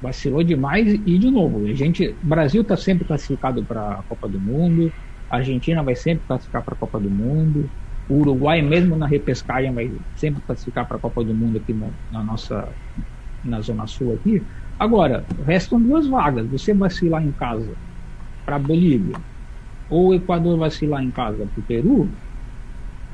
Vacilou 0.00 0.42
demais 0.42 0.92
e 0.92 1.18
de 1.18 1.30
novo, 1.30 1.64
a 1.66 1.74
gente, 1.74 2.18
Brasil 2.22 2.62
está 2.62 2.76
sempre 2.76 3.06
classificado 3.06 3.64
para 3.64 4.00
a 4.00 4.02
Copa 4.02 4.28
do 4.28 4.40
Mundo, 4.40 4.92
Argentina 5.28 5.82
vai 5.82 5.96
sempre 5.96 6.24
classificar 6.26 6.64
para 6.64 6.74
a 6.74 6.76
Copa 6.76 7.00
do 7.00 7.10
Mundo, 7.10 7.70
o 8.08 8.20
Uruguai 8.20 8.62
mesmo 8.62 8.96
na 8.96 9.06
repescagem 9.06 9.72
vai 9.72 9.92
sempre 10.14 10.42
classificar 10.42 10.86
para 10.86 10.96
a 10.96 11.00
Copa 11.00 11.24
do 11.24 11.34
Mundo 11.34 11.58
aqui 11.58 11.74
na, 11.74 11.90
na, 12.10 12.22
nossa 12.22 12.72
na 13.42 13.60
zona 13.60 13.86
sul 13.86 14.14
aqui. 14.14 14.46
Agora, 14.78 15.24
restam 15.44 15.80
duas 15.80 16.06
vagas. 16.06 16.48
Você 16.48 16.74
vacilar 16.74 17.24
em 17.24 17.32
casa 17.32 17.76
para 18.44 18.58
Bolívia 18.58 19.16
ou 19.88 20.08
o 20.08 20.14
Equador 20.14 20.58
vacilar 20.58 21.02
em 21.02 21.10
casa 21.10 21.46
para 21.46 21.60
o 21.60 21.62
Peru, 21.64 22.12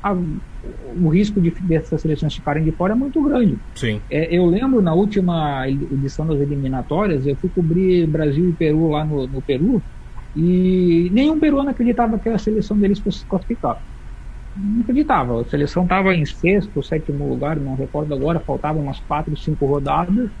a, 0.01 0.15
o 0.63 1.09
risco 1.09 1.41
de 1.41 1.51
dessas 1.61 2.01
seleções 2.01 2.33
ficarem 2.33 2.63
de 2.63 2.71
fora 2.71 2.93
é 2.93 2.95
muito 2.95 3.21
grande. 3.23 3.59
Sim. 3.75 4.01
É, 4.09 4.35
eu 4.35 4.45
lembro 4.45 4.81
na 4.81 4.93
última 4.93 5.67
edição 5.67 6.25
das 6.25 6.39
eliminatórias, 6.39 7.25
eu 7.25 7.35
fui 7.37 7.49
cobrir 7.49 8.07
Brasil 8.07 8.49
e 8.49 8.53
Peru 8.53 8.87
lá 8.87 9.03
no, 9.05 9.27
no 9.27 9.41
Peru 9.41 9.83
e 10.35 11.09
nenhum 11.13 11.39
peruano 11.39 11.69
acreditava 11.69 12.17
que 12.19 12.29
a 12.29 12.37
seleção 12.37 12.77
deles 12.79 12.99
fosse 12.99 13.25
classificar. 13.25 13.77
Não 14.55 14.81
acreditava. 14.81 15.41
A 15.41 15.45
seleção 15.45 15.83
estava 15.83 16.13
em 16.15 16.25
sexto, 16.25 16.81
sétimo 16.83 17.27
lugar, 17.27 17.59
não 17.59 17.75
recordo 17.75 18.13
agora, 18.13 18.39
faltavam 18.39 18.83
umas 18.83 18.99
quatro, 18.99 19.35
cinco 19.37 19.65
rodadas. 19.65 20.31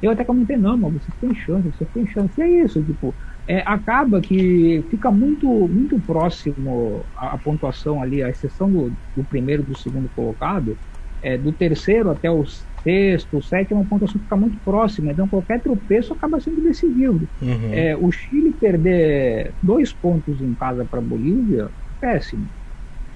Eu 0.00 0.10
até 0.12 0.24
comentei, 0.24 0.56
não, 0.56 0.78
mas 0.78 0.92
você 1.04 1.12
tem 1.20 1.34
chance, 1.34 1.68
você 1.68 1.86
tem 1.86 2.06
chance. 2.06 2.34
E 2.40 2.42
é 2.42 2.64
isso, 2.64 2.82
tipo, 2.84 3.16
é, 3.48 3.62
acaba 3.64 4.20
que 4.20 4.84
fica 4.90 5.10
muito, 5.10 5.48
muito 5.48 5.98
próximo 6.00 7.02
a, 7.16 7.32
a 7.32 7.38
pontuação 7.38 8.02
ali, 8.02 8.22
a 8.22 8.28
exceção 8.28 8.70
do, 8.70 8.92
do 9.16 9.24
primeiro 9.24 9.62
do 9.62 9.76
segundo 9.76 10.06
colocado, 10.14 10.76
é, 11.22 11.38
do 11.38 11.50
terceiro 11.50 12.10
até 12.10 12.30
o 12.30 12.44
sexto, 12.84 13.38
o 13.38 13.42
sétimo, 13.42 13.80
a 13.80 13.84
pontuação 13.84 14.20
fica 14.20 14.36
muito 14.36 14.58
próxima, 14.62 15.12
então 15.12 15.26
qualquer 15.26 15.60
tropeço 15.60 16.12
acaba 16.12 16.38
sendo 16.38 16.60
decisivo. 16.60 17.26
Uhum. 17.40 17.72
É, 17.72 17.96
o 17.96 18.12
Chile 18.12 18.52
perder 18.52 19.52
dois 19.62 19.94
pontos 19.94 20.42
em 20.42 20.52
casa 20.52 20.84
para 20.84 20.98
a 20.98 21.02
Bolívia, 21.02 21.68
péssimo. 21.98 22.46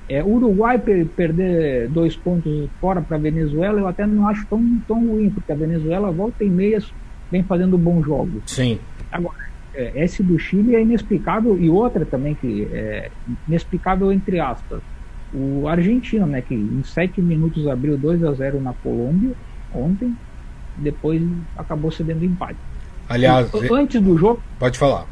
É, 0.09 0.25
o 0.25 0.29
Uruguai 0.29 0.79
per 0.79 1.07
perder 1.07 1.89
dois 1.91 2.17
pontos 2.17 2.71
fora 2.81 3.03
para 3.03 3.19
a 3.19 3.21
Venezuela, 3.21 3.79
eu 3.79 3.87
até 3.87 4.07
não 4.07 4.27
acho 4.27 4.47
tão, 4.47 4.81
tão 4.89 5.07
ruim, 5.07 5.29
porque 5.29 5.53
a 5.53 5.55
Venezuela 5.55 6.11
volta 6.11 6.43
em 6.43 6.51
meias, 6.51 6.91
vem 7.31 7.43
fazendo 7.43 7.77
bons 7.77 8.05
jogos. 8.05 8.43
Sim. 8.47 8.79
Agora, 9.11 9.52
esse 9.75 10.23
do 10.23 10.39
Chile 10.39 10.75
é 10.77 10.83
inexplicável 10.83 11.59
e 11.59 11.71
outra 11.71 12.07
também 12.07 12.35
que 12.37 12.69
é 12.73 13.13
inexplicável 13.47 14.13
entre 14.13 14.41
aspas. 14.41 14.83
O 15.31 15.67
argentino, 15.69 16.27
né, 16.27 16.43
que 16.43 16.55
em 16.55 16.83
sete 16.83 17.23
minutos 17.23 17.67
abriu 17.67 17.97
2 17.99 18.23
a 18.23 18.33
0 18.35 18.61
na 18.61 18.75
Colômbia 18.75 19.35
ontem, 19.71 20.19
depois 20.75 21.23
acabou 21.57 21.91
cedendo 21.93 22.25
empate. 22.25 22.61
Aliás, 23.13 23.51
antes 23.71 24.01
do 24.01 24.17
jogo. 24.17 24.43
Pode 24.59 24.79
falar. 24.79 25.07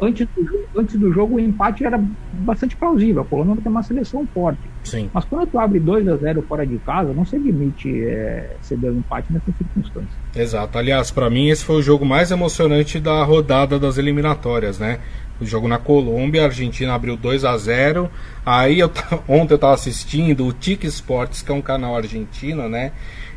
Antes 0.00 0.26
do, 0.34 0.64
antes 0.74 0.98
do 0.98 1.12
jogo, 1.12 1.36
o 1.36 1.40
empate 1.40 1.84
era 1.84 2.02
bastante 2.32 2.74
plausível. 2.76 3.22
A 3.22 3.24
Colômbia 3.26 3.62
tem 3.62 3.70
uma 3.70 3.82
seleção 3.82 4.26
forte. 4.32 4.60
Sim. 4.84 5.10
Mas 5.12 5.24
quando 5.26 5.46
tu 5.46 5.58
abre 5.58 5.78
2 5.78 6.08
a 6.08 6.16
0 6.16 6.42
fora 6.48 6.66
de 6.66 6.78
casa, 6.78 7.12
não 7.12 7.26
se 7.26 7.36
admite 7.36 8.04
é, 8.04 8.56
ceder 8.62 8.90
o 8.90 8.94
um 8.94 8.98
empate 8.98 9.30
nessas 9.30 9.54
circunstâncias. 9.56 10.12
Exato. 10.34 10.78
Aliás, 10.78 11.10
para 11.10 11.28
mim, 11.28 11.48
esse 11.48 11.62
foi 11.62 11.76
o 11.76 11.82
jogo 11.82 12.06
mais 12.06 12.30
emocionante 12.30 12.98
da 12.98 13.22
rodada 13.22 13.78
das 13.78 13.98
eliminatórias, 13.98 14.78
né? 14.78 15.00
O 15.38 15.44
jogo 15.44 15.68
na 15.68 15.78
Colômbia, 15.78 16.42
a 16.42 16.44
Argentina 16.46 16.94
abriu 16.94 17.16
2 17.16 17.44
a 17.44 17.56
0 17.58 18.08
Aí 18.46 18.78
eu, 18.78 18.90
ontem 19.28 19.52
eu 19.52 19.56
estava 19.56 19.74
assistindo 19.74 20.46
o 20.46 20.52
Tic 20.54 20.84
Sports, 20.84 21.42
que 21.42 21.52
é 21.52 21.54
um 21.54 21.62
canal 21.62 21.94
argentino, 21.96 22.66
né? 22.66 22.92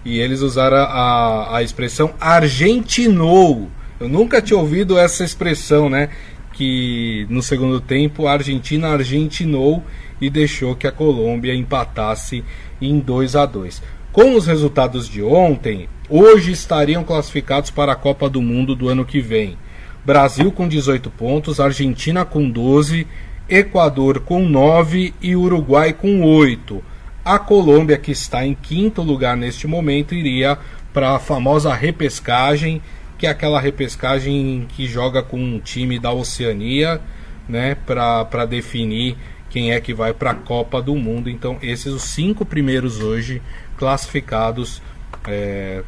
E 0.06 0.20
eles 0.20 0.42
usaram 0.42 0.78
a, 0.78 1.58
a 1.58 1.64
expressão 1.64 2.14
argentinou 2.22 3.70
eu 4.00 4.10
nunca 4.10 4.42
tinha 4.42 4.60
ouvido 4.60 4.98
essa 4.98 5.24
expressão, 5.24 5.90
né? 5.90 6.10
Que 6.54 7.26
no 7.30 7.42
segundo 7.42 7.80
tempo 7.80 8.28
a 8.28 8.34
Argentina 8.34 8.90
argentinou 8.90 9.84
e 10.20 10.30
deixou 10.30 10.76
que 10.76 10.88
a 10.88 10.92
Colômbia 10.92 11.54
empatasse 11.54 12.44
em 12.82 13.00
2 13.00 13.36
a 13.36 13.46
2. 13.46 13.82
Com 14.12 14.36
os 14.36 14.48
resultados 14.48 15.10
de 15.10 15.22
ontem, 15.22 15.90
hoje 16.10 16.52
estariam 16.52 17.04
classificados 17.04 17.70
para 17.70 17.92
a 17.92 17.96
Copa 17.96 18.30
do 18.30 18.42
Mundo 18.42 18.76
do 18.76 18.88
ano 18.88 19.04
que 19.04 19.20
vem. 19.20 19.58
Brasil 20.06 20.52
com 20.52 20.68
18 20.68 21.10
pontos, 21.10 21.60
Argentina 21.60 22.24
com 22.24 22.50
12, 22.50 23.08
Equador 23.50 24.20
com 24.20 24.48
9 24.48 25.14
e 25.22 25.36
Uruguai 25.36 25.94
com 25.94 26.22
8. 26.22 26.84
A 27.24 27.40
Colômbia, 27.40 27.98
que 27.98 28.12
está 28.12 28.46
em 28.46 28.54
quinto 28.54 29.02
lugar 29.02 29.36
neste 29.36 29.68
momento, 29.68 30.16
iria 30.16 30.58
para 30.94 31.16
a 31.16 31.20
famosa 31.20 31.74
repescagem 31.74 32.82
que 33.26 33.28
é 33.28 33.32
aquela 33.32 33.60
repescagem 33.60 34.68
que 34.70 34.86
joga 34.86 35.24
com 35.24 35.40
um 35.40 35.60
time 35.60 35.98
da 35.98 36.12
Oceania, 36.12 37.02
né, 37.50 37.74
para 37.74 38.46
definir 38.46 39.18
quem 39.50 39.72
é 39.72 39.82
que 39.82 39.96
vai 39.96 40.14
para 40.14 40.30
a 40.30 40.36
Copa 40.36 40.80
do 40.80 40.94
Mundo. 40.96 41.28
Então, 41.28 41.58
esses 41.60 41.92
os 41.92 42.04
cinco 42.04 42.46
primeiros 42.46 43.02
hoje 43.02 43.42
classificados, 43.78 44.80
é, 45.28 45.82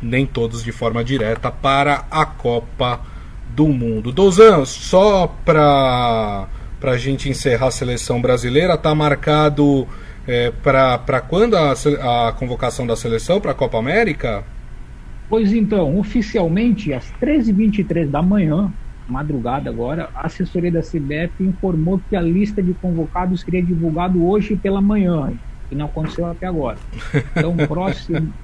nem 0.00 0.24
todos 0.24 0.62
de 0.62 0.70
forma 0.70 1.02
direta, 1.02 1.50
para 1.50 2.04
a 2.08 2.24
Copa 2.24 3.00
do 3.48 3.66
Mundo. 3.66 4.12
Douzan, 4.12 4.64
só 4.64 5.26
para 5.44 6.46
a 6.80 6.96
gente 6.96 7.28
encerrar 7.28 7.66
a 7.66 7.72
seleção 7.72 8.22
brasileira, 8.22 8.74
está 8.74 8.94
marcado 8.94 9.88
é, 10.24 10.52
para 10.62 11.20
quando 11.20 11.56
a, 11.56 11.72
a 12.28 12.32
convocação 12.32 12.86
da 12.86 12.94
seleção 12.94 13.40
para 13.40 13.50
a 13.50 13.54
Copa 13.54 13.76
América? 13.76 14.44
Pois 15.28 15.52
então, 15.52 15.96
oficialmente, 15.98 16.92
às 16.92 17.12
13h23 17.20 18.08
da 18.08 18.22
manhã, 18.22 18.72
madrugada 19.06 19.68
agora, 19.70 20.10
a 20.14 20.26
assessoria 20.26 20.70
da 20.70 20.80
CBF 20.80 21.44
informou 21.44 22.00
que 22.00 22.14
a 22.16 22.20
lista 22.20 22.62
de 22.62 22.74
convocados 22.74 23.42
seria 23.42 23.64
divulgada 23.64 24.16
hoje 24.18 24.56
pela 24.56 24.80
manhã, 24.80 25.36
que 25.68 25.74
não 25.74 25.86
aconteceu 25.86 26.26
até 26.26 26.46
agora. 26.46 26.80
Então, 27.36 27.56
próximo, 27.66 28.34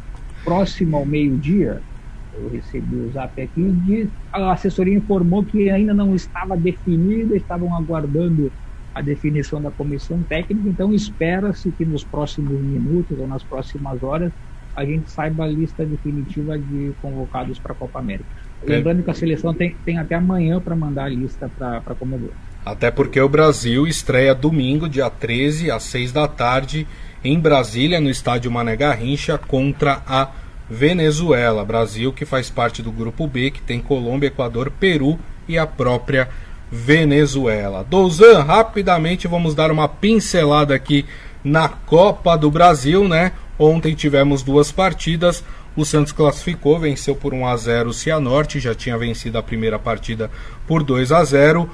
próximo 0.44 0.96
ao 0.96 1.06
meio-dia, 1.06 1.84
eu 2.32 2.48
recebi 2.48 2.96
o 2.96 3.10
zap 3.10 3.40
aqui, 3.40 3.72
de, 3.72 4.12
a 4.32 4.52
assessoria 4.52 4.96
informou 4.96 5.44
que 5.44 5.70
ainda 5.70 5.94
não 5.94 6.14
estava 6.14 6.56
definida, 6.56 7.36
estavam 7.36 7.74
aguardando 7.76 8.52
a 8.94 9.00
definição 9.02 9.60
da 9.62 9.70
comissão 9.70 10.22
técnica, 10.24 10.68
então 10.68 10.92
espera-se 10.92 11.72
que 11.72 11.84
nos 11.84 12.04
próximos 12.04 12.60
minutos 12.62 13.18
ou 13.18 13.26
nas 13.26 13.44
próximas 13.44 14.02
horas 14.02 14.32
a 14.74 14.84
gente 14.84 15.10
saiba 15.10 15.44
a 15.44 15.46
lista 15.46 15.84
definitiva 15.84 16.58
de 16.58 16.92
convocados 17.00 17.58
para 17.58 17.72
a 17.72 17.74
Copa 17.74 17.98
América. 17.98 18.28
Lembrando 18.64 19.02
que 19.02 19.10
a 19.10 19.14
seleção 19.14 19.52
tem, 19.52 19.76
tem 19.84 19.98
até 19.98 20.14
amanhã 20.14 20.60
para 20.60 20.76
mandar 20.76 21.04
a 21.04 21.08
lista 21.08 21.50
para 21.58 21.78
a 21.78 21.94
Comebol. 21.94 22.30
Até 22.64 22.90
porque 22.90 23.20
o 23.20 23.28
Brasil 23.28 23.86
estreia 23.86 24.34
domingo, 24.34 24.88
dia 24.88 25.10
13, 25.10 25.70
às 25.70 25.82
6 25.84 26.12
da 26.12 26.28
tarde, 26.28 26.86
em 27.24 27.38
Brasília, 27.38 28.00
no 28.00 28.08
estádio 28.08 28.50
Mané 28.52 28.76
Garrincha, 28.76 29.36
contra 29.36 30.00
a 30.06 30.30
Venezuela. 30.70 31.64
Brasil 31.64 32.12
que 32.12 32.24
faz 32.24 32.50
parte 32.50 32.80
do 32.80 32.92
grupo 32.92 33.26
B, 33.26 33.50
que 33.50 33.60
tem 33.60 33.80
Colômbia, 33.80 34.28
Equador, 34.28 34.70
Peru 34.70 35.18
e 35.48 35.58
a 35.58 35.66
própria 35.66 36.28
Venezuela. 36.70 37.84
Douzan, 37.84 38.42
rapidamente 38.42 39.26
vamos 39.26 39.54
dar 39.54 39.70
uma 39.70 39.88
pincelada 39.88 40.74
aqui 40.74 41.04
na 41.44 41.68
Copa 41.68 42.36
do 42.36 42.50
Brasil, 42.50 43.08
né? 43.08 43.32
Ontem 43.58 43.94
tivemos 43.94 44.42
duas 44.42 44.72
partidas. 44.72 45.44
O 45.76 45.84
Santos 45.84 46.12
classificou, 46.12 46.78
venceu 46.78 47.14
por 47.14 47.32
1 47.32 47.46
a 47.46 47.56
0 47.56 47.90
o 47.90 47.94
Cianorte, 47.94 48.60
já 48.60 48.74
tinha 48.74 48.98
vencido 48.98 49.38
a 49.38 49.42
primeira 49.42 49.78
partida 49.78 50.30
por 50.66 50.82
2 50.82 51.12
a 51.12 51.24
0. 51.24 51.70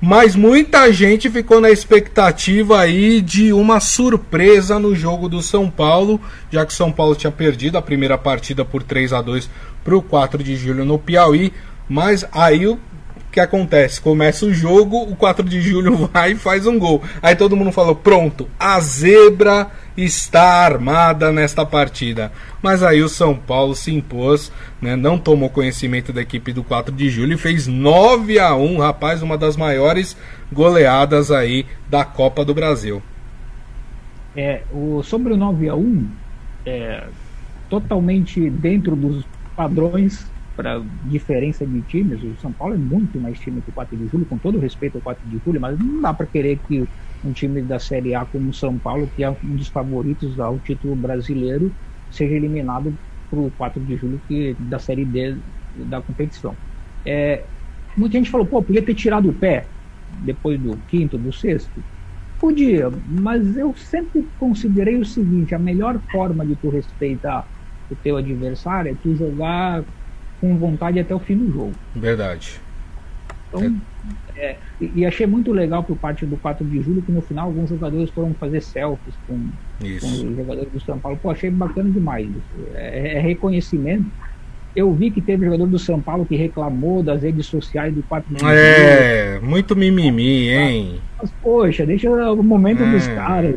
Mas 0.00 0.36
muita 0.36 0.92
gente 0.92 1.28
ficou 1.28 1.60
na 1.60 1.70
expectativa 1.70 2.78
aí 2.78 3.20
de 3.20 3.52
uma 3.52 3.80
surpresa 3.80 4.78
no 4.78 4.94
jogo 4.94 5.28
do 5.28 5.42
São 5.42 5.68
Paulo, 5.68 6.20
já 6.52 6.64
que 6.64 6.72
São 6.72 6.92
Paulo 6.92 7.16
tinha 7.16 7.32
perdido 7.32 7.76
a 7.76 7.82
primeira 7.82 8.16
partida 8.16 8.64
por 8.64 8.82
3 8.82 9.12
a 9.12 9.20
2 9.20 9.50
para 9.82 9.96
o 9.96 10.02
4 10.02 10.42
de 10.42 10.54
julho 10.54 10.84
no 10.84 11.00
Piauí. 11.00 11.52
Mas 11.88 12.24
aí 12.30 12.66
o 12.66 12.78
que 13.38 13.40
acontece? 13.40 14.00
Começa 14.00 14.44
o 14.44 14.52
jogo, 14.52 15.02
o 15.02 15.14
4 15.14 15.48
de 15.48 15.60
julho 15.60 16.08
vai 16.12 16.32
e 16.32 16.36
faz 16.36 16.66
um 16.66 16.76
gol. 16.76 17.02
Aí 17.22 17.36
todo 17.36 17.56
mundo 17.56 17.70
falou: 17.70 17.94
pronto, 17.94 18.48
a 18.58 18.80
zebra 18.80 19.70
está 19.96 20.64
armada 20.64 21.30
nesta 21.30 21.64
partida. 21.64 22.32
Mas 22.60 22.82
aí 22.82 23.00
o 23.00 23.08
São 23.08 23.36
Paulo 23.36 23.74
se 23.76 23.94
impôs, 23.94 24.50
né, 24.82 24.96
não 24.96 25.18
tomou 25.18 25.48
conhecimento 25.48 26.12
da 26.12 26.20
equipe 26.20 26.52
do 26.52 26.64
4 26.64 26.92
de 26.94 27.08
julho 27.08 27.34
e 27.34 27.38
fez 27.38 27.66
9 27.68 28.38
a 28.40 28.54
1 28.54 28.78
rapaz, 28.78 29.22
uma 29.22 29.38
das 29.38 29.56
maiores 29.56 30.16
goleadas 30.52 31.30
aí 31.30 31.64
da 31.88 32.04
Copa 32.04 32.44
do 32.44 32.54
Brasil. 32.54 33.00
É, 34.36 34.62
o, 34.72 35.02
sobre 35.02 35.32
o 35.32 35.36
9 35.36 35.68
a 35.68 35.74
1 35.74 36.08
é, 36.66 37.04
totalmente 37.70 38.50
dentro 38.50 38.94
dos 38.94 39.24
padrões 39.56 40.26
para 40.58 40.84
diferença 41.04 41.64
de 41.64 41.80
times. 41.84 42.20
O 42.24 42.36
São 42.36 42.52
Paulo 42.52 42.74
é 42.74 42.78
muito 42.78 43.20
mais 43.20 43.38
time 43.38 43.62
que 43.62 43.70
o 43.70 43.72
4 43.72 43.96
de 43.96 44.08
julho, 44.08 44.26
com 44.26 44.36
todo 44.36 44.58
respeito 44.58 44.96
ao 44.96 45.02
4 45.02 45.24
de 45.28 45.38
julho, 45.38 45.60
mas 45.60 45.78
não 45.78 46.00
dá 46.00 46.12
para 46.12 46.26
querer 46.26 46.60
que 46.66 46.84
um 47.22 47.30
time 47.32 47.62
da 47.62 47.78
Série 47.78 48.12
A 48.12 48.26
como 48.26 48.50
o 48.50 48.52
São 48.52 48.76
Paulo, 48.76 49.08
que 49.14 49.22
é 49.22 49.30
um 49.30 49.36
dos 49.54 49.68
favoritos 49.68 50.40
ao 50.40 50.58
título 50.58 50.96
brasileiro, 50.96 51.72
seja 52.10 52.34
eliminado 52.34 52.98
para 53.30 53.38
o 53.38 53.52
4 53.52 53.80
de 53.84 53.96
julho 53.96 54.20
que, 54.26 54.56
da 54.58 54.80
Série 54.80 55.04
D 55.04 55.40
da 55.86 56.02
competição. 56.02 56.58
É, 57.06 57.46
muita 57.96 58.18
gente 58.18 58.28
falou, 58.28 58.44
pô, 58.44 58.60
podia 58.60 58.84
ter 58.84 58.96
tirado 58.96 59.28
o 59.28 59.34
pé 59.34 59.70
depois 60.08 60.60
do 60.60 60.76
quinto, 60.88 61.16
do 61.16 61.32
sexto. 61.32 61.84
Podia, 62.36 62.90
mas 63.06 63.56
eu 63.56 63.72
sempre 63.76 64.28
considerei 64.36 64.96
o 64.98 65.04
seguinte: 65.04 65.54
a 65.54 65.58
melhor 65.58 66.02
forma 66.10 66.44
de 66.44 66.56
tu 66.56 66.68
respeitar 66.68 67.46
o 67.88 67.94
teu 67.96 68.16
adversário 68.16 68.90
é 68.90 68.94
tu 68.96 69.14
jogar 69.14 69.84
com 70.40 70.56
vontade 70.56 70.98
até 70.98 71.14
o 71.14 71.18
fim 71.18 71.36
do 71.36 71.52
jogo. 71.52 71.72
Verdade. 71.94 72.60
Então, 73.48 73.62
é. 73.62 73.98
É, 74.36 74.56
e, 74.80 75.04
achei 75.04 75.26
muito 75.26 75.52
legal 75.52 75.82
por 75.82 75.96
parte 75.96 76.24
do 76.24 76.36
4 76.36 76.64
de 76.64 76.80
julho 76.80 77.02
que 77.02 77.10
no 77.10 77.20
final 77.20 77.46
alguns 77.46 77.70
jogadores 77.70 78.08
foram 78.10 78.32
fazer 78.34 78.60
selfies 78.60 79.14
com, 79.26 79.34
com 79.80 80.06
os 80.06 80.36
jogadores 80.36 80.72
do 80.72 80.80
São 80.80 80.98
Paulo. 80.98 81.18
Pô, 81.20 81.30
achei 81.30 81.50
bacana 81.50 81.90
demais. 81.90 82.28
É, 82.74 83.16
é, 83.16 83.20
reconhecimento. 83.20 84.06
Eu 84.76 84.92
vi 84.92 85.10
que 85.10 85.20
teve 85.20 85.44
jogador 85.44 85.66
do 85.66 85.78
São 85.78 86.00
Paulo 86.00 86.24
que 86.24 86.36
reclamou 86.36 87.02
das 87.02 87.22
redes 87.22 87.46
sociais 87.46 87.92
do 87.92 88.02
4 88.04 88.32
de 88.32 88.40
julho. 88.40 88.52
É, 88.52 89.40
muito 89.40 89.74
mimimi, 89.74 90.50
hein? 90.50 91.00
Mas, 91.20 91.32
poxa, 91.42 91.84
deixa 91.84 92.08
o 92.10 92.42
momento 92.42 92.84
dos 92.84 93.08
é. 93.08 93.14
caras. 93.14 93.56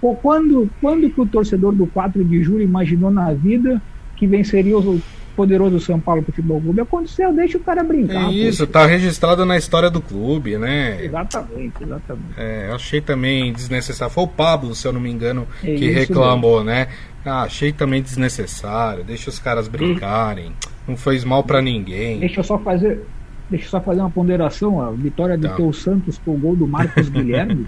Quando, 0.00 0.68
quando 0.80 1.08
que 1.10 1.20
o 1.20 1.26
torcedor 1.26 1.72
do 1.72 1.86
4 1.86 2.24
de 2.24 2.42
julho 2.42 2.62
imaginou 2.62 3.10
na 3.10 3.32
vida 3.32 3.80
que 4.16 4.26
venceria 4.26 4.76
os 4.76 5.00
poderoso 5.34 5.80
São 5.80 6.00
Paulo 6.00 6.22
Futebol 6.22 6.60
Clube. 6.60 6.80
Aconteceu, 6.80 7.32
deixa 7.32 7.58
o 7.58 7.60
cara 7.60 7.82
brincar. 7.82 8.30
É 8.30 8.32
isso, 8.32 8.66
tá 8.66 8.86
registrado 8.86 9.44
na 9.44 9.56
história 9.56 9.90
do 9.90 10.00
clube, 10.00 10.56
né? 10.56 11.04
Exatamente, 11.04 11.82
exatamente. 11.82 12.34
É, 12.36 12.70
achei 12.72 13.00
também 13.00 13.52
desnecessário. 13.52 14.12
Foi 14.12 14.24
o 14.24 14.28
Pablo, 14.28 14.74
se 14.74 14.86
eu 14.86 14.92
não 14.92 15.00
me 15.00 15.10
engano, 15.10 15.46
é 15.62 15.74
que 15.74 15.90
reclamou, 15.90 16.64
mesmo. 16.64 16.70
né? 16.70 16.88
Ah, 17.24 17.42
achei 17.42 17.72
também 17.72 18.02
desnecessário. 18.02 19.02
Deixa 19.02 19.30
os 19.30 19.38
caras 19.38 19.66
brincarem. 19.66 20.52
Não 20.86 20.96
fez 20.96 21.24
mal 21.24 21.42
para 21.42 21.62
ninguém. 21.62 22.20
Deixa 22.20 22.40
eu 22.40 22.44
só 22.44 22.58
fazer. 22.58 23.02
Deixa 23.48 23.66
eu 23.66 23.70
só 23.70 23.80
fazer 23.80 24.00
uma 24.00 24.10
ponderação. 24.10 24.80
A 24.80 24.90
vitória 24.90 25.36
do 25.36 25.48
tá. 25.48 25.54
teu 25.54 25.72
Santos 25.72 26.20
com 26.24 26.34
o 26.34 26.38
gol 26.38 26.54
do 26.54 26.66
Marcos 26.66 27.08
Guilherme. 27.10 27.66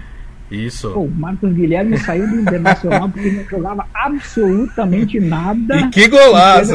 Isso. 0.49 0.91
Pô, 0.91 1.01
o 1.01 1.11
Marcos 1.11 1.51
Guilherme 1.51 1.97
saiu 1.97 2.27
do 2.27 2.39
Internacional 2.39 3.09
porque 3.09 3.31
não 3.31 3.43
jogava 3.43 3.85
absolutamente 3.93 5.19
nada. 5.19 5.77
E 5.77 5.89
que 5.89 6.07
golaço! 6.07 6.73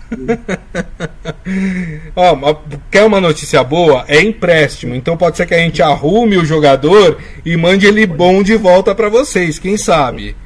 Ó, 2.16 2.54
quer 2.90 3.04
uma 3.04 3.20
notícia 3.20 3.62
boa? 3.62 4.04
É 4.08 4.22
empréstimo. 4.22 4.94
Então 4.94 5.16
pode 5.16 5.36
ser 5.36 5.46
que 5.46 5.54
a 5.54 5.58
gente 5.58 5.82
arrume 5.82 6.36
o 6.36 6.44
jogador 6.44 7.18
e 7.44 7.56
mande 7.56 7.86
ele 7.86 8.06
bom 8.06 8.42
de 8.42 8.56
volta 8.56 8.94
para 8.94 9.08
vocês, 9.08 9.58
quem 9.58 9.76
sabe? 9.76 10.36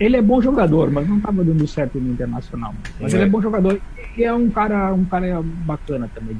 Ele 0.00 0.16
é 0.16 0.22
bom 0.22 0.42
jogador, 0.42 0.90
mas 0.90 1.08
não 1.08 1.18
estava 1.18 1.44
dando 1.44 1.66
certo 1.66 2.00
no 2.00 2.12
internacional. 2.12 2.74
Mas 3.00 3.14
é. 3.14 3.16
ele 3.16 3.24
é 3.24 3.28
bom 3.28 3.40
jogador 3.40 3.80
e 4.16 4.24
é 4.24 4.32
um 4.32 4.50
cara, 4.50 4.92
um 4.92 5.04
cara 5.04 5.40
bacana 5.42 6.10
também, 6.12 6.36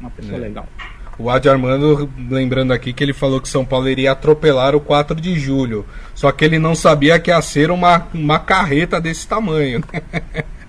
uma 0.00 0.10
pessoa 0.10 0.36
é. 0.36 0.40
legal. 0.40 0.68
O 1.16 1.30
Adi 1.30 1.48
Armando, 1.48 2.10
lembrando 2.28 2.72
aqui 2.72 2.92
que 2.92 3.02
ele 3.02 3.12
falou 3.12 3.40
que 3.40 3.48
São 3.48 3.64
Paulo 3.64 3.88
iria 3.88 4.12
atropelar 4.12 4.74
o 4.74 4.80
4 4.80 5.18
de 5.20 5.38
julho. 5.38 5.86
Só 6.12 6.30
que 6.32 6.44
ele 6.44 6.58
não 6.58 6.74
sabia 6.74 7.20
que 7.20 7.30
ia 7.30 7.40
ser 7.40 7.70
uma, 7.70 8.08
uma 8.12 8.38
carreta 8.38 9.00
desse 9.00 9.26
tamanho. 9.26 9.82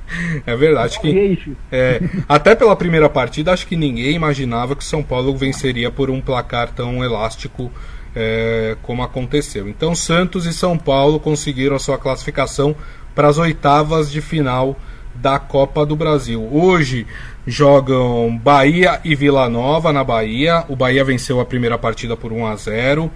É 0.45 0.55
verdade 0.55 0.99
que 0.99 1.55
é, 1.71 2.01
até 2.27 2.55
pela 2.55 2.75
primeira 2.75 3.09
partida 3.09 3.51
acho 3.51 3.67
que 3.67 3.75
ninguém 3.75 4.15
imaginava 4.15 4.75
que 4.75 4.83
São 4.83 5.01
Paulo 5.01 5.35
venceria 5.35 5.89
por 5.89 6.09
um 6.09 6.21
placar 6.21 6.71
tão 6.71 7.03
elástico 7.03 7.71
é, 8.15 8.77
como 8.81 9.03
aconteceu. 9.03 9.67
Então 9.67 9.93
Santos 9.95 10.45
e 10.45 10.53
São 10.53 10.77
Paulo 10.77 11.19
conseguiram 11.19 11.75
a 11.75 11.79
sua 11.79 11.97
classificação 11.97 12.75
para 13.13 13.27
as 13.27 13.37
oitavas 13.37 14.11
de 14.11 14.21
final 14.21 14.77
da 15.15 15.39
Copa 15.39 15.85
do 15.85 15.95
Brasil. 15.95 16.47
Hoje 16.51 17.07
jogam 17.47 18.37
Bahia 18.37 18.99
e 19.03 19.15
Vila 19.15 19.49
Nova 19.49 19.93
na 19.93 20.03
Bahia. 20.03 20.65
O 20.67 20.75
Bahia 20.75 21.03
venceu 21.03 21.39
a 21.39 21.45
primeira 21.45 21.77
partida 21.77 22.17
por 22.17 22.31
1 22.31 22.45
a 22.45 22.55
0. 22.55 23.11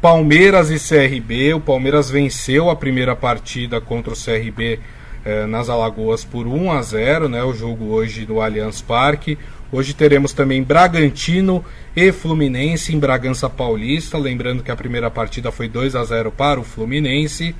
Palmeiras 0.00 0.70
e 0.70 0.78
CRB. 0.78 1.54
O 1.54 1.60
Palmeiras 1.60 2.10
venceu 2.10 2.70
a 2.70 2.76
primeira 2.76 3.16
partida 3.16 3.80
contra 3.80 4.12
o 4.12 4.16
CRB 4.16 4.78
eh, 5.24 5.46
nas 5.46 5.68
Alagoas 5.68 6.24
por 6.24 6.46
1 6.46 6.72
a 6.72 6.82
0, 6.82 7.28
né? 7.28 7.42
O 7.42 7.54
jogo 7.54 7.86
hoje 7.86 8.26
no 8.26 8.40
Allianz 8.40 8.82
Parque. 8.82 9.38
Hoje 9.72 9.94
teremos 9.94 10.32
também 10.32 10.62
Bragantino 10.62 11.64
e 11.96 12.12
Fluminense 12.12 12.94
em 12.94 12.98
Bragança 12.98 13.48
Paulista. 13.48 14.18
Lembrando 14.18 14.62
que 14.62 14.70
a 14.70 14.76
primeira 14.76 15.10
partida 15.10 15.50
foi 15.50 15.68
2 15.68 15.96
a 15.96 16.04
0 16.04 16.30
para 16.30 16.60
o 16.60 16.64
Fluminense. 16.64 17.54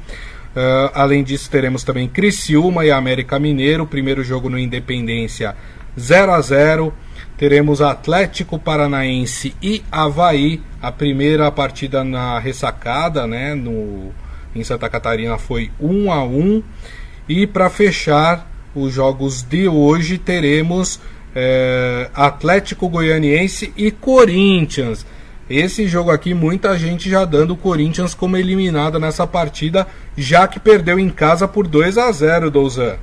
Uh, 0.54 0.90
além 0.94 1.24
disso, 1.24 1.50
teremos 1.50 1.82
também 1.82 2.06
Criciúma 2.06 2.84
e 2.84 2.90
América 2.90 3.38
Mineiro. 3.38 3.86
Primeiro 3.86 4.22
jogo 4.22 4.48
no 4.48 4.58
Independência 4.58 5.56
0 5.98 6.32
a 6.32 6.40
0 6.40 6.94
Teremos 7.36 7.82
Atlético 7.82 8.60
Paranaense 8.60 9.56
e 9.60 9.82
Havaí. 9.90 10.60
A 10.80 10.92
primeira 10.92 11.50
partida 11.50 12.04
na 12.04 12.38
ressacada, 12.38 13.26
né? 13.26 13.54
No, 13.54 14.12
em 14.54 14.62
Santa 14.62 14.88
Catarina 14.88 15.36
foi 15.36 15.70
1 15.80 16.12
a 16.12 16.22
1 16.22 16.62
E 17.28 17.46
para 17.46 17.70
fechar 17.70 18.50
os 18.74 18.92
jogos 18.92 19.42
de 19.42 19.66
hoje, 19.68 20.18
teremos 20.18 21.00
é, 21.34 22.10
Atlético 22.14 22.88
Goianiense 22.88 23.72
e 23.76 23.90
Corinthians. 23.90 25.06
Esse 25.48 25.86
jogo 25.86 26.10
aqui, 26.10 26.32
muita 26.32 26.78
gente 26.78 27.08
já 27.08 27.24
dando 27.24 27.52
o 27.52 27.56
Corinthians 27.56 28.14
como 28.14 28.36
eliminado 28.36 28.98
nessa 28.98 29.26
partida, 29.26 29.86
já 30.16 30.48
que 30.48 30.58
perdeu 30.58 30.98
em 30.98 31.10
casa 31.10 31.46
por 31.46 31.66
2 31.66 31.98
a 31.98 32.10
0 32.10 32.50
Douzan. 32.50 32.96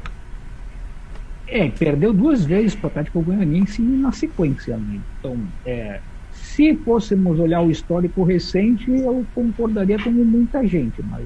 É, 1.48 1.70
perdeu 1.70 2.14
duas 2.14 2.46
vezes 2.46 2.74
para 2.74 2.88
o 2.88 2.90
Atlético 2.90 3.22
Goianiense 3.22 3.82
na 3.82 4.12
sequência. 4.12 4.78
Né? 4.78 5.00
Então, 5.20 5.38
é, 5.66 6.00
se 6.32 6.76
fôssemos 6.78 7.40
olhar 7.40 7.62
o 7.62 7.70
histórico 7.70 8.24
recente, 8.24 8.90
eu 8.90 9.26
concordaria 9.36 10.00
com 10.00 10.10
muita 10.10 10.66
gente, 10.66 11.04
mas 11.04 11.26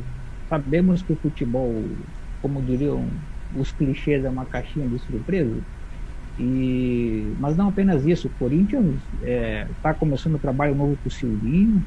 sabemos 0.50 1.02
que 1.02 1.14
o 1.14 1.16
futebol, 1.16 1.84
como 2.46 2.62
diriam 2.62 3.04
os 3.58 3.72
clichês, 3.72 4.24
é 4.24 4.30
uma 4.30 4.46
caixinha 4.46 4.88
de 4.88 5.00
surpresa. 5.00 5.56
E, 6.38 7.34
mas 7.40 7.58
não 7.58 7.70
apenas 7.70 8.06
isso, 8.06 8.28
o 8.28 8.32
Corinthians 8.38 8.94
está 9.14 9.28
é, 9.28 9.68
tá 9.82 9.94
começando 9.96 10.36
um 10.36 10.38
trabalho 10.38 10.76
novo 10.76 10.96
com 11.02 11.10
o 11.10 11.12
Silvinho, 11.12 11.82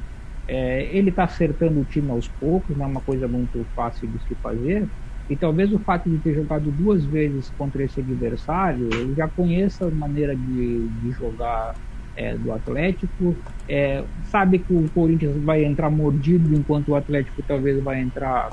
é, 0.49 0.89
ele 0.91 1.11
está 1.11 1.23
acertando 1.23 1.79
o 1.79 1.85
time 1.85 2.11
aos 2.11 2.27
poucos, 2.27 2.75
não 2.75 2.83
é 2.83 2.89
uma 2.89 2.99
coisa 2.99 3.25
muito 3.25 3.65
fácil 3.73 4.09
de 4.09 4.19
se 4.27 4.35
fazer, 4.35 4.85
e 5.29 5.37
talvez 5.37 5.71
o 5.71 5.79
fato 5.79 6.09
de 6.09 6.17
ter 6.17 6.33
jogado 6.33 6.69
duas 6.71 7.05
vezes 7.05 7.49
contra 7.57 7.81
esse 7.81 8.01
adversário, 8.01 8.89
ele 8.93 9.15
já 9.15 9.29
conheça 9.29 9.85
a 9.85 9.91
maneira 9.91 10.35
de, 10.35 10.89
de 10.89 11.11
jogar 11.11 11.73
é, 12.17 12.35
do 12.35 12.51
Atlético, 12.51 13.33
é, 13.65 14.03
sabe 14.23 14.59
que 14.59 14.73
o 14.73 14.89
Corinthians 14.89 15.41
vai 15.41 15.63
entrar 15.63 15.89
mordido, 15.89 16.53
enquanto 16.53 16.89
o 16.89 16.95
Atlético 16.95 17.41
talvez 17.47 17.81
vai 17.81 18.01
entrar 18.01 18.49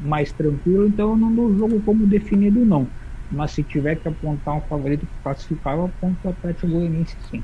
mais 0.00 0.32
tranquilo, 0.32 0.86
então 0.86 1.10
eu 1.10 1.16
não 1.16 1.34
dou 1.34 1.46
o 1.46 1.58
jogo 1.58 1.80
como 1.80 2.06
definido 2.06 2.64
não 2.64 2.86
mas 3.30 3.52
se 3.52 3.62
tiver 3.62 3.96
que 3.96 4.08
apontar 4.08 4.54
um 4.54 4.60
favorito 4.62 5.06
para 5.06 5.34
classificar, 5.34 5.76
eu 5.76 5.84
aponto 5.84 6.16
o 6.24 6.30
Atlético 6.30 6.66
Goianiense 6.66 7.16
sim. 7.30 7.42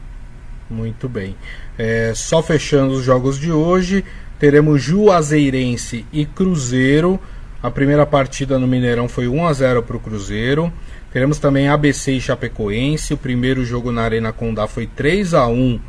Muito 0.68 1.09
bem. 1.09 1.36
É, 1.78 2.12
só 2.14 2.42
fechando 2.42 2.94
os 2.94 3.04
jogos 3.04 3.38
de 3.38 3.52
hoje, 3.52 4.04
teremos 4.38 4.82
Juazeirense 4.82 6.04
e 6.12 6.26
Cruzeiro. 6.26 7.20
A 7.62 7.70
primeira 7.70 8.04
partida 8.04 8.59
no 8.59 8.66
Mineirão 8.66 9.09
foi 9.09 9.28
1 9.28 9.46
a 9.46 9.52
0 9.52 9.82
para 9.84 9.96
o 9.96 10.00
Cruzeiro. 10.00 10.72
Teremos 11.12 11.38
também 11.38 11.68
ABC 11.68 12.12
e 12.12 12.20
Chapecoense. 12.20 13.14
O 13.14 13.16
primeiro 13.16 13.64
jogo 13.64 13.92
na 13.92 14.02
Arena 14.02 14.32
Condá 14.32 14.66
foi 14.66 14.88
3 14.88 15.34
a 15.34 15.46
1 15.46 15.80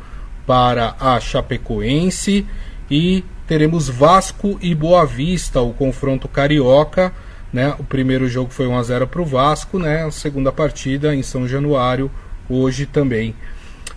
para 0.46 0.94
a 1.00 1.18
Chapecoense. 1.18 2.46
E 2.88 3.24
teremos 3.48 3.88
Vasco 3.88 4.58
e 4.60 4.74
Boa 4.74 5.06
Vista, 5.06 5.62
o 5.62 5.72
confronto 5.72 6.28
carioca. 6.28 7.10
Né? 7.50 7.74
O 7.78 7.82
primeiro 7.82 8.28
jogo 8.28 8.50
foi 8.50 8.66
1 8.66 8.76
a 8.76 8.82
0 8.82 9.06
para 9.06 9.22
o 9.22 9.24
Vasco, 9.24 9.78
né? 9.78 10.04
a 10.04 10.10
segunda 10.10 10.52
partida 10.52 11.14
em 11.14 11.22
São 11.22 11.48
Januário, 11.48 12.10
hoje 12.48 12.84
também. 12.84 13.34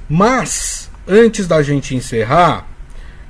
Mas, 0.07 0.89
antes 1.05 1.47
da 1.47 1.61
gente 1.61 1.93
encerrar, 1.93 2.65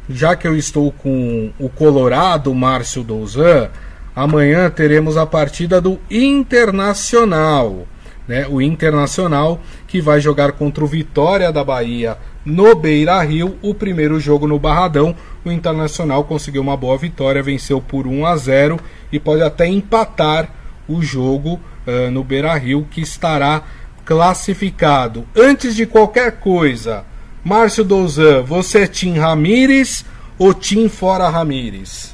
já 0.08 0.36
que 0.36 0.48
eu 0.48 0.56
estou 0.56 0.92
com 0.92 1.52
o 1.58 1.68
Colorado, 1.68 2.54
Márcio 2.54 3.04
Douzan, 3.04 3.72
amanhã 4.16 4.70
teremos 4.70 5.18
a 5.18 5.26
partida 5.26 5.82
do 5.82 6.00
Internacional. 6.10 7.88
Né? 8.28 8.46
O 8.48 8.62
Internacional 8.62 9.60
que 9.88 10.00
vai 10.00 10.22
jogar 10.22 10.52
contra 10.52 10.84
o 10.84 10.88
Vitória 10.88 11.52
da 11.52 11.64
Bahia 11.64 12.16
no 12.46 12.76
Beira 12.76 13.22
Rio, 13.22 13.58
o 13.62 13.74
primeiro 13.74 14.20
jogo 14.20 14.48
no 14.48 14.60
Barradão. 14.60 15.16
O 15.46 15.52
Internacional 15.52 16.24
conseguiu 16.24 16.62
uma 16.62 16.78
boa 16.78 16.98
vitória, 16.98 17.44
venceu 17.44 17.82
por 17.82 18.08
1 18.08 18.26
a 18.26 18.38
0 18.38 18.80
e 19.12 19.20
pode 19.20 19.42
até 19.42 19.68
empatar 19.68 20.50
o 20.88 21.02
jogo 21.02 21.60
uh, 21.88 22.12
no 22.12 22.24
Beira 22.24 22.54
Rio, 22.56 22.88
que 22.90 23.02
estará 23.02 23.64
classificado. 24.06 25.26
Antes 25.36 25.76
de 25.76 25.86
qualquer 25.86 26.40
coisa, 26.40 27.06
Márcio 27.44 27.84
Douzan, 27.84 28.44
você 28.44 28.82
é 28.82 28.88
Tim 28.88 29.18
Ramires 29.18 30.06
ou 30.38 30.54
Tim 30.54 30.90
Fora 30.90 31.30
Ramires? 31.30 32.11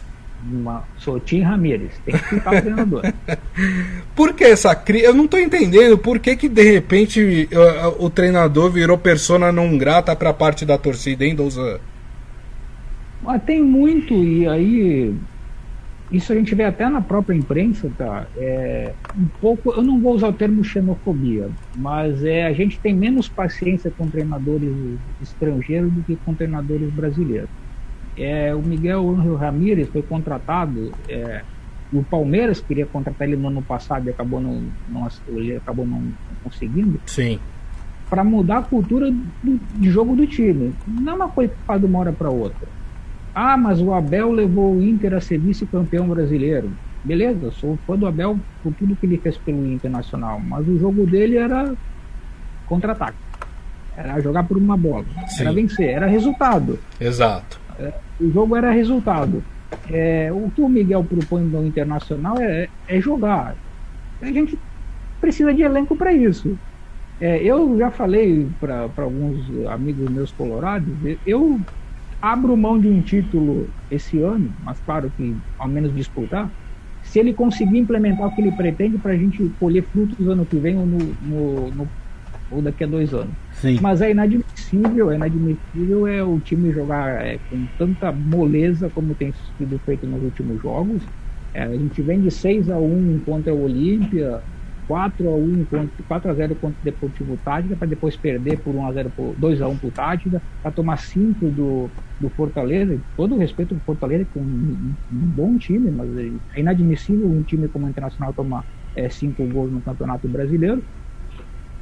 Uma, 0.50 0.84
sou 0.98 1.20
Tim 1.20 1.42
Ramires, 1.42 1.92
tem 2.06 2.16
que 2.16 2.24
ficar 2.24 2.56
o 2.56 2.62
treinador. 2.62 3.04
por 4.16 4.34
que 4.34 4.46
essa 4.46 4.74
crise? 4.74 5.06
Eu 5.06 5.14
não 5.14 5.26
estou 5.26 5.40
entendendo 5.40 5.98
por 5.98 6.20
que, 6.20 6.36
que 6.36 6.48
de 6.48 6.64
repente 6.64 7.50
o, 8.00 8.06
o 8.06 8.10
treinador 8.10 8.72
virou 8.72 8.98
persona 8.98 9.52
não 9.52 9.78
grata 9.78 10.16
para 10.16 10.34
parte 10.34 10.66
da 10.66 10.78
torcida, 10.78 11.26
hein, 11.26 11.36
Douzan? 11.36 11.80
Ah, 13.26 13.38
tem 13.38 13.62
muito, 13.62 14.14
e 14.14 14.48
aí 14.48 15.14
isso 16.12 16.32
a 16.32 16.36
gente 16.36 16.56
vê 16.56 16.64
até 16.64 16.88
na 16.88 17.02
própria 17.02 17.36
imprensa, 17.36 17.92
tá? 17.98 18.26
É, 18.38 18.94
um 19.18 19.28
pouco, 19.42 19.72
eu 19.72 19.84
não 19.84 20.00
vou 20.00 20.16
usar 20.16 20.30
o 20.30 20.34
termo 20.34 20.64
xenofobia, 20.64 21.50
mas 21.76 22.24
é, 22.24 22.46
a 22.46 22.54
gente 22.54 22.80
tem 22.80 22.94
menos 22.94 23.28
paciência 23.28 23.92
com 23.92 24.08
treinadores 24.08 24.72
estrangeiros 25.22 25.92
do 25.92 26.02
que 26.04 26.16
com 26.16 26.34
treinadores 26.34 26.90
brasileiros. 26.92 27.50
É, 28.18 28.54
o 28.54 28.62
Miguel 28.62 29.10
Angel 29.10 29.36
Ramírez 29.36 29.90
foi 29.90 30.02
contratado, 30.02 30.92
é, 31.08 31.42
o 31.94 32.04
Palmeiras 32.04 32.60
queria 32.60 32.86
contratar 32.86 33.28
ele 33.28 33.38
no 33.38 33.48
ano 33.48 33.62
passado 33.62 34.08
e 34.08 34.10
acabou 34.10 34.42
não, 34.42 34.64
não 34.90 35.08
ele 35.28 35.56
acabou 35.56 35.86
não 35.86 36.04
conseguindo. 36.44 37.00
Sim. 37.06 37.40
Para 38.10 38.24
mudar 38.24 38.60
a 38.60 38.64
cultura 38.64 39.12
do, 39.12 39.60
de 39.76 39.90
jogo 39.92 40.16
do 40.16 40.26
time. 40.26 40.74
Não 40.88 41.14
é 41.14 41.16
uma 41.16 41.30
coisa 41.30 41.54
que 41.54 41.60
faz 41.66 41.80
de 41.80 41.88
uma 41.88 42.00
hora 42.00 42.12
para 42.12 42.30
outra 42.30 42.68
ah, 43.40 43.56
mas 43.56 43.80
o 43.80 43.94
Abel 43.94 44.32
levou 44.32 44.74
o 44.74 44.82
Inter 44.82 45.14
a 45.14 45.22
ser 45.22 45.38
vice-campeão 45.38 46.08
brasileiro. 46.08 46.72
Beleza, 47.04 47.52
sou 47.52 47.78
fã 47.86 47.96
do 47.96 48.08
Abel 48.08 48.40
por 48.64 48.74
tudo 48.74 48.96
que 48.96 49.06
ele 49.06 49.20
fez 49.20 49.38
pelo 49.38 49.64
Internacional, 49.72 50.40
mas 50.40 50.68
o 50.68 50.80
jogo 50.80 51.06
dele 51.06 51.38
era 51.38 51.72
contra-ataque. 52.66 53.20
Era 53.96 54.20
jogar 54.22 54.42
por 54.42 54.58
uma 54.58 54.76
bola, 54.76 55.06
Sim. 55.28 55.44
era 55.44 55.54
vencer, 55.54 55.88
era 55.88 56.08
resultado. 56.08 56.80
Exato. 57.00 57.60
É, 57.80 57.94
o 58.20 58.32
jogo 58.32 58.56
era 58.56 58.72
resultado. 58.72 59.44
É, 59.90 60.30
o 60.32 60.50
que 60.50 60.62
o 60.62 60.70
Miguel 60.70 61.04
propõe 61.04 61.44
no 61.44 61.66
Internacional 61.66 62.38
é, 62.40 62.68
é 62.88 63.00
jogar. 63.00 63.56
A 64.22 64.26
gente 64.26 64.58
precisa 65.20 65.54
de 65.54 65.62
elenco 65.62 65.96
para 65.96 66.14
isso. 66.14 66.58
É, 67.20 67.42
eu 67.42 67.78
já 67.78 67.90
falei 67.90 68.48
para 68.60 68.90
alguns 68.98 69.40
amigos 69.68 70.10
meus 70.10 70.32
colorados, 70.32 70.94
eu 71.26 71.60
abro 72.22 72.56
mão 72.56 72.80
de 72.80 72.88
um 72.88 73.02
título 73.02 73.68
esse 73.90 74.22
ano, 74.22 74.52
mas 74.64 74.80
claro 74.86 75.12
que 75.18 75.36
ao 75.58 75.68
menos 75.68 75.94
disputar, 75.96 76.50
se 77.04 77.20
ele 77.20 77.34
conseguir 77.34 77.80
implementar 77.80 78.28
o 78.28 78.36
que 78.36 78.42
ele 78.42 78.52
pretende 78.52 78.98
para 78.98 79.14
a 79.14 79.18
gente 79.18 79.52
colher 79.60 79.84
frutos 79.84 80.28
ano 80.28 80.46
que 80.46 80.58
vem 80.58 80.78
ou, 80.78 80.86
no, 80.86 80.98
no, 80.98 81.72
no, 81.72 81.88
ou 82.52 82.62
daqui 82.62 82.84
a 82.84 82.88
dois 82.88 83.14
anos. 83.14 83.34
Sim. 83.54 83.80
Mas 83.82 84.02
é 84.02 84.12
inadmissível, 84.12 84.47
é 84.76 85.16
inadmissível 85.16 86.08
é 86.08 86.24
o 86.24 86.40
time 86.40 86.72
jogar 86.72 87.26
é, 87.26 87.38
com 87.50 87.66
tanta 87.78 88.12
moleza 88.12 88.90
como 88.90 89.16
tem 89.16 89.32
sido 89.58 89.80
feito 89.80 90.06
nos 90.06 90.22
últimos 90.24 90.62
jogos. 90.62 91.02
É, 91.54 91.64
a 91.64 91.74
gente 91.74 92.02
vem 92.02 92.20
de 92.22 92.30
6 92.30 92.70
a 92.70 92.78
1 92.78 93.20
contra 93.26 93.54
o 93.54 93.64
Olímpia, 93.64 94.42
4 94.88 95.30
a 95.30 95.36
1 95.36 95.66
contra, 95.66 96.04
4 96.08 96.32
a 96.32 96.34
0 96.34 96.56
contra 96.56 96.78
o 96.80 96.84
Deportivo 96.84 97.38
Tática 97.44 97.76
para 97.76 97.88
depois 97.88 98.16
perder 98.16 98.60
por 98.60 98.76
1 98.76 98.86
a 98.86 98.94
0 98.94 99.12
por 99.16 99.36
2 99.38 99.62
a 99.62 99.68
1 99.68 99.78
para 99.78 99.88
o 99.88 99.92
Tática, 99.92 100.42
para 100.62 100.72
tomar 100.72 100.98
5 100.98 101.50
do, 101.52 101.90
do 102.20 102.30
Fortaleza, 102.30 103.00
todo 103.16 103.36
o 103.36 103.38
respeito 103.38 103.76
do 103.76 103.82
Fortaleza 103.82 104.26
que 104.26 104.38
é 104.38 104.42
um, 104.42 104.46
um, 104.46 104.96
bom 105.12 105.58
time, 105.58 105.92
mas 105.92 106.10
é 106.18 106.60
inadmissível 106.60 107.28
um 107.28 107.44
time 107.44 107.68
como 107.68 107.86
o 107.86 107.90
Internacional 107.90 108.34
tomar 108.34 108.64
5 109.10 109.42
é, 109.42 109.46
gols 109.48 109.72
no 109.72 109.82
Campeonato 109.82 110.28
Brasileiro. 110.28 110.84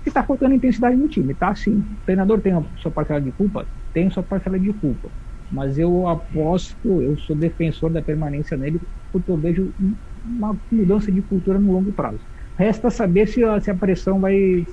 E 0.05 0.09
está 0.09 0.21
faltando 0.21 0.53
intensidade 0.53 0.95
no 0.95 1.07
time, 1.07 1.33
tá 1.33 1.53
sim. 1.55 1.77
O 1.77 2.05
treinador 2.05 2.39
tem 2.39 2.53
a 2.53 2.61
sua 2.77 2.91
parcela 2.91 3.19
de 3.19 3.31
culpa? 3.31 3.65
Tem 3.93 4.07
a 4.07 4.11
sua 4.11 4.23
parcela 4.23 4.59
de 4.59 4.71
culpa. 4.73 5.09
Mas 5.51 5.77
eu 5.79 6.07
aposto, 6.07 7.01
eu 7.01 7.17
sou 7.17 7.35
defensor 7.35 7.89
da 7.89 8.01
permanência 8.01 8.55
nele, 8.55 8.79
porque 9.11 9.29
eu 9.31 9.37
vejo 9.37 9.71
uma 10.25 10.55
mudança 10.71 11.11
de 11.11 11.21
cultura 11.21 11.59
no 11.59 11.73
longo 11.73 11.91
prazo. 11.91 12.19
Resta 12.57 12.89
saber 12.89 13.27
se 13.27 13.43
a, 13.43 13.59
se 13.59 13.69
a 13.69 13.75
pressão 13.75 14.19
vai, 14.19 14.65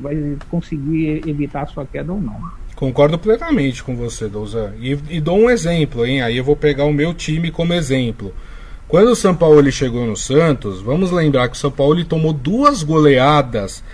vai 0.00 0.36
conseguir 0.50 1.22
evitar 1.26 1.62
a 1.62 1.66
sua 1.66 1.86
queda 1.86 2.12
ou 2.12 2.20
não. 2.20 2.36
Concordo 2.74 3.18
plenamente 3.18 3.82
com 3.82 3.94
você, 3.94 4.28
Douzan. 4.28 4.72
E, 4.80 4.98
e, 5.10 5.20
dou 5.20 5.38
um 5.38 5.50
exemplo, 5.50 6.04
hein? 6.04 6.22
Aí 6.22 6.36
eu 6.36 6.44
vou 6.44 6.56
pegar 6.56 6.84
o 6.84 6.92
meu 6.92 7.14
time 7.14 7.50
como 7.50 7.74
exemplo. 7.74 8.32
Quando 8.88 9.08
o 9.08 9.16
São 9.16 9.34
Paulo 9.34 9.70
chegou 9.70 10.06
no 10.06 10.16
Santos, 10.16 10.80
vamos 10.80 11.10
lembrar 11.10 11.48
que 11.48 11.56
o 11.56 11.58
São 11.58 11.70
Paulo 11.70 12.04
tomou 12.04 12.32
duas 12.32 12.82
goleadas 12.82 13.84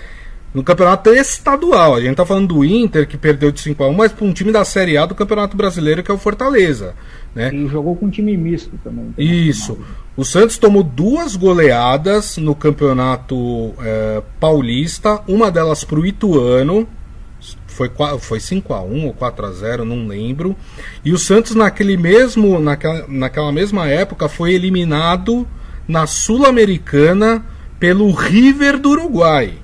no 0.54 0.62
campeonato 0.62 1.10
estadual. 1.10 1.96
A 1.96 2.00
gente 2.00 2.14
tá 2.14 2.24
falando 2.24 2.54
do 2.54 2.64
Inter, 2.64 3.08
que 3.08 3.18
perdeu 3.18 3.50
de 3.50 3.60
5 3.60 3.82
a 3.82 3.88
1 3.88 3.92
mas 3.92 4.12
para 4.12 4.24
um 4.24 4.32
time 4.32 4.52
da 4.52 4.64
Série 4.64 4.96
A 4.96 5.04
do 5.04 5.14
Campeonato 5.14 5.56
Brasileiro, 5.56 6.02
que 6.02 6.10
é 6.10 6.14
o 6.14 6.18
Fortaleza. 6.18 6.94
Né? 7.34 7.52
E 7.52 7.66
jogou 7.66 7.96
com 7.96 8.06
um 8.06 8.10
time 8.10 8.36
misto 8.36 8.78
também. 8.84 9.12
Isso. 9.18 9.76
O 10.16 10.24
Santos 10.24 10.56
tomou 10.56 10.84
duas 10.84 11.34
goleadas 11.34 12.36
no 12.36 12.54
Campeonato 12.54 13.74
é, 13.80 14.22
Paulista, 14.38 15.20
uma 15.26 15.50
delas 15.50 15.82
para 15.82 15.98
o 15.98 16.06
Ituano. 16.06 16.86
Foi, 17.66 17.90
foi 18.20 18.38
5 18.38 18.72
a 18.72 18.82
1 18.82 19.06
ou 19.06 19.12
4 19.12 19.46
a 19.46 19.50
0 19.50 19.84
não 19.84 20.06
lembro. 20.06 20.54
E 21.04 21.12
o 21.12 21.18
Santos, 21.18 21.56
naquele 21.56 21.96
mesmo, 21.96 22.60
naquela, 22.60 23.04
naquela 23.08 23.50
mesma 23.50 23.88
época, 23.88 24.28
foi 24.28 24.54
eliminado 24.54 25.44
na 25.88 26.06
Sul-Americana 26.06 27.44
pelo 27.80 28.12
River 28.12 28.78
do 28.78 28.90
Uruguai 28.90 29.63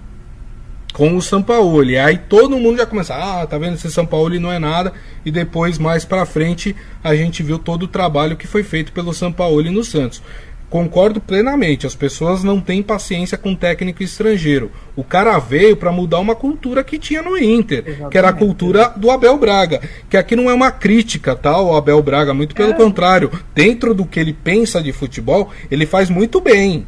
com 0.93 1.17
o 1.17 1.23
Sampaoli. 1.23 1.97
Aí 1.99 2.19
todo 2.19 2.59
mundo 2.59 2.79
já 2.79 2.87
começa, 2.87 3.15
ah, 3.15 3.47
tá 3.47 3.57
vendo 3.59 3.75
esse 3.75 3.91
Sampaoli 3.91 4.39
não 4.39 4.53
é 4.53 4.59
nada. 4.59 4.93
E 5.25 5.31
depois 5.31 5.79
mais 5.79 6.05
para 6.05 6.27
frente 6.27 6.75
a 7.03 7.15
gente 7.15 7.43
viu 7.43 7.59
todo 7.59 7.85
o 7.85 7.89
trabalho 7.89 8.37
que 8.37 8.47
foi 8.47 8.63
feito 8.63 8.93
pelo 8.93 9.15
Sampaoli 9.15 9.71
no 9.71 9.85
Santos. 9.85 10.23
Concordo 10.71 11.21
plenamente, 11.21 11.85
as 11.85 11.97
pessoas 11.97 12.45
não 12.45 12.61
têm 12.61 12.81
paciência 12.81 13.37
com 13.37 13.57
técnico 13.57 14.05
estrangeiro. 14.05 14.71
O 14.95 15.03
cara 15.03 15.37
veio 15.41 15.77
para 15.77 15.91
mudar 15.91 16.21
uma 16.21 16.37
cultura 16.37 16.85
que 16.85 16.97
tinha 16.97 17.21
no 17.21 17.37
Inter, 17.37 17.83
Exatamente. 17.85 18.13
que 18.13 18.19
era 18.19 18.29
a 18.29 18.33
cultura 18.33 18.95
do 18.97 19.11
Abel 19.11 19.37
Braga. 19.37 19.81
Que 20.09 20.17
aqui 20.17 20.37
não 20.37 20.49
é 20.49 20.55
uma 20.55 20.71
crítica, 20.71 21.35
tá? 21.35 21.61
O 21.61 21.75
Abel 21.75 22.01
Braga, 22.01 22.33
muito 22.33 22.55
pelo 22.55 22.71
é. 22.71 22.77
contrário. 22.77 23.33
Dentro 23.53 23.93
do 23.93 24.07
que 24.07 24.21
ele 24.21 24.33
pensa 24.33 24.81
de 24.81 24.93
futebol, 24.93 25.51
ele 25.69 25.87
faz 25.87 26.09
muito 26.09 26.41
bem 26.41 26.87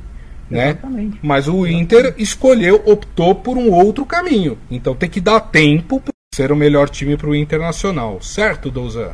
né? 0.52 0.78
Mas 1.22 1.48
o 1.48 1.66
Inter 1.66 2.14
escolheu, 2.18 2.82
optou 2.84 3.34
por 3.34 3.56
um 3.56 3.70
outro 3.70 4.04
caminho. 4.04 4.58
Então 4.70 4.94
tem 4.94 5.08
que 5.08 5.20
dar 5.20 5.40
tempo 5.40 6.00
para 6.00 6.12
ser 6.34 6.52
o 6.52 6.56
melhor 6.56 6.88
time 6.88 7.16
para 7.16 7.28
o 7.28 7.34
Internacional, 7.34 8.20
certo, 8.20 8.70
Douzan? 8.70 9.12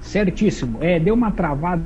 Certíssimo. 0.00 0.78
É, 0.82 0.98
deu 0.98 1.14
uma 1.14 1.30
travada. 1.30 1.82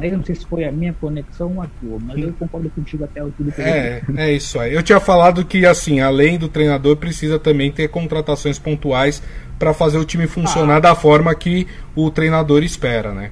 Eu 0.00 0.18
não 0.18 0.24
sei 0.24 0.34
se 0.34 0.46
foi 0.46 0.64
a 0.64 0.70
minha 0.70 0.92
conexão 0.92 1.56
ou 1.56 1.62
a 1.62 1.66
tua, 1.80 1.98
mas 1.98 2.18
eu 2.18 2.32
concordo 2.34 2.70
contigo 2.70 3.04
até 3.04 3.22
o 3.22 3.30
tudo 3.32 3.50
que 3.50 3.60
É, 3.60 4.02
é 4.16 4.32
isso 4.32 4.58
aí. 4.58 4.72
Eu 4.72 4.82
tinha 4.82 5.00
falado 5.00 5.44
que, 5.44 5.66
assim, 5.66 6.00
além 6.00 6.38
do 6.38 6.48
treinador, 6.48 6.96
precisa 6.96 7.38
também 7.38 7.72
ter 7.72 7.88
contratações 7.88 8.58
pontuais 8.58 9.22
para 9.58 9.74
fazer 9.74 9.98
o 9.98 10.04
time 10.04 10.26
funcionar 10.26 10.76
ah. 10.76 10.80
da 10.80 10.94
forma 10.94 11.34
que 11.34 11.66
o 11.94 12.10
treinador 12.10 12.62
espera, 12.62 13.12
né? 13.12 13.30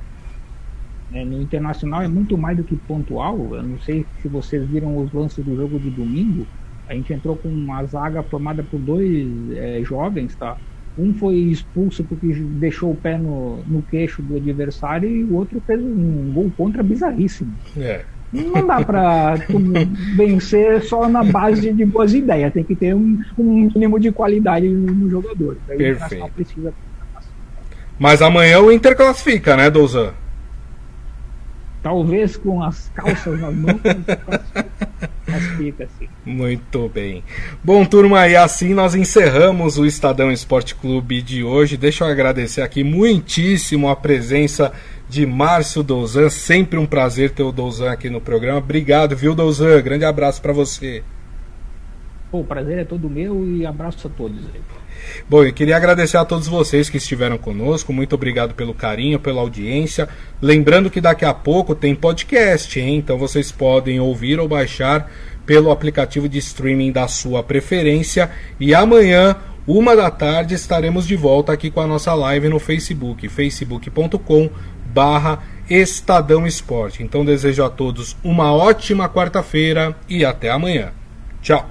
É, 1.12 1.24
no 1.24 1.40
Internacional 1.40 2.02
é 2.02 2.08
muito 2.08 2.36
mais 2.36 2.56
do 2.56 2.64
que 2.64 2.76
pontual. 2.76 3.54
Eu 3.54 3.62
não 3.62 3.78
sei 3.80 4.04
se 4.20 4.28
vocês 4.28 4.66
viram 4.68 4.96
os 4.98 5.12
lances 5.12 5.44
do 5.44 5.56
jogo 5.56 5.78
de 5.78 5.90
domingo. 5.90 6.46
A 6.88 6.94
gente 6.94 7.12
entrou 7.12 7.36
com 7.36 7.48
uma 7.48 7.84
zaga 7.84 8.22
formada 8.22 8.62
por 8.62 8.78
dois 8.78 9.26
é, 9.56 9.82
jovens, 9.84 10.34
tá? 10.34 10.56
Um 10.98 11.14
foi 11.14 11.36
expulso 11.36 12.02
porque 12.02 12.26
deixou 12.26 12.90
o 12.90 12.96
pé 12.96 13.16
no, 13.16 13.58
no 13.66 13.82
queixo 13.82 14.20
do 14.20 14.36
adversário 14.36 15.08
e 15.08 15.22
o 15.22 15.36
outro 15.36 15.62
fez 15.66 15.80
um 15.80 16.32
gol 16.32 16.50
contra 16.56 16.82
bizarríssimo. 16.82 17.54
É. 17.76 18.04
Não 18.32 18.66
dá 18.66 18.84
para 18.84 19.36
vencer 20.16 20.82
só 20.82 21.08
na 21.08 21.24
base 21.24 21.72
de 21.72 21.84
boas 21.86 22.12
ideias, 22.12 22.52
tem 22.52 22.64
que 22.64 22.74
ter 22.74 22.94
um, 22.94 23.22
um 23.38 23.44
mínimo 23.44 23.98
de 23.98 24.12
qualidade 24.12 24.68
no 24.68 25.08
jogador. 25.08 25.56
Perfeito. 25.66 26.28
Precisa... 26.34 26.74
Mas 27.98 28.20
amanhã 28.20 28.60
o 28.60 28.70
Inter 28.70 28.96
classifica, 28.96 29.56
né, 29.56 29.70
Douzan? 29.70 30.12
Talvez 31.82 32.36
com 32.36 32.62
as 32.62 32.90
calças 32.94 33.40
nas 33.40 33.54
mãos, 33.54 33.80
classifica, 35.24 35.84
assim. 35.84 36.08
Muito 36.24 36.88
bem. 36.88 37.22
Bom, 37.62 37.84
turma, 37.84 38.26
e 38.26 38.36
assim 38.36 38.74
nós 38.74 38.94
encerramos 38.94 39.78
o 39.78 39.86
Estadão 39.86 40.30
Esporte 40.32 40.74
Clube 40.74 41.22
de 41.22 41.44
hoje. 41.44 41.76
Deixa 41.76 42.04
eu 42.04 42.08
agradecer 42.08 42.62
aqui 42.62 42.82
muitíssimo 42.82 43.88
a 43.88 43.96
presença 43.96 44.72
de 45.08 45.24
Márcio 45.24 45.82
Douzan. 45.82 46.28
Sempre 46.28 46.78
um 46.78 46.86
prazer 46.86 47.30
ter 47.30 47.42
o 47.42 47.52
Douzan 47.52 47.92
aqui 47.92 48.10
no 48.10 48.20
programa. 48.20 48.58
Obrigado, 48.58 49.16
viu, 49.16 49.34
Douzan? 49.34 49.80
Grande 49.80 50.04
abraço 50.04 50.42
para 50.42 50.52
você. 50.52 51.02
o 52.32 52.42
prazer 52.44 52.78
é 52.78 52.84
todo 52.84 53.08
meu 53.08 53.46
e 53.46 53.64
abraço 53.64 54.08
a 54.08 54.10
todos 54.10 54.38
aí. 54.52 54.60
Bom, 55.28 55.44
eu 55.44 55.52
queria 55.52 55.76
agradecer 55.76 56.16
a 56.16 56.24
todos 56.24 56.46
vocês 56.46 56.88
que 56.88 56.96
estiveram 56.96 57.38
conosco. 57.38 57.92
Muito 57.92 58.14
obrigado 58.14 58.54
pelo 58.54 58.74
carinho, 58.74 59.18
pela 59.18 59.40
audiência. 59.40 60.08
Lembrando 60.40 60.90
que 60.90 61.00
daqui 61.00 61.24
a 61.24 61.34
pouco 61.34 61.74
tem 61.74 61.94
podcast, 61.94 62.78
hein? 62.78 62.96
Então 62.96 63.18
vocês 63.18 63.50
podem 63.50 64.00
ouvir 64.00 64.38
ou 64.38 64.48
baixar 64.48 65.10
pelo 65.46 65.70
aplicativo 65.70 66.28
de 66.28 66.38
streaming 66.38 66.92
da 66.92 67.08
sua 67.08 67.42
preferência. 67.42 68.30
E 68.60 68.74
amanhã, 68.74 69.36
uma 69.66 69.96
da 69.96 70.10
tarde, 70.10 70.54
estaremos 70.54 71.06
de 71.06 71.16
volta 71.16 71.52
aqui 71.52 71.70
com 71.70 71.80
a 71.80 71.86
nossa 71.86 72.12
live 72.14 72.48
no 72.48 72.58
Facebook, 72.58 73.28
facebook.com 73.28 74.50
barra 74.92 75.42
Estadão 75.70 76.46
Esporte. 76.46 77.02
Então 77.02 77.24
desejo 77.24 77.64
a 77.64 77.70
todos 77.70 78.16
uma 78.22 78.52
ótima 78.52 79.08
quarta-feira 79.08 79.96
e 80.08 80.24
até 80.24 80.50
amanhã. 80.50 80.92
Tchau! 81.40 81.66